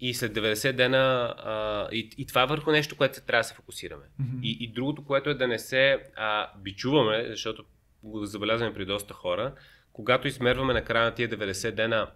И 0.00 0.14
след 0.14 0.34
90 0.34 0.72
дена, 0.72 1.34
а, 1.38 1.88
и, 1.92 2.10
и 2.18 2.26
това 2.26 2.42
е 2.42 2.46
върху 2.46 2.70
нещо, 2.70 2.96
което 2.96 3.20
трябва 3.20 3.40
да 3.40 3.44
се 3.44 3.54
фокусираме. 3.54 4.04
Мгм. 4.18 4.38
И, 4.42 4.56
и 4.60 4.72
другото, 4.72 5.04
което 5.04 5.30
е 5.30 5.34
да 5.34 5.48
не 5.48 5.58
се 5.58 6.04
а, 6.16 6.50
бичуваме, 6.58 7.26
защото 7.28 7.64
го 8.02 8.26
забелязваме 8.26 8.74
при 8.74 8.86
доста 8.86 9.14
хора, 9.14 9.54
когато 9.92 10.28
измерваме 10.28 10.72
на 10.72 10.84
края 10.84 11.04
на 11.04 11.14
тия 11.14 11.28
90 11.28 11.70
дена 11.70 12.10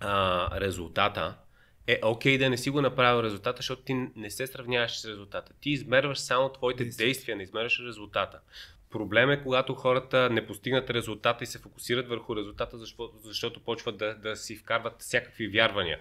а, 0.00 0.60
резултата, 0.60 1.34
е 1.88 2.00
окей 2.04 2.38
да 2.38 2.50
не 2.50 2.56
си 2.56 2.70
го 2.70 2.80
направил 2.80 3.22
резултата, 3.22 3.56
защото 3.56 3.82
ти 3.82 3.94
не 4.16 4.30
се 4.30 4.46
сравняваш 4.46 5.00
с 5.00 5.04
резултата. 5.04 5.52
Ти 5.60 5.70
измерваш 5.70 6.18
само 6.18 6.52
твоите 6.52 6.84
Действия. 6.84 7.06
действия, 7.06 7.36
не 7.36 7.42
измерваш 7.42 7.80
резултата. 7.86 8.40
Проблем 8.90 9.30
е, 9.30 9.42
когато 9.42 9.74
хората 9.74 10.30
не 10.30 10.46
постигнат 10.46 10.90
резултата 10.90 11.44
и 11.44 11.46
се 11.46 11.58
фокусират 11.58 12.08
върху 12.08 12.36
резултата, 12.36 12.78
защото, 12.78 13.14
защото 13.22 13.60
почват 13.60 13.96
да, 13.96 14.14
да 14.14 14.36
си 14.36 14.56
вкарват 14.56 14.94
всякакви 14.98 15.48
вярвания. 15.48 15.98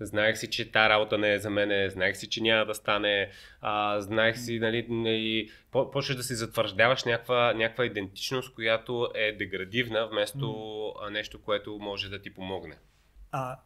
знаех 0.00 0.38
си, 0.38 0.50
че 0.50 0.72
тази 0.72 0.88
работа 0.88 1.18
не 1.18 1.32
е 1.32 1.38
за 1.38 1.50
мене, 1.50 1.90
знаех 1.90 2.16
си, 2.16 2.28
че 2.28 2.42
няма 2.42 2.66
да 2.66 2.74
стане, 2.74 3.30
а, 3.60 4.00
знаех 4.00 4.38
си, 4.38 4.58
нали, 4.58 4.86
нали 4.88 5.50
почваш 5.70 6.16
да 6.16 6.22
си 6.22 6.34
затвърждаваш 6.34 7.04
някаква, 7.04 7.52
някаква 7.54 7.84
идентичност, 7.84 8.54
която 8.54 9.10
е 9.14 9.32
деградивна, 9.32 10.06
вместо 10.06 10.46
mm. 10.46 11.10
нещо, 11.10 11.42
което 11.42 11.78
може 11.80 12.08
да 12.08 12.22
ти 12.22 12.34
помогне. 12.34 12.78
А 13.32 13.56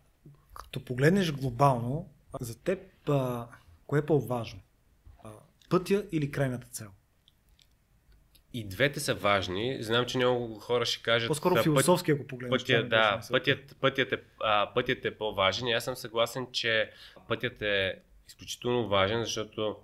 като 0.55 0.85
погледнеш 0.85 1.33
глобално, 1.33 2.09
за 2.41 2.59
теб 2.59 3.09
а, 3.09 3.47
кое 3.87 3.99
е 3.99 4.07
по-важно? 4.07 4.61
Пътя 5.71 6.05
или 6.13 6.31
крайната 6.31 6.67
цел? 6.67 6.89
И 8.55 8.65
двете 8.65 9.01
са 9.01 9.15
важни. 9.15 9.79
Знам, 9.81 10.07
че 10.07 10.19
много 10.19 10.55
хора 10.55 10.87
ще 10.87 11.03
кажат. 11.03 11.29
По-скоро 11.29 11.55
път, 11.55 11.63
философски, 11.63 12.11
ако 12.11 12.27
погледнеш. 12.27 12.63
Пътя, 12.63 12.89
да, 12.89 13.21
пътят, 13.31 13.77
пътят, 13.81 14.13
е, 14.13 14.19
а, 14.41 14.75
пътят 14.75 15.05
е 15.05 15.19
по-важен. 15.19 15.69
И 15.69 15.73
аз 15.73 15.85
съм 15.85 15.97
съгласен, 15.97 16.47
че 16.53 16.91
пътят 17.29 17.63
е 17.63 17.99
изключително 18.29 18.89
важен, 18.89 19.25
защото 19.25 19.77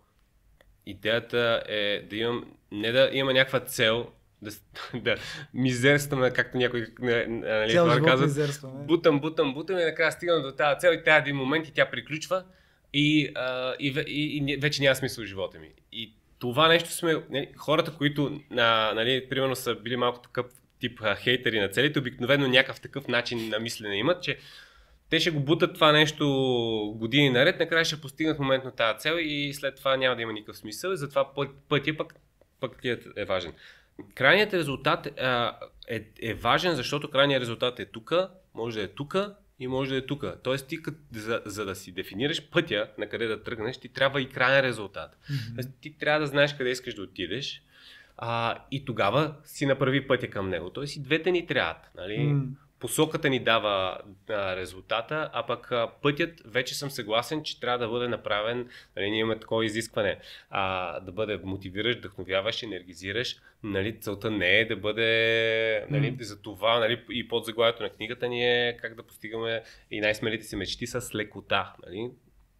идеята 0.87 1.62
е 1.69 2.07
да 2.11 2.16
имам, 2.16 2.53
не 2.73 2.93
да 2.93 3.11
има 3.12 3.33
някаква 3.33 3.61
цел, 3.61 4.11
да, 4.43 4.51
да 5.01 5.16
мизерстваме, 5.55 6.30
както 6.30 6.57
някой 6.57 6.86
нали, 6.99 7.76
хора 7.76 8.03
казват. 8.03 8.61
Бутам, 8.86 9.20
бутам, 9.20 9.55
бутам 9.55 9.78
и 9.78 9.84
накрая 9.84 10.12
стигам 10.12 10.43
до 10.43 10.53
тази 10.53 10.78
цел 10.78 10.93
и 10.93 11.05
тази 11.05 11.18
един 11.18 11.36
момент 11.36 11.68
и 11.68 11.72
тя 11.72 11.91
приключва 11.91 12.45
и, 12.93 13.32
а, 13.34 13.74
и, 13.78 14.05
и, 14.07 14.53
и, 14.53 14.57
вече 14.57 14.82
няма 14.82 14.97
смисъл 14.97 15.24
в 15.24 15.26
живота 15.26 15.59
ми. 15.59 15.68
И 15.93 16.12
това 16.39 16.68
нещо 16.68 16.93
сме, 16.93 17.22
нали, 17.30 17.49
хората, 17.57 17.95
които, 17.95 18.41
а, 18.51 18.93
нали, 18.95 19.28
примерно 19.28 19.57
са 19.57 19.74
били 19.74 19.97
малко 19.97 20.20
такъв 20.20 20.47
тип 20.80 21.01
а, 21.03 21.14
хейтери 21.14 21.61
на 21.61 21.68
целите, 21.68 21.99
обикновено 21.99 22.49
някакъв 22.49 22.80
такъв 22.80 23.09
начин 23.09 23.49
на 23.49 23.59
мислене 23.59 23.97
имат, 23.97 24.22
че 24.22 24.39
те 25.11 25.20
ще 25.20 25.30
го 25.30 25.41
бутат 25.41 25.74
това 25.74 25.93
нещо 25.93 26.26
години 26.97 27.30
наред, 27.30 27.59
накрая 27.59 27.84
ще 27.84 28.01
постигнат 28.01 28.39
моментно 28.39 28.70
тази 28.70 28.99
цел 28.99 29.16
и 29.20 29.55
след 29.55 29.76
това 29.76 29.97
няма 29.97 30.16
да 30.16 30.22
има 30.22 30.32
никакъв 30.32 30.57
смисъл, 30.57 30.97
затова 30.97 31.34
път, 31.34 31.51
пътя 31.68 31.97
пък, 31.97 32.14
пък 32.61 32.84
е 33.16 33.24
важен. 33.24 33.53
Крайният 34.14 34.55
резултат 34.55 35.07
а, 35.20 35.57
е, 35.88 36.05
е 36.22 36.34
важен, 36.34 36.74
защото 36.74 37.11
крайният 37.11 37.40
резултат 37.40 37.80
е 37.80 37.84
тук, 37.84 38.14
може 38.55 38.78
да 38.78 38.84
е 38.84 38.88
тук 38.88 39.16
и 39.59 39.66
може 39.66 39.90
да 39.90 39.96
е 39.96 40.07
тук. 40.07 40.24
Тоест 40.42 40.68
ти 40.68 40.78
за, 41.12 41.42
за 41.44 41.64
да 41.64 41.74
си 41.74 41.92
дефинираш 41.92 42.51
пътя 42.51 42.88
на 42.99 43.09
къде 43.09 43.26
да 43.26 43.42
тръгнеш, 43.42 43.78
ти 43.78 43.88
трябва 43.88 44.22
и 44.22 44.28
крайен 44.28 44.64
резултат. 44.64 45.18
Mm-hmm. 45.30 45.68
Ти 45.80 45.99
трябва 45.99 46.20
да 46.20 46.26
знаеш 46.26 46.55
къде 46.55 46.70
искаш 46.70 46.94
да 46.94 47.03
отидеш 47.03 47.62
а, 48.16 48.59
и 48.70 48.84
тогава 48.84 49.34
си 49.44 49.66
направи 49.66 50.07
пътя 50.07 50.30
към 50.30 50.49
него. 50.49 50.70
Тоест 50.70 50.96
и 50.96 51.03
двете 51.03 51.30
ни 51.30 51.46
трябват. 51.46 51.90
Нали? 51.96 52.18
Mm-hmm 52.18 52.68
посоката 52.81 53.29
ни 53.31 53.41
дава 53.41 53.99
а, 54.29 54.57
резултата, 54.57 55.31
а 55.33 55.47
пък 55.47 55.72
а, 55.72 55.91
пътят 56.03 56.43
вече 56.45 56.74
съм 56.74 56.91
съгласен, 56.91 57.43
че 57.43 57.61
трябва 57.61 57.79
да 57.79 57.89
бъде 57.89 58.09
направен, 58.09 58.68
нали, 58.97 59.11
ние 59.11 59.20
имаме 59.20 59.41
такова 59.41 59.64
изискване, 59.64 60.18
а, 60.51 61.01
да 61.01 61.12
бъде 61.12 61.41
мотивираш, 61.45 61.97
вдъхновяваш, 61.97 62.62
енергизираш. 62.62 63.37
Нали, 63.62 64.01
целта 64.01 64.31
не 64.31 64.59
е 64.59 64.64
да 64.64 64.76
бъде 64.76 65.87
нали, 65.91 66.12
mm. 66.12 66.22
за 66.22 66.43
това 66.43 66.79
нали, 66.79 67.05
и 67.11 67.29
под 67.29 67.45
заглавието 67.45 67.83
на 67.83 67.91
книгата 67.91 68.29
ни 68.29 68.68
е 68.68 68.76
как 68.81 68.95
да 68.95 69.03
постигаме 69.03 69.62
и 69.91 70.01
най-смелите 70.01 70.45
си 70.45 70.57
мечти 70.57 70.87
с 70.87 71.14
лекота. 71.14 71.72
Нали, 71.87 72.11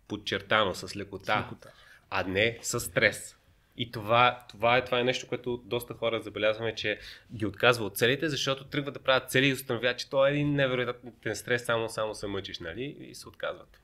подчертано 0.09 0.75
с 0.75 0.97
лекота, 0.97 1.25
с 1.25 1.47
лекота, 1.47 1.71
а 2.11 2.23
не 2.23 2.59
с 2.63 2.81
стрес. 2.81 3.38
И 3.81 3.91
това, 3.91 4.39
това, 4.49 4.77
е, 4.77 4.85
това 4.85 5.01
е 5.01 5.05
нещо, 5.05 5.29
което 5.29 5.57
доста 5.57 5.95
хора 5.95 6.21
забелязваме, 6.21 6.75
че 6.75 6.99
ги 7.35 7.47
отказва 7.47 7.85
от 7.85 7.97
целите, 7.97 8.29
защото 8.29 8.65
тръгват 8.65 8.95
да 8.95 9.01
правят 9.01 9.31
цели 9.31 9.47
и 9.47 9.53
установяват, 9.53 9.99
че 9.99 10.11
това 10.11 10.29
е 10.29 10.33
един 10.33 10.55
невероятен 10.55 11.37
стрес, 11.37 11.65
само, 11.65 11.89
само 11.89 12.15
се 12.15 12.27
мъчиш, 12.27 12.61
нали? 12.61 12.97
И 13.01 13.15
се 13.15 13.29
отказват. 13.29 13.81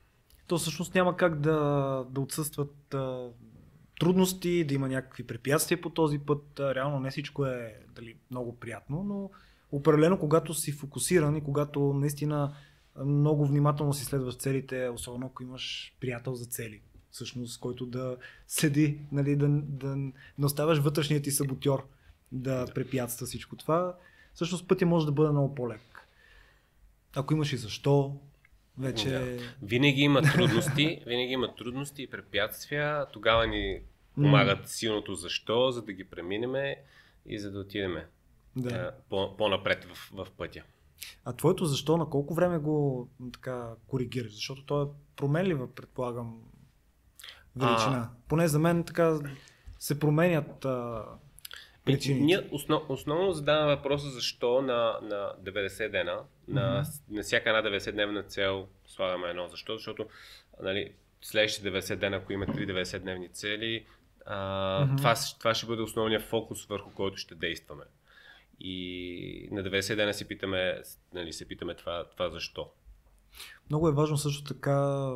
То 0.47 0.59
всъщност 0.59 0.95
няма 0.95 1.17
как 1.17 1.41
да, 1.41 1.59
да 2.11 2.21
отсъстват 2.21 2.95
а, 2.95 3.29
трудности, 4.01 4.65
да 4.65 4.75
има 4.75 4.89
някакви 4.89 5.27
препятствия 5.27 5.81
по 5.81 5.91
този 5.91 6.19
път. 6.19 6.61
А, 6.61 6.75
реално 6.75 7.01
не 7.01 7.11
всичко 7.11 7.47
е 7.47 7.77
дали, 7.95 8.17
много 8.31 8.59
приятно, 8.59 9.05
но 9.05 9.31
определено 9.73 10.19
когато 10.19 10.55
си 10.55 10.73
фокусиран 10.73 11.37
и 11.37 11.45
когато 11.45 11.93
наистина 11.93 12.55
много 13.05 13.47
внимателно 13.47 13.93
си 13.93 14.05
следваш 14.05 14.37
целите, 14.37 14.89
особено 14.89 15.27
ако 15.27 15.43
имаш 15.43 15.97
приятел 16.01 16.35
за 16.35 16.47
цели 16.47 16.81
всъщност, 17.15 17.61
който 17.61 17.87
да 17.87 18.17
седи, 18.47 18.99
нали, 19.13 19.37
да, 19.37 19.49
да 19.49 19.97
не 20.39 20.47
оставаш 20.47 20.79
вътрешният 20.79 21.25
ти 21.25 21.31
саботьор 21.31 21.89
да 22.33 22.67
препятства 22.75 23.27
всичко 23.27 23.57
това. 23.57 23.97
Всъщност 24.35 24.69
пътя 24.69 24.87
може 24.87 25.07
да 25.07 25.13
бъде 25.13 25.31
много 25.31 25.55
по-лек. 25.55 26.09
Ако 27.17 27.35
имаш 27.35 27.53
и 27.53 27.57
защо, 27.57 28.17
вече... 28.79 29.11
Да. 29.11 29.39
Винаги 29.63 30.01
има 30.01 30.23
трудности, 30.23 31.03
винаги 31.07 31.33
има 31.33 31.55
трудности 31.55 32.03
и 32.03 32.11
препятствия. 32.11 33.07
Тогава 33.13 33.47
ни 33.47 33.81
помагат 34.15 34.69
силното 34.69 35.15
защо, 35.15 35.71
за 35.71 35.83
да 35.83 35.93
ги 35.93 36.05
преминеме 36.05 36.77
и 37.27 37.39
за 37.39 37.51
да 37.51 37.59
отидеме 37.59 38.07
да. 38.57 38.93
по, 39.09 39.37
по-напред 39.37 39.85
в, 39.85 40.11
в 40.13 40.27
пътя. 40.37 40.63
А 41.25 41.33
твоето 41.33 41.65
защо 41.65 41.97
на 41.97 42.11
колко 42.11 42.35
време 42.35 42.59
го 42.59 43.09
така 43.33 43.71
коригираш? 43.87 44.35
Защото 44.35 44.65
то 44.65 44.83
е 44.83 44.87
променлива, 45.17 45.75
предполагам, 45.75 46.43
величина. 47.57 47.97
А... 47.97 48.29
Поне 48.29 48.49
за 48.49 48.59
мен 48.59 48.85
така 48.85 49.19
се 49.79 50.01
променят 50.01 50.65
а, 50.65 51.05
причините. 51.85 52.25
Ние 52.25 52.49
основ, 52.51 52.83
основно 52.91 53.33
задаваме 53.33 53.77
въпроса 53.77 54.11
защо 54.11 54.63
на, 54.63 54.99
на 55.03 55.33
90 55.53 55.91
дена, 55.91 56.13
mm-hmm. 56.13 56.25
на, 56.49 56.85
на 57.11 57.23
всяка 57.23 57.51
една 57.51 57.71
90-дневна 57.71 58.27
цел 58.27 58.69
слагаме 58.87 59.29
едно. 59.29 59.49
Защо? 59.49 59.77
Защото 59.77 60.07
нали, 60.63 60.93
следващите 61.23 61.73
90 61.73 61.97
дена, 61.97 62.17
ако 62.17 62.33
има 62.33 62.47
3 62.47 62.83
90-дневни 62.83 63.33
цели, 63.33 63.87
а, 64.27 64.37
mm-hmm. 64.37 64.97
това, 64.97 65.15
това 65.39 65.55
ще 65.55 65.67
бъде 65.67 65.83
основният 65.83 66.23
фокус 66.23 66.67
върху 66.67 66.91
който 66.91 67.17
ще 67.17 67.35
действаме. 67.35 67.85
И 68.61 69.49
на 69.53 69.63
90 69.63 69.97
дена 69.97 70.15
си 70.15 70.29
питаме, 70.29 70.83
нали, 71.15 71.33
се 71.33 71.49
питаме 71.49 71.75
това, 71.75 72.05
това 72.05 72.31
защо. 72.31 72.71
Много 73.71 73.89
е 73.89 73.93
важно 73.93 74.17
също 74.17 74.45
така, 74.45 75.11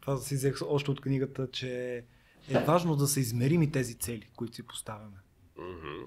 това 0.00 0.14
да 0.14 0.20
си 0.20 0.34
взех 0.34 0.58
още 0.68 0.90
от 0.90 1.00
книгата, 1.00 1.50
че 1.50 2.04
е 2.50 2.58
важно 2.58 2.96
да 2.96 3.06
са 3.06 3.20
измерими 3.20 3.72
тези 3.72 3.94
цели, 3.94 4.30
които 4.36 4.54
си 4.54 4.66
поставяме. 4.66 5.16
Mm-hmm. 5.58 6.06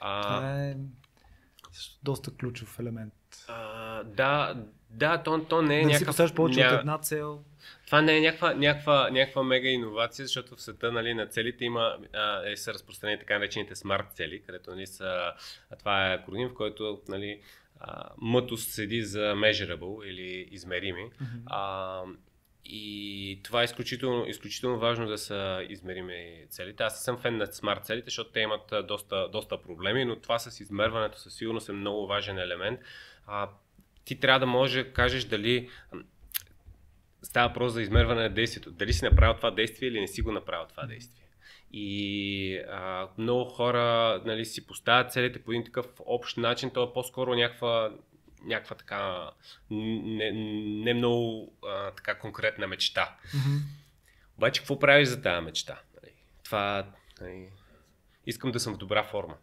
А... 0.00 0.22
Това 0.22 0.64
е 0.64 0.76
също 1.72 1.98
доста 2.02 2.30
ключов 2.30 2.78
елемент. 2.78 3.14
А, 3.48 4.02
да, 4.02 4.56
да, 4.90 5.22
то, 5.22 5.44
то 5.44 5.62
не 5.62 5.78
е 5.78 5.82
да 5.82 5.86
някакъв... 5.86 5.98
си 5.98 6.06
поставяш 6.06 6.34
повече 6.34 6.60
ня... 6.60 6.66
от 6.66 6.80
една 6.80 6.98
цел. 6.98 7.44
Това 7.86 8.02
не 8.02 8.16
е 8.16 8.20
някаква, 8.20 8.54
някаква, 8.54 9.10
някаква 9.10 9.42
мега 9.42 9.68
иновация, 9.68 10.26
защото 10.26 10.56
в 10.56 10.62
света 10.62 10.92
нали, 10.92 11.14
на 11.14 11.26
целите 11.26 11.64
има, 11.64 11.96
а, 12.14 12.50
е, 12.50 12.56
са 12.56 12.74
разпространени 12.74 13.18
така 13.18 13.38
наречените 13.38 13.76
смарт 13.76 14.06
цели, 14.14 14.42
където 14.42 14.70
нали, 14.70 14.86
са, 14.86 15.32
а, 15.70 15.76
това 15.76 16.12
е 16.12 16.14
акроним, 16.14 16.48
в 16.48 16.54
който 16.54 17.00
нали, 17.08 17.40
мъто 18.18 18.56
седи 18.56 19.02
за 19.02 19.34
measurable 19.34 20.04
или 20.04 20.48
измерими. 20.50 21.02
Mm-hmm. 21.02 21.42
А, 21.46 22.02
и 22.64 23.40
това 23.44 23.60
е 23.60 23.64
изключително, 23.64 24.26
изключително 24.26 24.78
важно 24.78 25.06
да 25.06 25.18
са 25.18 25.66
измерими 25.68 26.46
целите. 26.48 26.82
Аз 26.82 27.04
съм 27.04 27.18
фен 27.18 27.36
на 27.36 27.46
смарт 27.46 27.84
целите, 27.84 28.04
защото 28.04 28.30
те 28.30 28.40
имат 28.40 28.74
доста, 28.86 29.28
доста 29.28 29.62
проблеми, 29.62 30.04
но 30.04 30.16
това 30.16 30.38
с 30.38 30.60
измерването 30.60 31.18
със 31.18 31.34
сигурност 31.34 31.68
е 31.68 31.72
много 31.72 32.06
важен 32.06 32.38
елемент. 32.38 32.80
А, 33.26 33.48
ти 34.04 34.20
трябва 34.20 34.40
да 34.40 34.46
можеш 34.46 34.84
да 34.84 34.92
кажеш 34.92 35.24
дали 35.24 35.70
става 37.22 37.48
въпрос 37.48 37.72
за 37.72 37.82
измерване 37.82 38.22
на 38.22 38.34
действието. 38.34 38.70
Дали 38.70 38.92
си 38.92 39.04
направил 39.04 39.36
това 39.36 39.50
действие 39.50 39.88
или 39.88 40.00
не 40.00 40.08
си 40.08 40.22
го 40.22 40.32
направил 40.32 40.66
това 40.68 40.86
действие. 40.86 41.21
И 41.72 42.58
а, 42.70 43.08
много 43.18 43.44
хора 43.44 44.22
нали, 44.24 44.44
си 44.44 44.66
поставят 44.66 45.12
целите 45.12 45.42
по 45.42 45.52
един 45.52 45.64
такъв 45.64 45.86
общ 45.98 46.36
начин, 46.36 46.70
то 46.70 46.82
е 46.82 46.92
по-скоро 46.92 47.34
някаква, 47.34 47.92
някаква 48.44 48.76
така 48.76 49.30
не, 49.70 50.30
не 50.84 50.94
много 50.94 51.52
а, 51.66 51.90
така 51.90 52.18
конкретна 52.18 52.66
мечта. 52.66 53.16
Mm-hmm. 53.26 53.60
Обаче 54.36 54.60
какво 54.60 54.78
правиш 54.78 55.08
за 55.08 55.22
тази 55.22 55.44
мечта? 55.44 55.80
Нали, 56.02 56.14
това, 56.44 56.86
нали, 57.20 57.48
искам 58.26 58.52
да 58.52 58.60
съм 58.60 58.74
в 58.74 58.78
добра 58.78 59.04
форма. 59.04 59.36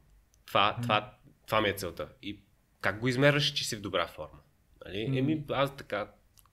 Това, 0.45 0.75
mm-hmm. 0.77 0.81
това, 0.81 1.13
това 1.45 1.61
ми 1.61 1.69
е 1.69 1.73
целта. 1.73 2.09
И 2.21 2.39
как 2.81 2.99
го 2.99 3.07
измерваш, 3.07 3.51
че 3.51 3.67
си 3.67 3.75
в 3.75 3.81
добра 3.81 4.07
форма? 4.07 4.39
Нали? 4.85 4.97
Mm-hmm. 4.97 5.19
Еми, 5.19 5.43
аз 5.49 5.75
така 5.75 6.11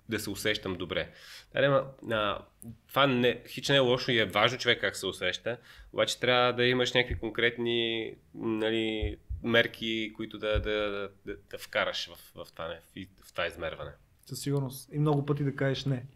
да 0.09 0.21
се 0.21 0.31
усещам 0.31 0.75
добре. 0.75 1.11
Дали, 1.55 1.67
а, 2.11 2.39
това 2.89 3.07
не, 3.07 3.43
хич 3.49 3.69
не 3.69 3.77
е 3.77 3.81
лошо 3.81 4.11
и 4.11 4.19
е 4.19 4.25
важно 4.25 4.59
човек 4.59 4.81
как 4.81 4.97
се 4.97 5.07
усеща, 5.07 5.59
обаче 5.93 6.21
трябва 6.21 6.53
да 6.53 6.65
имаш 6.65 6.93
някакви 6.93 7.19
конкретни 7.19 8.13
нали, 8.35 9.17
мерки, 9.43 10.13
които 10.17 10.39
да, 10.39 10.61
да, 10.61 11.11
да, 11.27 11.37
да 11.51 11.59
вкараш 11.59 12.09
в, 12.09 12.45
в, 12.45 12.53
това, 12.53 12.65
в, 12.65 13.25
в 13.25 13.33
това 13.33 13.47
измерване. 13.47 13.91
Със 14.27 14.41
сигурност. 14.41 14.89
И 14.93 14.99
много 14.99 15.27
пъти 15.27 15.45
да 15.45 15.57
кажеш 15.57 15.85
не. 15.85 16.07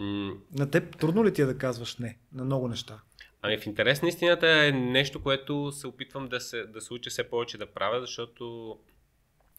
Mm. 0.00 0.36
На 0.58 0.70
теб 0.70 0.98
трудно 0.98 1.24
ли 1.24 1.34
ти 1.34 1.42
е 1.42 1.46
да 1.46 1.58
казваш 1.58 1.96
не 1.96 2.18
на 2.32 2.44
много 2.44 2.68
неща? 2.68 3.00
Ами 3.42 3.58
в 3.58 3.66
интерес 3.66 4.02
на 4.02 4.08
истината 4.08 4.48
е 4.48 4.72
нещо, 4.72 5.22
което 5.22 5.72
се 5.72 5.86
опитвам 5.86 6.28
да 6.28 6.40
се, 6.40 6.64
да 6.66 6.80
се 6.80 6.94
уча 6.94 7.10
все 7.10 7.30
повече 7.30 7.58
да 7.58 7.66
правя, 7.66 8.00
защото 8.00 8.78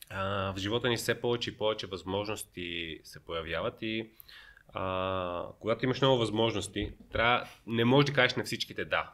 а, 0.10 0.54
в 0.54 0.58
живота 0.58 0.90
ни 0.90 0.98
все 0.98 1.22
повече 1.22 1.50
и 1.50 1.58
повече 1.58 1.88
възможности 1.88 3.00
се 3.04 3.26
появяват 3.26 3.78
и 3.82 4.10
а, 4.74 5.46
когато 5.60 5.86
имаш 5.86 6.02
много 6.02 6.18
възможности, 6.18 6.92
трябва, 7.12 7.48
не 7.68 7.86
можеш 7.86 8.10
да 8.10 8.14
кажеш 8.14 8.36
на 8.36 8.44
всичките 8.44 8.86
да. 8.86 9.14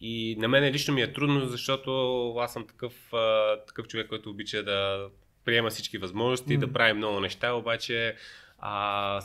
И 0.00 0.36
на 0.38 0.48
мен 0.48 0.64
лично 0.64 0.94
ми 0.94 1.02
е 1.02 1.12
трудно, 1.12 1.46
защото 1.46 2.34
аз 2.38 2.52
съм 2.52 2.66
такъв, 2.66 3.12
а, 3.12 3.56
такъв 3.66 3.88
човек, 3.88 4.08
който 4.08 4.30
обича 4.30 4.62
да 4.62 5.08
приема 5.44 5.70
всички 5.70 5.98
възможности, 5.98 6.56
mm. 6.56 6.60
да 6.60 6.72
прави 6.72 6.92
много 6.92 7.20
неща, 7.20 7.52
обаче 7.52 8.16
а, 8.58 9.22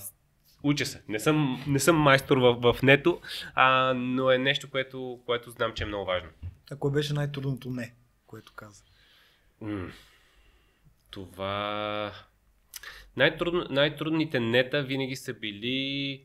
уча 0.64 0.86
се. 0.86 1.04
Не 1.08 1.20
съм, 1.20 1.64
не 1.68 1.80
съм 1.80 1.96
майстор 1.96 2.38
в, 2.38 2.74
в 2.74 2.82
нето, 2.84 3.22
а, 3.56 3.94
но 3.94 4.32
е 4.32 4.38
нещо, 4.38 4.70
което, 4.70 5.20
което 5.26 5.52
знам, 5.52 5.74
че 5.74 5.84
е 5.84 5.88
много 5.88 6.06
важно. 6.06 6.30
А 6.72 6.76
кое 6.76 6.92
беше 6.92 7.14
най-трудното 7.14 7.70
не, 7.70 7.96
което 8.28 8.54
каза? 8.56 8.84
М- 9.62 9.92
това... 11.12 12.12
Най-трудно, 13.18 13.66
най-трудните 13.70 14.40
нета 14.40 14.84
винаги 14.84 15.16
са 15.16 15.34
били 15.34 16.24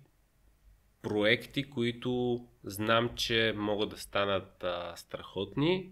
проекти, 1.03 1.70
които 1.70 2.45
знам, 2.64 3.11
че 3.16 3.55
могат 3.57 3.91
да 3.91 3.99
станат 3.99 4.64
а, 4.64 4.93
страхотни. 4.97 5.91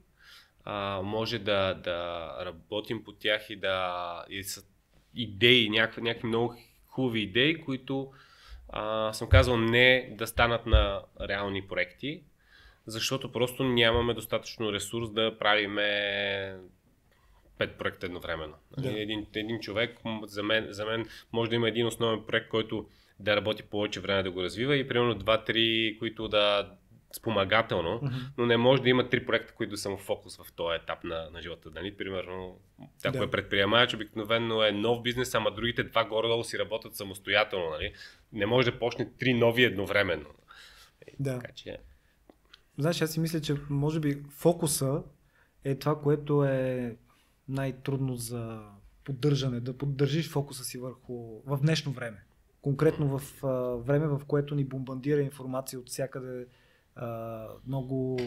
А, 0.65 1.01
може 1.03 1.39
да, 1.39 1.75
да 1.75 2.29
работим 2.45 3.05
по 3.05 3.13
тях 3.13 3.51
и 3.51 3.57
да 3.57 4.25
и 4.31 4.45
са 4.45 4.63
идеи, 5.15 5.71
някакви, 5.71 6.03
някакви 6.03 6.29
много 6.29 6.57
хубави 6.87 7.21
идеи, 7.21 7.61
които 7.61 8.13
а, 8.69 9.13
съм 9.13 9.29
казал 9.29 9.57
не 9.57 10.15
да 10.19 10.27
станат 10.27 10.67
на 10.67 11.03
реални 11.21 11.67
проекти, 11.67 12.23
защото 12.87 13.33
просто 13.33 13.65
нямаме 13.65 14.15
достатъчно 14.15 14.73
ресурс 14.73 15.11
да 15.11 15.39
правиме 15.39 16.57
пет 17.61 17.79
проекта 17.79 18.07
едновременно. 18.07 18.55
Да. 18.79 19.01
Един, 19.01 19.27
един 19.35 19.61
човек, 19.61 19.99
за 20.23 20.43
мен, 20.43 20.67
за 20.71 20.87
мен 20.87 21.07
може 21.33 21.51
да 21.51 21.57
има 21.57 21.69
един 21.69 21.87
основен 21.87 22.23
проект, 22.27 22.49
който 22.49 22.87
да 23.19 23.37
работи 23.37 23.63
повече 23.63 24.01
време 24.01 24.23
да 24.23 24.31
го 24.31 24.43
развива 24.43 24.77
и 24.77 24.89
примерно 24.89 25.15
два-три, 25.15 25.97
които 25.99 26.29
да 26.29 26.73
спомагателно, 27.13 28.01
mm-hmm. 28.01 28.31
но 28.39 28.47
не 28.47 28.57
може 28.57 28.83
да 28.83 28.89
има 28.89 29.09
три 29.09 29.27
проекта, 29.27 29.55
които 29.55 29.77
са 29.77 29.91
му 29.91 29.97
фокус 29.97 30.37
в 30.37 30.53
този 30.53 30.77
етап 30.83 31.05
на, 31.05 31.31
на 31.31 31.43
живота. 31.43 31.71
Нали? 31.75 31.97
Примерно, 31.97 32.61
ако 33.05 33.19
да. 33.19 33.25
е 33.25 33.31
предприемач, 33.31 33.95
обикновено 33.95 34.63
е 34.63 34.73
нов 34.73 35.03
бизнес, 35.03 35.35
ама 35.35 35.51
другите 35.51 35.83
два 35.83 36.05
горе-долу 36.05 36.45
си 36.45 36.59
работят 36.59 36.97
самостоятелно. 36.97 37.71
Нали? 37.71 37.93
Не 38.33 38.47
може 38.47 38.71
да 38.71 38.79
почне 38.79 39.09
три 39.19 39.35
нови 39.35 39.65
едновременно. 39.65 40.29
Да. 41.19 41.39
Така, 41.39 41.53
че... 41.53 41.79
Знаеш, 42.79 43.03
аз 43.03 43.13
си 43.13 43.21
мисля, 43.21 43.41
че 43.41 43.55
може 43.71 44.01
би 44.01 44.23
фокуса 44.31 45.03
е 45.65 45.75
това, 45.75 46.01
което 46.01 46.45
е 46.45 46.97
най-трудно 47.51 48.17
за 48.17 48.63
поддържане, 49.05 49.61
да 49.61 49.79
поддържиш 49.79 50.31
фокуса 50.31 50.65
си 50.65 50.79
върху 50.79 51.43
в 51.47 51.59
днешно 51.63 51.93
време. 51.93 52.25
Конкретно 52.63 53.19
в 53.19 53.45
а, 53.45 53.49
време, 53.77 54.07
в 54.07 54.21
което 54.27 54.55
ни 54.55 54.65
бомбандира 54.65 55.21
информация 55.21 55.79
от 55.79 55.89
всякъде, 55.89 56.47
а, 56.97 57.47
много 57.67 58.21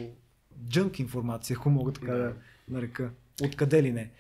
джънк 0.70 1.00
информация, 1.00 1.58
ако 1.60 1.70
мога 1.70 1.94
така 1.94 2.14
да 2.14 2.36
нарека. 2.68 3.12
Откъде 3.44 3.84
ли 3.84 3.92
не. 3.92 4.12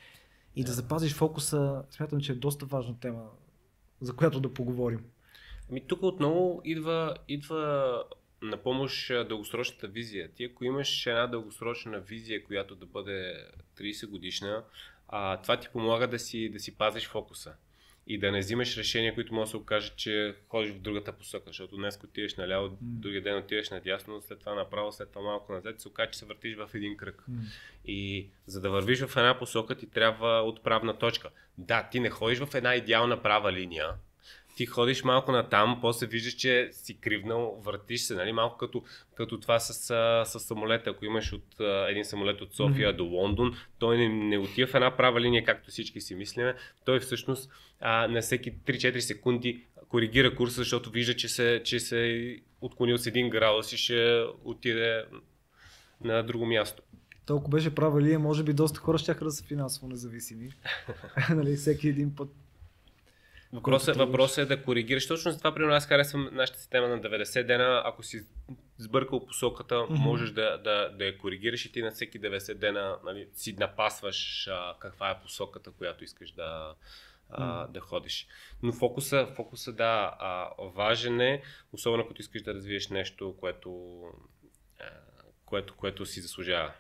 И 0.56 0.64
да. 0.64 0.68
да 0.68 0.74
запазиш 0.74 1.14
фокуса, 1.14 1.84
смятам, 1.90 2.22
че 2.22 2.32
е 2.32 2.36
доста 2.36 2.66
важна 2.66 3.00
тема, 3.00 3.30
за 4.02 4.16
която 4.16 4.40
да 4.40 4.54
поговорим. 4.54 5.06
Ами 5.70 5.88
тук 5.88 6.04
отново 6.04 6.62
идва, 6.66 7.16
идва 7.28 8.04
на 8.42 8.58
помощ 8.58 9.12
дългосрочната 9.30 9.88
визия. 9.88 10.32
Ти 10.32 10.44
ако 10.44 10.64
имаш 10.66 11.06
една 11.06 11.28
дългосрочна 11.28 12.00
визия, 12.00 12.44
която 12.44 12.76
да 12.76 12.86
бъде 12.86 13.48
30 13.78 14.10
годишна, 14.10 14.64
а, 15.16 15.42
това 15.42 15.60
ти 15.60 15.70
помага 15.74 16.08
да 16.08 16.20
си, 16.20 16.50
да 16.50 16.60
си 16.60 16.78
пазиш 16.78 17.08
фокуса 17.08 17.54
и 18.08 18.20
да 18.20 18.32
не 18.32 18.40
взимаш 18.40 18.78
решения, 18.78 19.14
които 19.14 19.34
може 19.34 19.48
да 19.48 19.50
се 19.50 19.58
окаже, 19.58 19.92
че 19.96 20.36
ходиш 20.50 20.72
в 20.72 20.80
другата 20.80 21.12
посока, 21.12 21.44
защото 21.48 21.76
днес 21.76 22.00
отидеш 22.04 22.36
наляво, 22.36 22.70
mm. 22.70 22.78
другия 22.82 23.24
ден 23.24 23.38
отидеш 23.38 23.70
надясно, 23.70 24.22
след 24.22 24.40
това 24.40 24.56
направо, 24.56 24.92
след 24.92 25.10
това 25.10 25.22
малко 25.22 25.54
назад, 25.54 25.82
се 25.82 25.88
окаже, 25.88 26.12
че 26.12 26.20
се 26.20 26.26
въртиш 26.26 26.56
в 26.56 26.70
един 26.74 26.98
кръг. 26.98 27.24
Mm. 27.32 27.36
И 27.86 28.30
за 28.46 28.62
да 28.62 28.70
вървиш 28.70 29.06
в 29.06 29.18
една 29.18 29.40
посока, 29.40 29.76
ти 29.76 29.90
трябва 29.90 30.42
отправна 30.42 30.98
точка. 30.98 31.30
Да, 31.58 31.90
ти 31.92 32.00
не 32.00 32.10
ходиш 32.10 32.40
в 32.40 32.56
една 32.56 32.76
идеална 32.76 33.24
права 33.24 33.54
линия, 33.54 33.90
ти 34.56 34.66
ходиш 34.66 35.04
малко 35.04 35.32
на 35.32 35.50
там, 35.50 35.78
после 35.82 36.08
виждаш, 36.08 36.34
че 36.34 36.70
си 36.72 36.98
кривнал, 36.98 37.62
въртиш 37.64 38.02
се, 38.02 38.16
нали? 38.16 38.32
малко 38.32 38.58
като, 38.58 38.84
като 39.16 39.40
това 39.40 39.60
с, 39.60 39.74
с 40.26 40.40
самолета. 40.40 40.90
Ако 40.90 41.06
имаш 41.06 41.34
от, 41.34 41.46
един 41.90 42.06
самолет 42.06 42.42
от 42.42 42.56
София 42.56 42.94
mm-hmm. 42.94 42.98
до 42.98 43.04
Лондон, 43.04 43.58
той 43.80 43.98
не, 43.98 44.10
не 44.10 44.38
отива 44.38 44.72
в 44.72 44.76
една 44.76 44.98
права 44.98 45.22
линия, 45.22 45.46
както 45.46 45.72
всички 45.72 46.02
си 46.02 46.16
мислиме. 46.16 46.56
Той 46.86 47.00
всъщност 47.00 47.52
а, 47.80 48.08
на 48.08 48.22
всеки 48.22 48.54
3-4 48.58 49.00
секунди 49.00 49.64
коригира 49.90 50.36
курса, 50.36 50.56
защото 50.56 50.90
вижда, 50.90 51.16
че 51.16 51.28
се, 51.28 51.62
че 51.64 51.80
се 51.80 52.38
отклонил 52.62 52.98
с 52.98 53.08
един 53.08 53.30
градус 53.30 53.74
и 53.74 53.78
ще 53.78 54.24
отиде 54.44 55.06
на 56.04 56.24
друго 56.24 56.46
място. 56.46 56.84
Толкова 57.26 57.50
беше 57.50 57.76
права 57.76 58.02
линия, 58.02 58.20
може 58.20 58.44
би 58.44 58.54
доста 58.54 58.80
хора 58.80 58.98
ще 58.98 59.14
да 59.14 59.32
са 59.32 59.44
финансово 59.44 59.88
независими. 59.88 60.50
нали, 61.30 61.56
всеки 61.56 61.88
един 61.88 62.16
път 62.16 62.30
Въпросът, 63.54 63.98
въпросът 63.98 64.38
е 64.38 64.56
да 64.56 64.64
коригираш. 64.64 65.08
Точно 65.08 65.32
за 65.32 65.38
това, 65.38 65.54
примерно, 65.54 65.76
аз 65.76 65.86
харесвам 65.86 66.30
нашата 66.32 66.60
система 66.60 66.88
на 66.88 67.02
90 67.02 67.46
дена. 67.46 67.82
Ако 67.86 68.04
си 68.04 68.26
сбъркал 68.78 69.26
посоката, 69.26 69.76
mm-hmm. 69.76 70.00
можеш 70.00 70.32
да, 70.32 70.58
да, 70.58 70.90
да 70.90 71.06
я 71.06 71.18
коригираш 71.18 71.66
и 71.66 71.72
ти 71.72 71.82
на 71.82 71.92
всеки 71.92 72.22
90 72.22 72.54
дена 72.54 72.98
нали, 73.06 73.28
си 73.34 73.56
напасваш 73.60 74.48
а, 74.48 74.76
каква 74.80 75.10
е 75.10 75.22
посоката, 75.22 75.72
която 75.72 76.04
искаш 76.04 76.32
да, 76.32 76.74
а, 77.30 77.68
да 77.68 77.80
ходиш. 77.80 78.28
Но 78.64 78.74
фокуса, 78.74 79.28
фокуса 79.36 79.74
да, 79.74 80.16
а, 80.20 80.50
важен 80.76 81.22
е, 81.22 81.42
особено 81.74 82.08
като 82.08 82.22
искаш 82.22 82.42
да 82.42 82.54
развиеш 82.54 82.90
нещо, 82.90 83.36
което, 83.40 84.02
а, 84.80 84.86
което, 85.46 85.76
което 85.76 86.06
си 86.06 86.22
заслужава. 86.22 86.72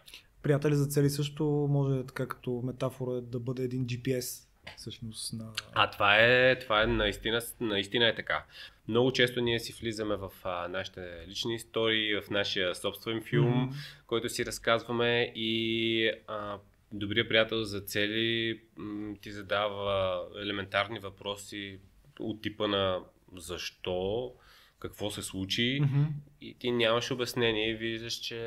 Приятели 0.43 0.75
за 0.75 0.85
цели 0.85 1.09
също 1.09 1.43
може 1.69 2.05
така 2.05 2.27
като 2.27 2.61
метафора 2.65 3.21
да 3.21 3.39
бъде 3.39 3.63
един 3.63 3.85
GPS 3.85 4.52
всъщност 4.77 5.33
на... 5.33 5.51
А 5.73 5.89
това 5.89 6.17
е, 6.19 6.59
това 6.59 6.83
е 6.83 6.87
наистина, 6.87 7.41
наистина 7.59 8.07
е 8.07 8.15
така. 8.15 8.45
Много 8.87 9.11
често 9.11 9.41
ние 9.41 9.59
си 9.59 9.73
влизаме 9.81 10.15
в 10.15 10.31
а, 10.43 10.67
нашите 10.67 11.25
лични 11.27 11.55
истории, 11.55 12.21
в 12.21 12.29
нашия 12.29 12.75
собствен 12.75 13.21
филм, 13.21 13.71
mm-hmm. 13.71 14.05
който 14.07 14.29
си 14.29 14.45
разказваме 14.45 15.31
и 15.35 16.11
а, 16.27 16.57
добрият 16.91 17.29
приятел 17.29 17.63
за 17.63 17.81
цели 17.81 18.61
м- 18.77 19.15
ти 19.21 19.31
задава 19.31 20.21
елементарни 20.41 20.99
въпроси 20.99 21.79
от 22.19 22.41
типа 22.41 22.67
на 22.67 22.99
защо, 23.35 24.33
какво 24.79 25.11
се 25.11 25.21
случи 25.21 25.81
mm-hmm. 25.81 26.07
и 26.41 26.53
ти 26.53 26.71
нямаш 26.71 27.11
обяснение 27.11 27.69
и 27.69 27.75
виждаш, 27.75 28.13
че 28.13 28.39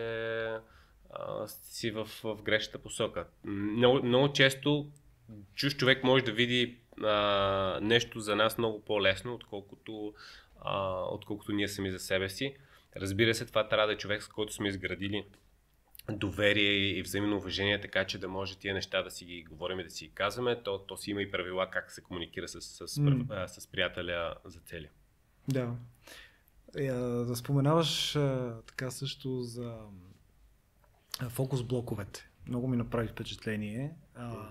а, 1.11 1.47
си 1.47 1.91
в, 1.91 2.05
в 2.25 2.43
грешната 2.43 2.79
посока. 2.79 3.27
Много, 3.45 4.03
много 4.03 4.33
често 4.33 4.91
чуж 5.55 5.77
човек 5.77 6.05
може 6.05 6.25
да 6.25 6.33
види 6.33 6.79
а, 7.03 7.79
нещо 7.83 8.21
за 8.21 8.37
нас 8.37 8.59
много 8.59 8.85
по-лесно, 8.85 9.35
отколкото, 9.35 10.15
а, 10.61 11.03
отколкото 11.03 11.53
ние 11.53 11.69
сами 11.69 11.91
за 11.91 11.99
себе 11.99 12.29
си. 12.29 12.57
Разбира 12.97 13.35
се, 13.35 13.47
това 13.47 13.69
трябва 13.69 13.87
да 13.87 13.93
е 13.93 13.97
човек, 13.97 14.23
с 14.23 14.29
който 14.29 14.53
сме 14.53 14.69
изградили 14.69 15.25
доверие 16.13 16.99
и 16.99 17.03
взаимно 17.03 17.37
уважение, 17.37 17.81
така 17.81 18.05
че 18.05 18.19
да 18.19 18.29
може 18.29 18.59
тия 18.59 18.75
неща 18.75 19.03
да 19.03 19.11
си 19.11 19.25
ги 19.25 19.45
говорим 19.45 19.81
и 19.81 19.85
да 19.85 19.91
си 19.91 20.07
ги 20.07 20.13
казваме. 20.15 20.63
То, 20.63 20.79
то 20.79 20.97
си 20.97 21.11
има 21.11 21.23
и 21.23 21.31
правила 21.31 21.71
как 21.71 21.91
се 21.91 22.01
комуникира 22.01 22.49
с, 22.49 22.61
с, 22.61 22.87
mm. 22.87 23.27
а, 23.31 23.49
с 23.49 23.67
приятеля 23.67 24.35
за 24.45 24.61
цели. 24.61 24.89
Да. 25.49 25.77
Е, 26.77 26.93
да 26.93 27.37
споменаваш 27.37 28.17
а, 28.17 28.57
така 28.67 28.91
също 28.91 29.43
за 29.43 29.79
фокус 31.29 31.63
блоковете. 31.63 32.29
Много 32.49 32.69
ми 32.69 32.77
направи 32.77 33.09
впечатление. 33.09 33.95
А, 34.15 34.49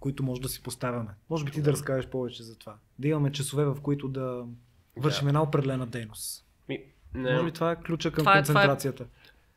които 0.00 0.22
може 0.22 0.40
да 0.40 0.48
си 0.48 0.62
поставяме. 0.62 1.10
Може 1.30 1.44
би 1.44 1.50
ти 1.50 1.62
да 1.62 1.72
разкажеш 1.72 2.10
повече 2.10 2.42
за 2.42 2.58
това. 2.58 2.76
Да 2.98 3.08
имаме 3.08 3.32
часове, 3.32 3.64
в 3.64 3.76
които 3.82 4.08
да 4.08 4.44
вършим 4.96 5.24
да. 5.24 5.28
една 5.28 5.42
определена 5.42 5.86
дейност. 5.86 6.46
Ми, 6.68 6.82
не, 7.14 7.32
може 7.32 7.44
би 7.44 7.52
това 7.52 7.72
е 7.72 7.76
ключа 7.76 8.10
към 8.12 8.22
това 8.22 8.32
е, 8.32 8.38
концентрацията. 8.38 9.06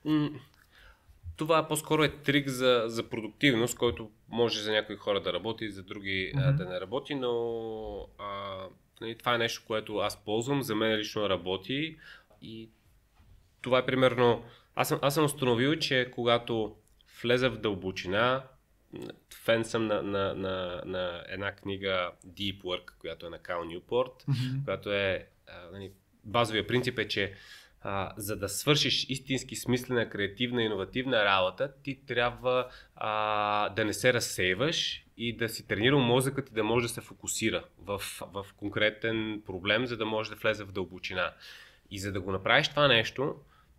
Това, 0.04 0.26
е, 0.26 0.30
това 1.38 1.68
по-скоро 1.68 2.04
е 2.04 2.10
трик 2.10 2.50
за, 2.50 2.84
за 2.88 3.10
продуктивност, 3.10 3.78
който 3.78 4.10
може 4.30 4.62
за 4.62 4.72
някои 4.72 4.96
хора 4.96 5.22
да 5.22 5.34
работи, 5.34 5.72
за 5.72 5.84
други 5.84 6.34
mm-hmm. 6.36 6.56
да 6.56 6.66
не 6.66 6.82
работи, 6.82 7.16
но 7.16 8.08
а, 8.20 8.58
нали, 9.02 9.18
това 9.18 9.36
е 9.36 9.38
нещо, 9.38 9.64
което 9.68 9.98
аз 9.98 10.24
ползвам, 10.24 10.64
за 10.64 10.76
мен 10.76 10.98
лично 10.98 11.30
работи 11.30 11.98
и 12.42 12.70
това 13.62 13.80
е 13.80 13.86
примерно, 13.86 14.44
аз 14.76 14.88
съм, 14.88 15.00
аз 15.02 15.14
съм 15.14 15.26
установил, 15.26 15.76
че 15.76 16.12
когато 16.16 16.76
влеза 17.22 17.50
в 17.50 17.58
дълбочина, 17.58 18.44
фен 19.44 19.66
съм 19.66 19.88
на, 19.88 20.02
на, 20.02 20.34
на, 20.36 20.82
на 20.86 21.24
една 21.28 21.52
книга 21.52 22.12
Deep 22.28 22.62
Work, 22.62 22.92
която 23.00 23.26
е 23.26 23.30
на 23.30 23.40
Кал 23.40 23.64
Нюпорт, 23.64 24.24
mm-hmm. 24.24 24.66
която 24.66 24.94
е, 24.94 25.28
а, 25.48 25.72
нали, 25.72 25.92
базовия 26.24 26.68
принцип 26.68 27.00
е, 27.00 27.08
че 27.08 27.34
а, 27.82 28.14
за 28.18 28.36
да 28.36 28.50
свършиш 28.50 29.06
истински 29.10 29.56
смислена, 29.56 30.10
креативна, 30.10 30.64
иновативна 30.64 31.26
работа, 31.26 31.74
ти 31.84 32.06
трябва 32.06 32.68
а, 32.96 33.70
да 33.70 33.86
не 33.86 33.94
се 33.94 34.14
разсейваш 34.14 35.06
и 35.18 35.38
да 35.38 35.50
си 35.50 35.68
тренирал 35.68 36.00
мозъкът 36.00 36.50
и 36.50 36.54
да 36.54 36.64
може 36.64 36.88
да 36.88 36.94
се 36.94 37.02
фокусира 37.02 37.64
в, 37.80 38.02
в 38.34 38.46
конкретен 38.58 39.42
проблем, 39.46 39.86
за 39.86 39.98
да 39.98 40.06
може 40.06 40.30
да 40.30 40.36
влезе 40.36 40.64
в 40.64 40.72
дълбочина. 40.72 41.34
И 41.92 42.00
за 42.00 42.12
да 42.12 42.22
го 42.22 42.32
направиш 42.32 42.70
това 42.70 42.88
нещо, 42.88 43.36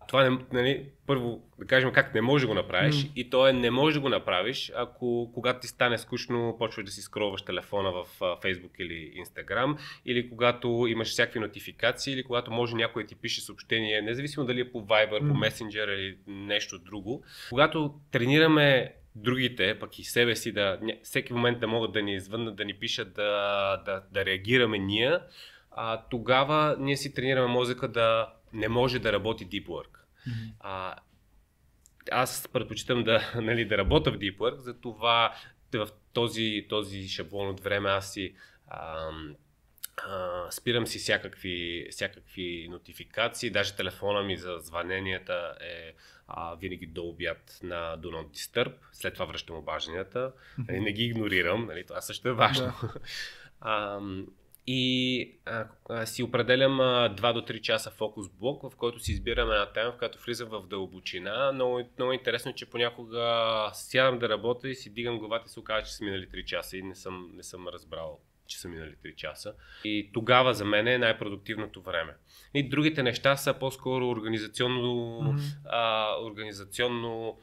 това 0.09 0.31
не, 0.31 0.39
нали, 0.53 0.85
първо 1.07 1.43
да 1.59 1.67
кажем 1.67 1.93
как 1.93 2.15
не 2.15 2.21
можеш 2.21 2.47
да 2.47 2.49
го 2.49 2.55
направиш 2.55 2.95
mm. 2.95 3.11
и 3.17 3.31
то 3.31 3.49
е 3.49 3.53
не 3.53 3.71
можеш 3.71 3.95
да 3.95 4.01
го 4.01 4.09
направиш, 4.09 4.73
ако 4.77 5.31
когато 5.35 5.61
ти 5.61 5.67
стане 5.67 5.99
скучно, 5.99 6.57
почваш 6.59 6.85
да 6.85 6.91
си 6.91 7.03
скроваш 7.03 7.43
телефона 7.43 7.93
в 7.93 8.07
Facebook 8.21 8.81
или 8.81 9.25
Instagram, 9.25 9.79
или 10.07 10.31
когато 10.31 10.87
имаш 10.89 11.09
всякакви 11.09 11.41
нотификации, 11.41 12.13
или 12.15 12.25
когато 12.25 12.51
може 12.51 12.77
някой 12.77 13.03
да 13.03 13.07
ти 13.07 13.15
пише 13.15 13.41
съобщение, 13.41 14.03
независимо 14.03 14.47
дали 14.47 14.61
е 14.61 14.73
по 14.73 14.83
Viber, 14.83 15.21
mm. 15.21 15.29
по 15.29 15.35
Messenger 15.35 15.95
или 15.95 16.19
нещо 16.27 16.79
друго. 16.79 17.25
Когато 17.51 17.95
тренираме 18.11 18.95
другите, 19.15 19.79
пък 19.79 19.99
и 19.99 20.05
себе 20.05 20.37
си, 20.37 20.53
да, 20.53 20.79
всеки 21.03 21.33
момент 21.33 21.61
да 21.61 21.67
могат 21.67 21.93
да 21.93 22.03
ни 22.03 22.15
извъннат, 22.15 22.57
да 22.57 22.65
ни 22.65 22.75
пишат, 22.75 23.15
да, 23.15 23.77
да, 23.87 24.03
да 24.13 24.25
реагираме 24.25 24.79
ние, 24.79 25.19
а, 25.71 26.03
тогава 26.11 26.77
ние 26.79 26.97
си 26.97 27.15
тренираме 27.15 27.47
мозъка 27.47 27.89
да 27.89 28.33
не 28.53 28.69
може 28.69 28.99
да 28.99 29.13
работи 29.13 29.49
Deep 29.49 29.67
Work. 29.67 29.99
Mm-hmm. 30.29 30.53
А, 30.61 30.97
аз 32.11 32.49
предпочитам 32.53 33.05
да, 33.05 33.33
нали, 33.43 33.65
да 33.65 33.79
работя 33.79 34.13
в 34.13 34.19
Deep 34.19 34.37
Work, 34.37 34.57
затова 34.57 35.35
в 35.75 35.89
този, 36.13 36.67
този 36.69 37.09
шаблон 37.09 37.49
от 37.49 37.61
време 37.61 37.91
аз 37.91 38.13
си 38.13 38.35
ам, 38.71 39.35
а, 39.97 40.51
спирам 40.51 40.87
си 40.87 40.99
всякакви, 40.99 41.89
всякакви 41.91 42.69
нотификации, 42.71 43.51
даже 43.51 43.75
телефона 43.75 44.23
ми 44.23 44.37
за 44.37 44.59
звъненията 44.59 45.55
е 45.61 45.93
а, 46.29 46.55
винаги 46.55 46.87
до 46.87 47.03
обяд 47.03 47.59
на 47.63 47.99
Do 47.99 48.07
Not 48.07 48.29
Disturb, 48.29 48.73
след 48.93 49.15
това 49.15 49.27
връщам 49.27 49.57
обажданията, 49.57 50.33
mm-hmm. 50.59 50.81
не 50.81 50.93
ги 50.93 51.05
игнорирам, 51.05 51.67
нали, 51.67 51.87
това 51.87 52.01
също 52.01 52.29
е 52.29 52.33
важно. 52.33 52.67
Да. 52.83 52.95
а, 53.61 54.01
и 54.67 55.35
а, 55.47 55.67
а, 55.89 56.07
си 56.07 56.23
определям 56.23 56.81
а, 56.81 57.15
2 57.15 57.33
до 57.33 57.41
3 57.41 57.61
часа 57.61 57.91
фокус 57.91 58.29
блок, 58.29 58.63
в 58.63 58.77
който 58.77 59.01
си 59.01 59.13
избирам 59.13 59.51
една 59.51 59.73
тема, 59.73 59.93
в 59.93 59.99
която 59.99 60.19
влизам 60.25 60.49
в 60.49 60.67
дълбочина. 60.67 61.53
Много, 61.53 61.81
много 61.99 62.13
интересно, 62.13 62.51
е, 62.51 62.55
че 62.55 62.71
понякога 62.71 63.71
сядам 63.73 64.19
да 64.19 64.29
работя 64.29 64.69
и 64.69 64.75
си 64.75 64.91
дигам 64.91 65.19
главата 65.19 65.45
и 65.47 65.49
се 65.49 65.61
оказва, 65.61 65.87
че 65.87 65.93
са 65.93 66.05
минали 66.05 66.29
3 66.29 66.45
часа 66.45 66.77
и 66.77 66.83
не 66.83 66.95
съм, 66.95 67.31
не 67.35 67.43
съм 67.43 67.69
разбрал 67.69 68.21
че 68.47 68.61
са 68.61 68.69
минали 68.69 68.95
3 69.05 69.15
часа. 69.15 69.55
И 69.85 70.11
тогава 70.13 70.55
за 70.55 70.65
мен 70.65 70.89
е 70.89 70.99
най-продуктивното 70.99 71.83
време. 71.83 72.15
И 72.55 72.69
другите 72.69 73.03
неща 73.03 73.37
са 73.37 73.55
по-скоро 73.55 74.09
организационно, 74.09 75.23
mm-hmm. 75.23 75.57
а, 75.65 76.15
организационно 76.23 77.39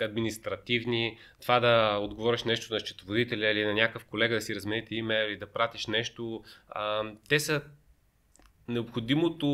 административни, 0.00 1.18
това 1.40 1.60
да 1.60 1.98
отговориш 1.98 2.44
нещо 2.44 2.74
на 2.74 2.80
счетоводителя 2.80 3.46
или 3.46 3.64
на 3.64 3.74
някакъв 3.74 4.04
колега 4.04 4.34
да 4.34 4.40
си 4.40 4.54
размените 4.54 4.94
имейл 4.94 5.28
или 5.28 5.36
да 5.36 5.52
пратиш 5.52 5.86
нещо, 5.86 6.42
а, 6.68 7.12
те 7.28 7.40
са 7.40 7.62
необходимото 8.70 9.46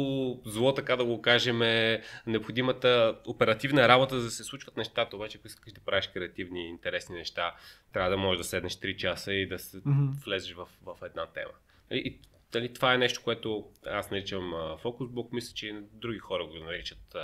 зло, 0.45 0.74
така 0.74 0.97
да 0.97 1.05
го 1.05 1.22
кажем, 1.22 1.62
е 1.62 2.03
необходимата 2.26 3.18
оперативна 3.26 3.89
работа, 3.89 4.18
за 4.18 4.24
да 4.24 4.30
се 4.30 4.45
случват 4.45 4.76
нещата. 4.76 5.16
Обаче, 5.16 5.39
ако 5.39 5.47
искаш 5.47 5.72
да 5.72 5.80
правиш 5.80 6.09
креативни, 6.09 6.68
интересни 6.68 7.16
неща, 7.16 7.55
трябва 7.93 8.11
да 8.11 8.16
можеш 8.16 8.39
да 8.39 8.45
седнеш 8.45 8.72
3 8.72 8.97
часа 8.97 9.32
и 9.32 9.47
да 9.47 9.59
се 9.59 9.76
mm-hmm. 9.76 10.24
влезеш 10.24 10.53
в, 10.53 10.68
в 10.82 10.97
една 11.03 11.26
тема. 11.26 11.53
И, 11.91 12.18
дали, 12.53 12.72
това 12.72 12.95
е 12.95 12.99
нещо, 12.99 13.20
което 13.24 13.70
аз 13.87 14.11
наричам 14.11 14.55
фокусбук, 14.78 15.32
мисля, 15.32 15.55
че 15.55 15.66
и 15.66 15.74
други 15.93 16.18
хора 16.18 16.47
го 16.47 16.55
наричат. 16.55 17.16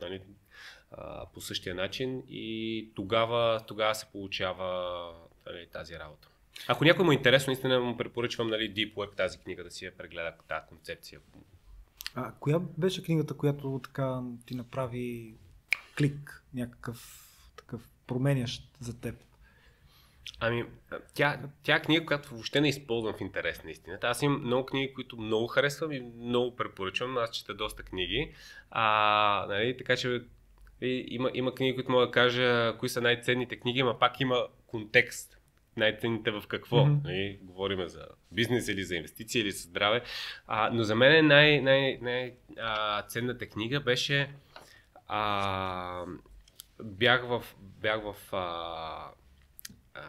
Нали, 0.00 0.20
по 1.34 1.40
същия 1.40 1.74
начин 1.74 2.22
и 2.28 2.88
тогава, 2.94 3.60
тогава 3.66 3.94
се 3.94 4.06
получава 4.06 5.10
нали, 5.46 5.66
тази 5.72 5.98
работа. 5.98 6.28
Ако 6.68 6.84
някой 6.84 7.04
му 7.04 7.12
е 7.12 7.14
интересно, 7.14 7.50
наистина 7.50 7.80
му 7.80 7.96
препоръчвам 7.96 8.48
нали, 8.48 8.74
Deep 8.74 8.94
Work, 8.94 9.16
тази 9.16 9.38
книга, 9.38 9.64
да 9.64 9.70
си 9.70 9.84
я 9.84 9.96
прегледа 9.96 10.34
тази 10.48 10.66
концепция. 10.68 11.20
А 12.14 12.32
коя 12.40 12.58
беше 12.58 13.02
книгата, 13.02 13.34
която 13.34 13.80
така 13.84 14.20
ти 14.46 14.54
направи 14.54 15.34
клик, 15.98 16.44
някакъв 16.54 17.28
такъв 17.56 17.88
променящ 18.06 18.62
за 18.80 19.00
теб? 19.00 19.14
Ами, 20.40 20.64
тя, 21.14 21.40
тя 21.62 21.80
книга, 21.80 22.06
която 22.06 22.28
въобще 22.28 22.60
не 22.60 22.68
използвам 22.68 23.14
в 23.14 23.20
интерес 23.20 23.64
на 23.64 23.70
истината. 23.70 24.06
Аз 24.06 24.22
имам 24.22 24.40
много 24.40 24.66
книги, 24.66 24.94
които 24.94 25.16
много 25.16 25.46
харесвам 25.46 25.92
и 25.92 26.00
много 26.00 26.56
препоръчвам. 26.56 27.18
Аз 27.18 27.30
чета 27.30 27.54
доста 27.54 27.82
книги. 27.82 28.34
А, 28.70 29.46
нали, 29.48 29.76
така 29.76 29.96
че 29.96 30.22
и, 30.86 31.06
има, 31.08 31.30
има 31.34 31.54
книги, 31.54 31.74
които 31.74 31.90
мога 31.90 32.06
да 32.06 32.12
кажа 32.12 32.74
кои 32.78 32.88
са 32.88 33.00
най-ценните 33.00 33.56
книги, 33.56 33.82
но 33.82 33.98
пак 33.98 34.20
има 34.20 34.46
контекст. 34.66 35.38
Най-ценните 35.76 36.30
в 36.30 36.42
какво? 36.48 36.76
Mm-hmm. 36.76 37.38
Говорим 37.42 37.88
за 37.88 38.06
бизнес 38.32 38.68
или 38.68 38.84
за 38.84 38.96
инвестиции 38.96 39.40
или 39.40 39.50
за 39.50 39.62
здраве. 39.62 40.02
А, 40.46 40.70
но 40.72 40.82
за 40.82 40.94
мен 40.94 41.26
най- 41.26 41.60
най- 41.60 41.98
най- 42.02 42.34
а, 42.58 43.02
ценната 43.02 43.46
книга 43.46 43.80
беше 43.80 44.28
а, 45.08 46.04
бях 46.82 47.26
в, 47.26 47.44
бях 47.60 48.02
в 48.02 48.16
а, 48.32 49.08
а, 49.94 50.02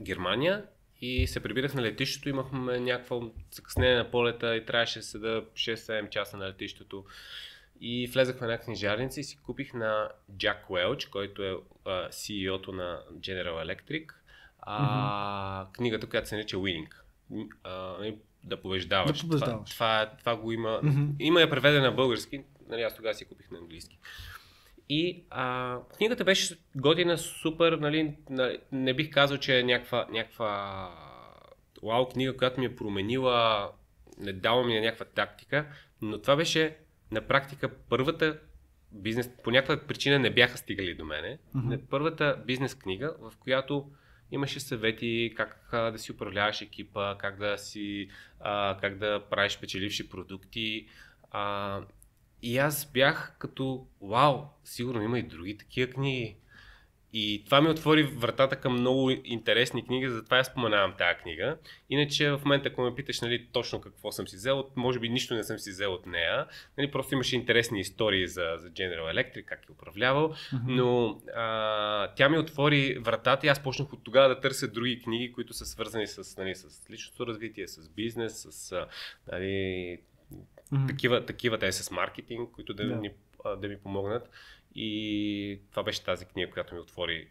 Германия 0.00 0.64
и 1.00 1.26
се 1.26 1.40
прибирах 1.40 1.74
на 1.74 1.82
летището, 1.82 2.28
имахме 2.28 2.80
някакво 2.80 3.22
закъснение 3.50 3.96
на 3.96 4.10
полета 4.10 4.56
и 4.56 4.66
трябваше 4.66 4.98
да 4.98 5.04
седа 5.04 5.44
6-7 5.54 6.08
часа 6.08 6.36
на 6.36 6.48
летището. 6.48 7.04
И 7.80 8.06
влезах 8.06 8.38
в 8.38 8.42
една 8.42 8.58
книжарница 8.58 9.20
и 9.20 9.24
си 9.24 9.36
купих 9.36 9.74
на 9.74 10.08
Джак 10.38 10.70
Уелч, 10.70 11.06
който 11.06 11.42
е 11.42 11.56
CEO-то 11.86 12.72
на 12.72 13.02
General 13.12 13.66
Electric, 13.66 14.06
а, 14.60 15.64
mm-hmm. 15.64 15.74
книгата, 15.74 16.06
която 16.06 16.28
се 16.28 16.36
нарича 16.36 16.56
Winning. 16.56 16.92
Uh, 17.32 18.16
да 18.44 18.60
побеждаваш. 18.60 19.18
Да 19.18 19.22
побеждаваш. 19.22 19.70
Това, 19.70 20.06
това, 20.06 20.16
това 20.18 20.36
го 20.36 20.52
има. 20.52 20.80
Mm-hmm. 20.82 21.14
Има 21.18 21.40
я 21.40 21.50
преведена 21.50 21.82
на 21.82 21.92
български, 21.92 22.44
нали, 22.68 22.82
аз 22.82 22.96
тогава 22.96 23.14
си 23.14 23.24
купих 23.24 23.50
на 23.50 23.58
английски. 23.58 23.98
И 24.88 25.24
а, 25.30 25.78
книгата 25.96 26.24
беше 26.24 26.56
готина, 26.76 27.18
супер, 27.18 27.72
нали, 27.72 28.14
нали, 28.30 28.58
не 28.72 28.94
бих 28.94 29.10
казал, 29.10 29.38
че 29.38 29.58
е 29.58 29.62
някаква, 29.62 30.06
някаква 30.10 30.90
вау 31.82 32.08
книга, 32.08 32.36
която 32.36 32.60
ми 32.60 32.66
е 32.66 32.76
променила, 32.76 33.70
не 34.18 34.32
дава 34.32 34.64
ми 34.64 34.80
някаква 34.80 35.04
тактика, 35.04 35.66
но 36.02 36.20
това 36.20 36.36
беше 36.36 36.76
на 37.10 37.20
практика 37.20 37.70
първата 37.88 38.38
бизнес, 38.92 39.30
по 39.44 39.50
някаква 39.50 39.86
причина 39.86 40.18
не 40.18 40.30
бяха 40.30 40.58
стигали 40.58 40.94
до 40.94 41.04
мене. 41.04 41.38
Mm-hmm. 41.56 41.80
Първата 41.90 42.42
бизнес 42.46 42.74
книга, 42.74 43.14
в 43.20 43.32
която 43.38 43.90
имаше 44.30 44.60
съвети 44.60 45.32
как 45.36 45.68
да 45.72 45.98
си 45.98 46.12
управляваш 46.12 46.60
екипа, 46.60 47.18
как 47.18 47.38
да 47.38 47.58
си, 47.58 48.08
а, 48.40 48.76
как 48.80 48.98
да 48.98 49.24
правиш 49.30 49.58
печеливши 49.60 50.08
продукти. 50.08 50.86
А, 51.30 51.80
и 52.42 52.58
аз 52.58 52.92
бях 52.92 53.36
като, 53.38 53.86
вау, 54.00 54.44
сигурно 54.64 55.02
има 55.02 55.18
и 55.18 55.22
други 55.22 55.58
такива 55.58 55.92
книги. 55.92 56.36
И 57.12 57.42
това 57.44 57.60
ми 57.60 57.68
отвори 57.68 58.02
вратата 58.02 58.56
към 58.56 58.72
много 58.72 59.10
интересни 59.10 59.84
книги, 59.84 60.08
затова 60.08 60.36
я 60.36 60.44
споменавам 60.44 60.94
тази 60.98 61.18
книга. 61.18 61.56
Иначе 61.90 62.30
в 62.30 62.40
момента, 62.44 62.68
ако 62.68 62.82
ме 62.82 62.94
питаш 62.94 63.20
нали, 63.20 63.46
точно 63.52 63.80
какво 63.80 64.12
съм 64.12 64.28
си 64.28 64.36
взел, 64.36 64.70
може 64.76 64.98
би 64.98 65.08
нищо 65.08 65.34
не 65.34 65.44
съм 65.44 65.58
си 65.58 65.70
взел 65.70 65.92
от 65.92 66.06
нея. 66.06 66.46
Нали, 66.78 66.90
просто 66.90 67.14
имаше 67.14 67.36
интересни 67.36 67.80
истории 67.80 68.26
за, 68.26 68.54
за 68.56 68.70
General 68.70 69.14
Electric, 69.14 69.44
как 69.44 69.66
е 69.68 69.72
управлявал. 69.72 70.28
Mm-hmm. 70.28 70.60
Но 70.66 71.20
а, 71.36 72.14
тя 72.14 72.28
ми 72.28 72.38
отвори 72.38 72.98
вратата 73.00 73.46
и 73.46 73.50
аз 73.50 73.62
почнах 73.62 73.92
от 73.92 74.04
тогава 74.04 74.28
да 74.28 74.40
търся 74.40 74.68
други 74.68 75.02
книги, 75.02 75.32
които 75.32 75.54
са 75.54 75.66
свързани 75.66 76.06
с, 76.06 76.36
нали, 76.36 76.54
с 76.54 76.90
личното 76.90 77.26
развитие, 77.26 77.68
с 77.68 77.88
бизнес, 77.88 78.46
с 78.50 78.86
нали, 79.32 79.98
mm-hmm. 80.72 80.88
такива, 80.88 81.26
такива 81.26 81.58
те 81.58 81.72
с 81.72 81.90
маркетинг, 81.90 82.50
които 82.52 82.74
да, 82.74 82.82
yeah. 82.82 83.00
ни, 83.00 83.10
да 83.56 83.68
ми 83.68 83.78
помогнат. 83.78 84.30
И 84.80 85.60
това 85.70 85.82
беше 85.82 86.04
тази 86.04 86.24
книга, 86.24 86.50
която 86.50 86.74
ми 86.74 86.80
отвори 86.80 87.28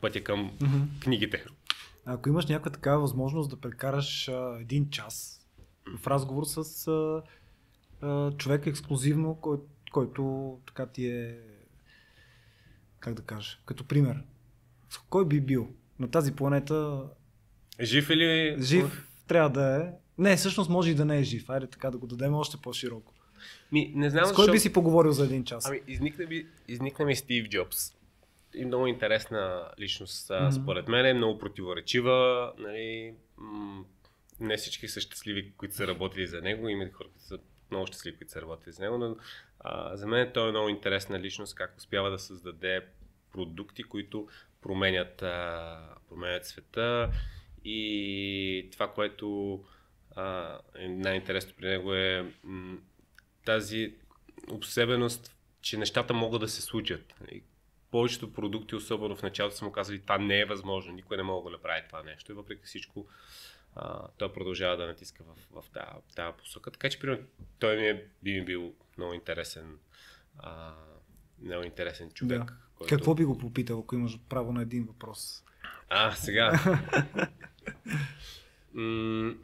пътя 0.00 0.24
към 0.24 0.50
mm-hmm. 0.50 1.02
книгите. 1.02 1.44
Ако 2.04 2.28
имаш 2.28 2.46
някаква 2.46 2.70
такава 2.70 3.00
възможност 3.00 3.50
да 3.50 3.60
прекараш 3.60 4.28
а, 4.28 4.58
един 4.60 4.90
час 4.90 5.46
в 5.98 6.06
разговор 6.06 6.44
с 6.44 6.88
а, 6.88 7.22
а, 8.06 8.32
човек 8.36 8.66
ексклюзивно, 8.66 9.34
кой, 9.40 9.58
който 9.92 10.54
така 10.66 10.86
ти 10.86 11.06
е, 11.06 11.38
как 13.00 13.14
да 13.14 13.22
кажа, 13.22 13.58
като 13.66 13.84
пример. 13.84 14.22
Кой 15.10 15.28
би 15.28 15.40
бил 15.40 15.68
на 15.98 16.10
тази 16.10 16.36
планета? 16.36 17.02
Жив 17.82 18.10
или? 18.10 18.56
Жив 18.62 19.08
трябва 19.26 19.50
да 19.50 19.84
е. 19.84 19.92
Не, 20.18 20.36
всъщност 20.36 20.70
може 20.70 20.90
и 20.90 20.94
да 20.94 21.04
не 21.04 21.18
е 21.18 21.22
жив. 21.22 21.50
Айде 21.50 21.66
така 21.66 21.90
да 21.90 21.98
го 21.98 22.06
дадем 22.06 22.34
още 22.34 22.56
по-широко. 22.56 23.14
Ми, 23.72 23.92
не 23.94 24.10
знам, 24.10 24.24
С 24.24 24.32
кой 24.32 24.44
защо... 24.44 24.52
би 24.52 24.58
си 24.58 24.72
поговорил 24.72 25.12
за 25.12 25.24
един 25.24 25.44
час? 25.44 25.66
Ами, 25.66 25.80
изникна 25.88 26.26
ми, 26.26 26.46
изникна 26.68 27.04
ми 27.04 27.16
Стив 27.16 27.48
Джобс. 27.48 27.94
И 28.54 28.64
много 28.64 28.86
интересна 28.86 29.68
личност, 29.80 30.28
mm-hmm. 30.28 30.50
според 30.50 30.88
мен, 30.88 31.06
е 31.06 31.14
много 31.14 31.38
противоречива. 31.38 32.52
Нали, 32.58 33.14
м- 33.36 33.84
не 34.40 34.56
всички 34.56 34.88
са 34.88 35.00
щастливи, 35.00 35.52
които 35.56 35.74
са 35.74 35.86
работили 35.86 36.26
за 36.26 36.40
него, 36.40 36.68
има 36.68 36.84
хора, 36.92 37.08
които 37.08 37.24
са 37.24 37.38
много 37.70 37.86
щастливи, 37.86 38.16
които 38.16 38.32
са 38.32 38.42
работили 38.42 38.72
за 38.72 38.82
него, 38.82 38.98
но 38.98 39.16
а, 39.60 39.96
за 39.96 40.06
мен 40.06 40.30
той 40.34 40.48
е 40.48 40.50
много 40.50 40.68
интересна 40.68 41.20
личност, 41.20 41.54
как 41.54 41.74
успява 41.78 42.10
да 42.10 42.18
създаде 42.18 42.80
продукти, 43.32 43.82
които 43.82 44.28
променят, 44.62 45.22
а, 45.22 45.78
променят 46.08 46.46
света 46.46 47.10
и 47.64 48.68
това, 48.72 48.92
което 48.92 49.60
а, 50.16 50.58
е 50.74 50.88
най-интересно 50.88 51.52
при 51.56 51.68
него 51.68 51.94
е 51.94 52.32
тази 53.48 53.94
обсебеност, 54.50 55.36
че 55.60 55.76
нещата 55.76 56.14
могат 56.14 56.40
да 56.40 56.48
се 56.48 56.62
случат. 56.62 57.14
Повечето 57.90 58.32
продукти, 58.32 58.74
особено 58.74 59.16
в 59.16 59.22
началото, 59.22 59.56
са 59.56 59.64
му 59.64 59.72
казали, 59.72 60.00
това 60.00 60.18
не 60.18 60.40
е 60.40 60.44
възможно, 60.44 60.92
никой 60.92 61.16
не 61.16 61.22
може 61.22 61.44
да 61.44 61.50
направи 61.50 61.82
това 61.86 62.02
нещо. 62.02 62.32
И 62.32 62.34
въпреки 62.34 62.62
всичко, 62.64 63.06
а, 63.76 64.08
той 64.18 64.32
продължава 64.32 64.76
да 64.76 64.86
натиска 64.86 65.24
в, 65.24 65.62
в 65.62 65.70
тази, 65.70 65.86
тази 66.16 66.36
посока. 66.38 66.70
Така 66.70 66.90
че, 66.90 66.98
примерно, 66.98 67.24
той 67.58 67.76
ми 67.76 67.88
е, 67.88 68.04
би 68.22 68.32
ми 68.32 68.44
бил 68.44 68.74
много 68.98 69.14
интересен, 69.14 69.78
а, 70.38 70.74
много 71.42 71.64
интересен 71.64 72.10
човек. 72.10 72.44
Да. 72.44 72.52
Който... 72.78 72.96
Какво 72.96 73.14
би 73.14 73.24
го 73.24 73.38
попитал, 73.38 73.78
ако 73.78 73.94
имаш 73.94 74.18
право 74.28 74.52
на 74.52 74.62
един 74.62 74.84
въпрос? 74.84 75.44
А, 75.88 76.12
сега. 76.12 76.52
м- 78.74 79.34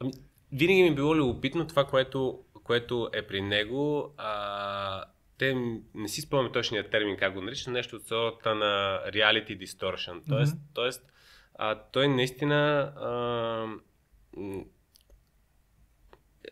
ами, 0.00 0.12
винаги 0.52 0.82
ми 0.82 0.88
е 0.88 0.94
било 0.94 1.16
любопитно 1.16 1.66
това, 1.66 1.86
което, 1.86 2.44
което 2.64 3.10
е 3.12 3.22
при 3.22 3.40
него. 3.40 4.14
А, 4.16 5.04
те 5.38 5.54
не 5.94 6.08
си 6.08 6.20
спомням 6.20 6.52
точния 6.52 6.90
термин 6.90 7.16
как 7.16 7.34
го 7.34 7.40
нарича, 7.40 7.70
нещо 7.70 7.96
от 7.96 8.06
сорта 8.06 8.54
на 8.54 9.00
reality 9.06 9.66
distortion. 9.66 10.22
Тоест, 10.28 10.56
mm-hmm. 10.56 10.74
тоест 10.74 11.12
а, 11.54 11.74
той 11.92 12.08
наистина 12.08 12.54
а, 12.96 13.66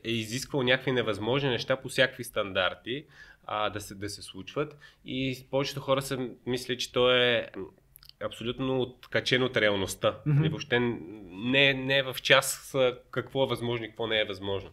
е 0.04 0.10
изисквал 0.10 0.62
някакви 0.62 0.92
невъзможни 0.92 1.48
неща 1.48 1.76
по 1.76 1.88
всякакви 1.88 2.24
стандарти 2.24 3.06
а, 3.46 3.70
да, 3.70 3.80
се, 3.80 3.94
да 3.94 4.08
се 4.08 4.22
случват 4.22 4.76
и 5.04 5.46
повечето 5.50 5.80
хора 5.80 6.02
са 6.02 6.28
мисли, 6.46 6.78
че 6.78 6.92
той 6.92 7.20
е 7.20 7.48
абсолютно 8.24 8.80
откачен 8.80 9.42
от 9.42 9.56
реалността. 9.56 10.18
Mm-hmm. 10.26 10.46
И 10.46 10.48
въобще 10.48 10.80
не, 10.80 11.74
не 11.74 11.98
е 11.98 12.02
в 12.02 12.16
час 12.22 12.74
какво 13.10 13.44
е 13.44 13.48
възможно 13.48 13.86
и 13.86 13.88
какво 13.88 14.06
не 14.06 14.20
е 14.20 14.24
възможно. 14.24 14.70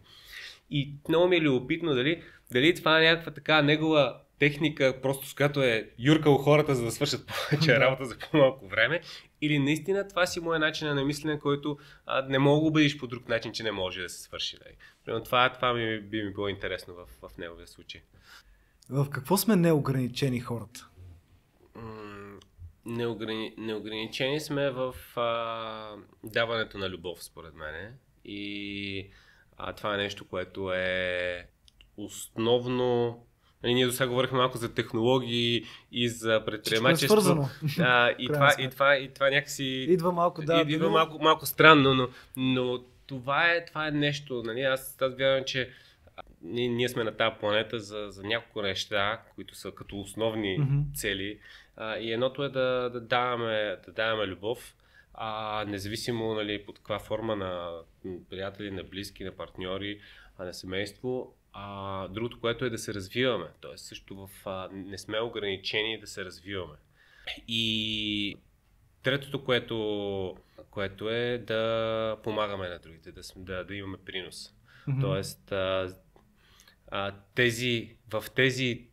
И 0.70 0.94
много 1.08 1.28
ми 1.28 1.36
е 1.36 1.40
любопитно 1.40 1.94
дали, 1.94 2.22
дали 2.52 2.74
това 2.74 3.00
е 3.00 3.04
някаква 3.04 3.32
така 3.32 3.62
негова 3.62 4.20
техника, 4.38 4.98
просто 5.02 5.26
с 5.28 5.34
която 5.34 5.62
е 5.62 5.90
юркал 5.98 6.36
хората, 6.36 6.74
за 6.74 6.84
да 6.84 6.90
свършат 6.90 7.26
повече 7.50 7.80
работа 7.80 8.04
за 8.04 8.18
по-малко 8.18 8.68
време, 8.68 9.00
или 9.40 9.58
наистина 9.58 10.08
това 10.08 10.26
си 10.26 10.40
моят 10.40 10.60
начин 10.60 10.94
на 10.94 11.04
мислене, 11.04 11.38
който 11.38 11.78
а, 12.06 12.22
не 12.22 12.38
мога 12.38 12.60
да 12.60 12.66
убедиш 12.66 12.98
по 12.98 13.06
друг 13.06 13.28
начин, 13.28 13.52
че 13.52 13.62
не 13.62 13.72
може 13.72 14.02
да 14.02 14.08
се 14.08 14.22
свърши. 14.22 14.56
Нали. 14.64 14.74
Примерно 15.04 15.24
това, 15.24 15.52
това 15.52 15.72
ми, 15.72 16.00
би 16.00 16.22
ми 16.22 16.32
било 16.32 16.48
интересно 16.48 16.94
в, 16.94 17.28
в 17.28 17.38
неговия 17.38 17.66
случай. 17.66 18.00
В 18.90 19.10
какво 19.10 19.36
сме 19.36 19.56
неограничени 19.56 20.40
хората? 20.40 20.88
неограни... 22.88 23.54
Неограничени 23.58 24.40
сме 24.40 24.70
в 24.70 24.94
а, 25.16 25.96
даването 26.24 26.78
на 26.78 26.90
любов, 26.90 27.24
според 27.24 27.54
мен. 27.54 27.94
И 28.24 29.10
а, 29.58 29.72
това 29.72 29.94
е 29.94 29.96
нещо, 29.96 30.28
което 30.28 30.72
е 30.72 31.46
основно 31.96 33.18
Нали, 33.62 33.74
ние 33.74 33.86
до 33.86 33.92
сега 33.92 34.08
говорихме 34.08 34.38
малко 34.38 34.58
за 34.58 34.74
технологии 34.74 35.64
и 35.92 36.08
за 36.08 36.42
предприемачество. 36.44 37.48
Е 37.78 37.82
а, 37.82 38.10
и, 38.18 38.26
това, 38.32 38.54
и, 38.58 38.70
това, 38.70 38.96
и 38.96 39.08
това 39.14 39.30
някакси... 39.30 39.64
Идва 39.64 40.12
малко, 40.12 40.42
да. 40.42 40.64
Идва 40.68 40.90
малко, 40.90 41.18
малко 41.22 41.46
странно, 41.46 41.94
но, 41.94 42.08
но 42.36 42.78
това, 43.06 43.52
е, 43.52 43.64
това 43.64 43.88
е 43.88 43.90
нещо. 43.90 44.42
Нали? 44.46 44.62
Аз, 44.62 44.96
аз 45.02 45.14
вярвам, 45.14 45.44
че 45.44 45.70
ние, 46.42 46.68
ние 46.68 46.88
сме 46.88 47.04
на 47.04 47.16
тази 47.16 47.36
планета 47.40 47.80
за, 47.80 48.06
за 48.10 48.22
няколко 48.22 48.62
неща, 48.62 49.22
които 49.34 49.54
са 49.54 49.70
като 49.70 50.00
основни 50.00 50.58
mm-hmm. 50.58 50.94
цели. 50.94 51.38
А, 51.76 51.96
и 51.96 52.12
едното 52.12 52.44
е 52.44 52.48
да, 52.48 52.90
да, 52.92 53.00
даваме, 53.00 53.76
да 53.86 53.92
даваме 53.92 54.26
любов, 54.26 54.74
а, 55.20 55.64
независимо 55.64 56.34
нали, 56.34 56.66
под 56.66 56.78
каква 56.78 56.98
форма 56.98 57.36
на 57.36 57.80
приятели, 58.30 58.70
на 58.70 58.84
близки, 58.84 59.24
на 59.24 59.32
партньори, 59.32 60.00
а 60.38 60.44
на 60.44 60.54
семейство. 60.54 61.34
А, 61.52 62.08
другото, 62.08 62.40
което 62.40 62.64
е 62.64 62.70
да 62.70 62.78
се 62.78 62.94
развиваме. 62.94 63.46
Тоест 63.60 63.84
също 63.84 64.16
в, 64.16 64.30
а, 64.44 64.68
не 64.72 64.98
сме 64.98 65.20
ограничени 65.20 66.00
да 66.00 66.06
се 66.06 66.24
развиваме. 66.24 66.76
И 67.48 68.36
третото, 69.02 69.44
което, 69.44 70.36
което 70.70 71.10
е 71.10 71.38
да 71.38 72.16
помагаме 72.22 72.68
на 72.68 72.78
другите, 72.78 73.12
да, 73.12 73.20
да, 73.36 73.64
да 73.64 73.74
имаме 73.74 73.98
принос. 74.04 74.54
Mm-hmm. 74.88 75.00
Тоест, 75.00 75.52
а, 75.52 75.94
а, 76.90 77.12
тези, 77.34 77.96
в 78.12 78.24
тези 78.34 78.88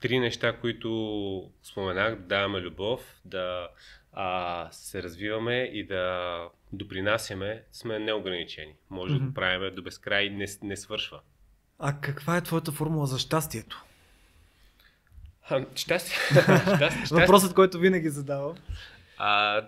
три 0.00 0.18
неща, 0.18 0.58
които 0.60 1.50
споменах, 1.62 2.16
да 2.16 2.26
даваме 2.26 2.60
любов, 2.60 3.20
да 3.24 3.68
а, 4.12 4.68
се 4.70 5.02
развиваме 5.02 5.70
и 5.72 5.86
да 5.86 6.38
допринасяме, 6.72 7.62
сме 7.72 7.98
неограничени. 7.98 8.74
Може 8.90 9.14
mm-hmm. 9.14 9.18
да 9.18 9.26
го 9.26 9.34
правим 9.34 9.74
до 9.74 9.82
безкрай 9.82 10.30
не, 10.30 10.46
не 10.62 10.76
свършва. 10.76 11.20
А 11.78 12.00
каква 12.00 12.36
е 12.36 12.42
твоята 12.42 12.72
формула 12.72 13.06
за 13.06 13.18
щастието? 13.18 13.84
А, 15.48 15.64
щастие. 15.74 16.16
щастие. 16.76 17.20
Въпросът, 17.20 17.54
който 17.54 17.78
винаги 17.78 18.08
задавам. 18.08 18.56
А, 19.18 19.62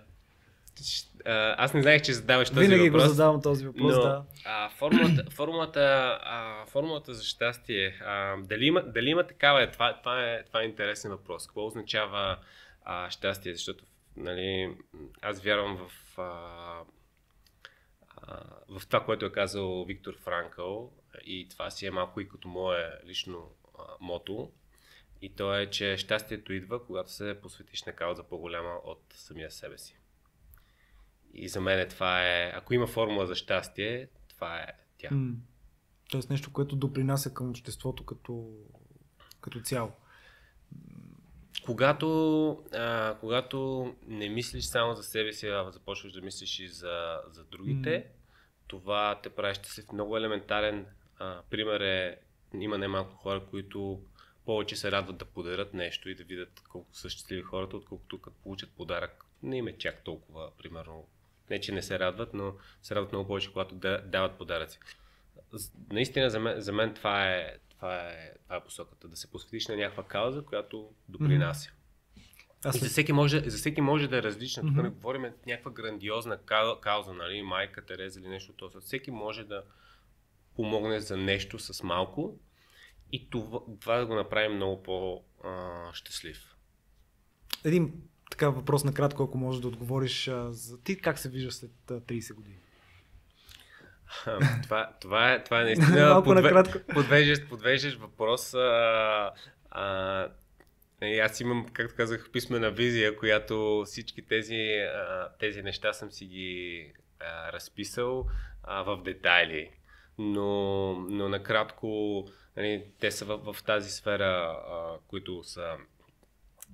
аз 1.57 1.75
не 1.75 1.83
знаех, 1.83 2.03
че 2.03 2.13
задаваш 2.13 2.51
този 2.51 2.61
Винаги 2.61 2.91
въпрос. 2.91 3.03
Винаги 3.03 3.09
го 3.09 3.15
задавам 3.15 3.43
този 3.43 3.67
въпрос, 3.67 3.95
но, 3.95 4.03
да. 4.03 4.25
А, 4.45 4.69
формулата, 4.69 5.25
формулата, 5.31 6.19
а, 6.23 6.67
формулата 6.67 7.15
за 7.15 7.25
щастие, 7.25 7.89
а, 8.07 8.37
дали, 8.43 8.65
има, 8.65 8.83
дали 8.83 9.09
има 9.09 9.27
такава 9.27 9.63
е, 9.63 9.71
това, 9.71 9.99
това, 9.99 10.25
е, 10.25 10.45
това 10.45 10.63
е 10.63 10.65
интересен 10.65 11.11
въпрос. 11.11 11.47
Какво 11.47 11.67
означава 11.67 12.37
а, 12.85 13.11
щастие? 13.11 13.55
Защото 13.55 13.85
нали, 14.17 14.77
аз 15.23 15.41
вярвам 15.41 15.77
в, 15.77 16.19
а, 16.19 16.83
а, 18.17 18.45
в 18.69 18.87
това, 18.87 19.05
което 19.05 19.27
е 19.27 19.33
казал 19.33 19.85
Виктор 19.85 20.19
Франкъл 20.19 20.93
и 21.25 21.49
това 21.49 21.71
си 21.71 21.87
е 21.87 21.91
малко 21.91 22.21
и 22.21 22.29
като 22.29 22.49
мое 22.49 22.99
лично 23.07 23.51
а, 23.79 23.83
мото. 24.01 24.53
И 25.23 25.35
то 25.35 25.55
е, 25.55 25.71
че 25.71 25.97
щастието 25.97 26.53
идва, 26.53 26.87
когато 26.87 27.13
се 27.13 27.41
посветиш 27.43 27.83
на 27.83 27.93
кауза 27.93 28.23
по-голяма 28.23 28.75
от 28.85 29.03
самия 29.15 29.51
себе 29.51 29.79
си. 29.79 29.99
И 31.35 31.49
за 31.49 31.61
мен 31.61 31.89
това 31.89 32.27
е, 32.27 32.53
ако 32.55 32.75
има 32.75 32.87
формула 32.87 33.27
за 33.27 33.35
щастие, 33.35 34.09
това 34.29 34.61
е 34.61 34.67
тя. 34.99 35.09
Тоест 36.11 36.31
нещо, 36.31 36.53
което 36.53 36.77
допринася 36.77 37.35
към 37.35 37.51
обществото 37.51 38.07
като, 38.07 38.53
като 39.41 39.61
цяло. 39.61 39.93
Когато, 41.63 42.51
а, 42.73 43.17
когато 43.21 43.89
не 44.07 44.29
мислиш 44.29 44.65
само 44.65 44.95
за 44.95 45.03
себе 45.03 45.33
си, 45.33 45.47
а 45.47 45.71
започваш 45.71 46.13
да 46.13 46.21
мислиш 46.21 46.61
и 46.61 46.69
за, 46.69 47.21
за 47.31 47.45
другите, 47.45 47.91
mm. 47.91 48.05
това 48.67 49.21
те 49.23 49.31
прави 49.31 49.55
щастлив. 49.55 49.93
Много 49.93 50.17
елементарен 50.17 50.87
а, 51.19 51.43
пример 51.51 51.81
е, 51.81 52.19
има 52.55 52.79
немалко 52.79 53.17
хора, 53.17 53.43
които 53.51 54.01
повече 54.45 54.77
се 54.77 54.93
радват 54.93 55.17
да 55.17 55.25
подарят 55.25 55.75
нещо 55.75 56.09
и 56.09 56.15
да 56.15 56.25
видят 56.25 56.63
колко 56.69 56.95
са 56.95 57.11
щастливи 57.11 57.43
хората, 57.43 57.77
отколкото 57.77 58.21
като 58.21 58.37
получат 58.43 58.71
подарък. 58.77 59.25
Не 59.43 59.57
им 59.57 59.69
е 59.69 59.79
чак 59.79 60.05
толкова, 60.05 60.51
примерно, 60.59 61.07
не 61.51 61.61
че 61.61 61.73
не 61.73 61.83
се 61.83 61.99
радват, 61.99 62.35
но 62.35 62.55
се 62.83 62.95
радват 62.95 63.13
много 63.13 63.27
повече, 63.27 63.53
когато 63.53 63.75
да, 63.75 64.03
дават 64.07 64.39
подаръци. 64.39 64.79
Наистина 65.93 66.31
за 66.31 66.41
мен, 66.41 66.61
за 66.61 66.73
мен 66.73 66.95
това, 66.95 67.27
е, 67.27 67.57
това, 67.85 67.97
е, 67.97 68.33
това 68.45 68.57
е 68.57 68.65
посоката. 68.65 69.09
Да 69.09 69.17
се 69.17 69.31
посветиш 69.31 69.69
на 69.69 69.77
някаква 69.77 70.05
кауза, 70.05 70.43
която 70.43 70.91
допринася. 71.09 71.71
Mm-hmm. 71.71 72.77
И 72.77 72.79
за 72.79 72.89
всеки, 72.89 73.13
може, 73.13 73.51
за 73.51 73.59
всеки 73.59 73.81
може 73.81 74.09
да 74.09 74.19
е 74.19 74.23
различна. 74.23 74.63
Mm-hmm. 74.63 74.75
Тук 74.75 74.83
не 74.83 74.89
говорим 74.89 75.23
някаква 75.47 75.71
грандиозна 75.71 76.39
кауза, 76.81 77.13
нали, 77.13 77.43
майка 77.43 77.87
Тереза 77.87 78.21
или 78.21 78.29
нещо 78.29 78.53
това. 78.53 78.81
Всеки 78.81 79.11
може 79.11 79.45
да 79.45 79.63
помогне 80.57 81.01
за 81.01 81.17
нещо 81.17 81.59
с 81.59 81.83
малко 81.83 82.39
и 83.13 83.31
това, 83.31 83.61
това 83.81 83.97
да 83.97 84.07
го 84.07 84.15
направим 84.15 84.57
много 84.57 84.83
по-щастлив. 84.83 86.57
Един 87.65 88.03
така 88.31 88.49
въпрос 88.49 88.85
накратко, 88.85 89.23
ако 89.23 89.39
можеш 89.39 89.61
да 89.61 89.69
отговориш. 89.69 90.31
За... 90.49 90.83
Ти 90.83 91.01
как 91.01 91.19
се 91.19 91.29
виждаш 91.29 91.55
след 91.55 91.71
30 91.87 92.35
години? 92.35 92.59
Това, 94.63 94.91
това, 95.01 95.33
е, 95.33 95.45
това 95.45 95.61
е 95.61 95.65
наистина 95.65 96.23
подве... 96.25 96.63
подвеждаш, 96.95 97.49
подвеждаш 97.49 97.95
въпрос. 97.95 98.55
А, 98.55 99.33
а, 99.71 100.29
и 101.03 101.19
аз 101.19 101.41
имам, 101.41 101.67
както 101.73 101.97
казах, 101.97 102.31
писмена 102.33 102.71
визия, 102.71 103.17
която 103.17 103.83
всички 103.87 104.23
тези, 104.23 104.61
а, 104.95 105.29
тези 105.39 105.63
неща 105.63 105.93
съм 105.93 106.11
си 106.11 106.27
ги 106.27 106.93
а, 107.21 107.53
разписал 107.53 108.27
а, 108.63 108.83
в 108.83 109.03
детайли. 109.03 109.71
Но, 110.19 110.93
но 110.93 111.29
накратко, 111.29 112.25
нали, 112.57 112.85
те 113.01 113.11
са 113.11 113.25
в, 113.25 113.53
в 113.53 113.65
тази 113.65 113.91
сфера, 113.91 114.25
а, 114.25 114.99
които 115.09 115.45
са 115.45 115.77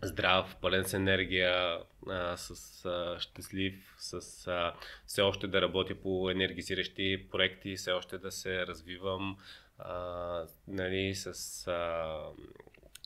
здрав, 0.02 0.56
пълен 0.60 0.84
с 0.84 0.94
енергия, 0.94 1.78
а, 2.08 2.36
с 2.36 3.16
щастлив, 3.18 3.94
с 3.98 4.46
а, 4.48 4.74
все 5.06 5.22
още 5.22 5.46
да 5.46 5.62
работя 5.62 5.94
по 5.94 6.30
енергизиращи 6.30 7.26
проекти, 7.30 7.76
все 7.76 7.92
още 7.92 8.18
да 8.18 8.30
се 8.30 8.66
развивам, 8.66 9.36
а, 9.78 10.44
нали, 10.68 11.14
с, 11.14 11.26
а, 11.68 12.20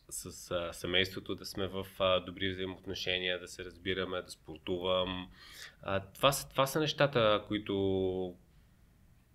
с 0.08 0.50
а, 0.50 0.72
семейството 0.72 1.34
да 1.34 1.46
сме 1.46 1.66
в 1.66 1.86
а, 1.98 2.20
добри 2.20 2.50
взаимоотношения, 2.50 3.40
да 3.40 3.48
се 3.48 3.64
разбираме, 3.64 4.22
да 4.22 4.30
спортувам. 4.30 5.30
А, 5.82 6.00
това, 6.00 6.32
са, 6.32 6.48
това 6.48 6.66
са 6.66 6.80
нещата, 6.80 7.44
които, 7.48 8.34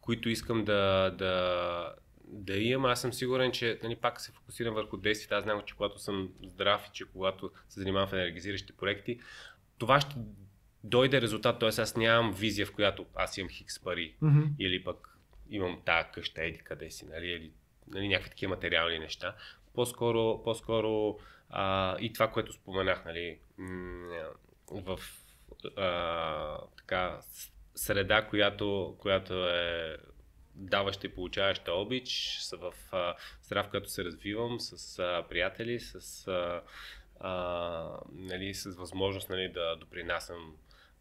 които 0.01 0.30
искам 0.30 0.66
да, 0.66 1.12
да, 1.18 1.95
да 2.30 2.57
имам. 2.57 2.91
Аз 2.91 3.01
съм 3.01 3.13
сигурен, 3.13 3.51
че 3.51 3.80
нали, 3.84 3.95
пак 3.95 4.21
се 4.21 4.32
фокусирам 4.32 4.73
върху 4.73 4.97
действията. 4.97 5.36
Аз 5.36 5.43
знам, 5.43 5.61
че 5.65 5.75
когато 5.75 5.99
съм 5.99 6.30
здрав 6.43 6.88
и 6.88 6.89
че 6.93 7.05
когато 7.05 7.51
се 7.69 7.80
занимавам 7.80 8.09
в 8.09 8.13
енергизиращи 8.13 8.73
проекти, 8.73 9.19
това 9.77 10.01
ще 10.01 10.15
дойде 10.84 11.21
резултат. 11.21 11.59
Т.е. 11.59 11.67
аз 11.67 11.95
нямам 11.95 12.34
визия, 12.34 12.65
в 12.65 12.73
която 12.73 13.05
аз 13.15 13.38
имам 13.38 13.49
хикс 13.49 13.80
пари 13.80 14.15
Мгм. 14.21 14.41
или 14.59 14.84
пък 14.84 15.17
имам 15.49 15.82
тая 15.86 16.11
къща, 16.11 16.43
еди 16.43 16.59
къде 16.59 16.89
си, 16.91 17.05
нали, 17.05 17.27
или 17.27 17.51
нали, 17.88 18.07
някакви 18.07 18.30
такива 18.30 18.49
материални 18.49 18.99
неща. 18.99 19.36
По-скоро, 19.73 20.41
по-скоро 20.43 21.19
а, 21.49 21.97
и 21.99 22.13
това, 22.13 22.32
което 22.32 22.53
споменах, 22.53 23.05
нали, 23.05 23.39
в 24.71 24.99
а, 25.77 26.57
така, 26.77 27.19
среда, 27.75 28.27
която, 28.27 28.95
която 28.99 29.49
е 29.49 29.97
даваща 30.55 31.07
и 31.07 31.15
получаваща 31.15 31.73
обич, 31.73 32.39
в 32.59 32.73
а, 32.91 33.15
среда, 33.41 33.63
в 33.63 33.69
която 33.69 33.89
се 33.89 34.03
развивам 34.03 34.59
с 34.59 34.99
а, 34.99 35.23
приятели, 35.29 35.79
с, 35.79 36.27
а, 36.27 36.61
а, 37.19 37.99
нали, 38.11 38.53
с 38.53 38.75
възможност 38.75 39.29
нали, 39.29 39.51
да 39.53 39.75
допринасям 39.75 40.53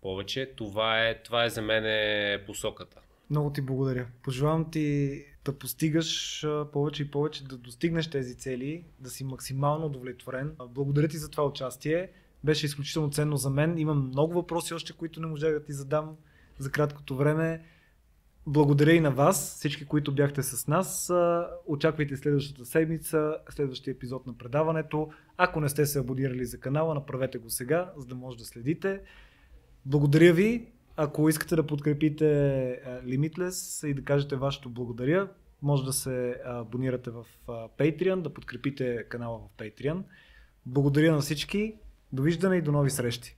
повече. 0.03 0.53
Това 0.57 1.09
е, 1.09 1.23
това 1.23 1.45
е 1.45 1.51
за 1.51 1.63
мен 1.63 1.85
е 1.87 2.43
посоката. 2.47 3.01
Много 3.31 3.53
ти 3.53 3.61
благодаря. 3.61 4.07
Пожелавам 4.23 4.71
ти 4.71 5.25
да 5.45 5.59
постигаш 5.59 6.47
повече 6.73 7.03
и 7.03 7.11
повече, 7.11 7.45
да 7.45 7.57
достигнеш 7.57 8.11
тези 8.11 8.35
цели, 8.39 8.85
да 8.99 9.11
си 9.11 9.25
максимално 9.25 9.87
удовлетворен. 9.87 10.57
Благодаря 10.69 11.09
ти 11.09 11.17
за 11.17 11.31
това 11.31 11.45
участие. 11.45 12.11
Беше 12.45 12.67
изключително 12.67 13.11
ценно 13.11 13.37
за 13.37 13.51
мен. 13.51 13.79
Имам 13.79 14.09
много 14.09 14.33
въпроси 14.33 14.75
още, 14.75 14.93
които 14.93 15.21
не 15.21 15.27
можах 15.27 15.53
да 15.53 15.65
ти 15.65 15.73
задам 15.73 16.17
за 16.59 16.71
краткото 16.71 17.17
време. 17.17 17.65
Благодаря 18.51 18.93
и 18.93 19.01
на 19.01 19.11
вас, 19.11 19.55
всички, 19.57 19.85
които 19.85 20.15
бяхте 20.15 20.43
с 20.43 20.67
нас. 20.67 21.13
Очаквайте 21.67 22.17
следващата 22.17 22.65
седмица, 22.65 23.37
следващия 23.51 23.93
епизод 23.93 24.27
на 24.27 24.39
предаването. 24.39 25.11
Ако 25.37 25.61
не 25.61 25.69
сте 25.69 25.87
се 25.87 25.99
абонирали 25.99 26.45
за 26.45 26.61
канала, 26.61 26.95
направете 26.95 27.39
го 27.39 27.51
сега, 27.51 27.93
за 27.97 28.07
да 28.07 28.15
може 28.15 28.39
да 28.39 28.45
следите. 28.45 29.01
Благодаря 29.87 30.33
ви. 30.33 30.69
Ако 30.97 31.29
искате 31.29 31.57
да 31.57 31.67
подкрепите 31.67 32.25
Limitless 33.05 33.87
и 33.87 33.95
да 33.95 34.05
кажете 34.05 34.37
вашето 34.37 34.71
благодаря, 34.71 35.29
може 35.63 35.85
да 35.85 35.93
се 35.93 36.41
абонирате 36.45 37.11
в 37.11 37.27
Patreon, 37.79 38.21
да 38.21 38.35
подкрепите 38.35 39.05
канала 39.09 39.39
в 39.39 39.63
Patreon. 39.63 40.03
Благодаря 40.67 41.13
на 41.13 41.21
всички. 41.21 41.75
Довиждане 42.13 42.57
и 42.57 42.63
до 42.63 42.73
нови 42.73 42.91
срещи. 42.91 43.38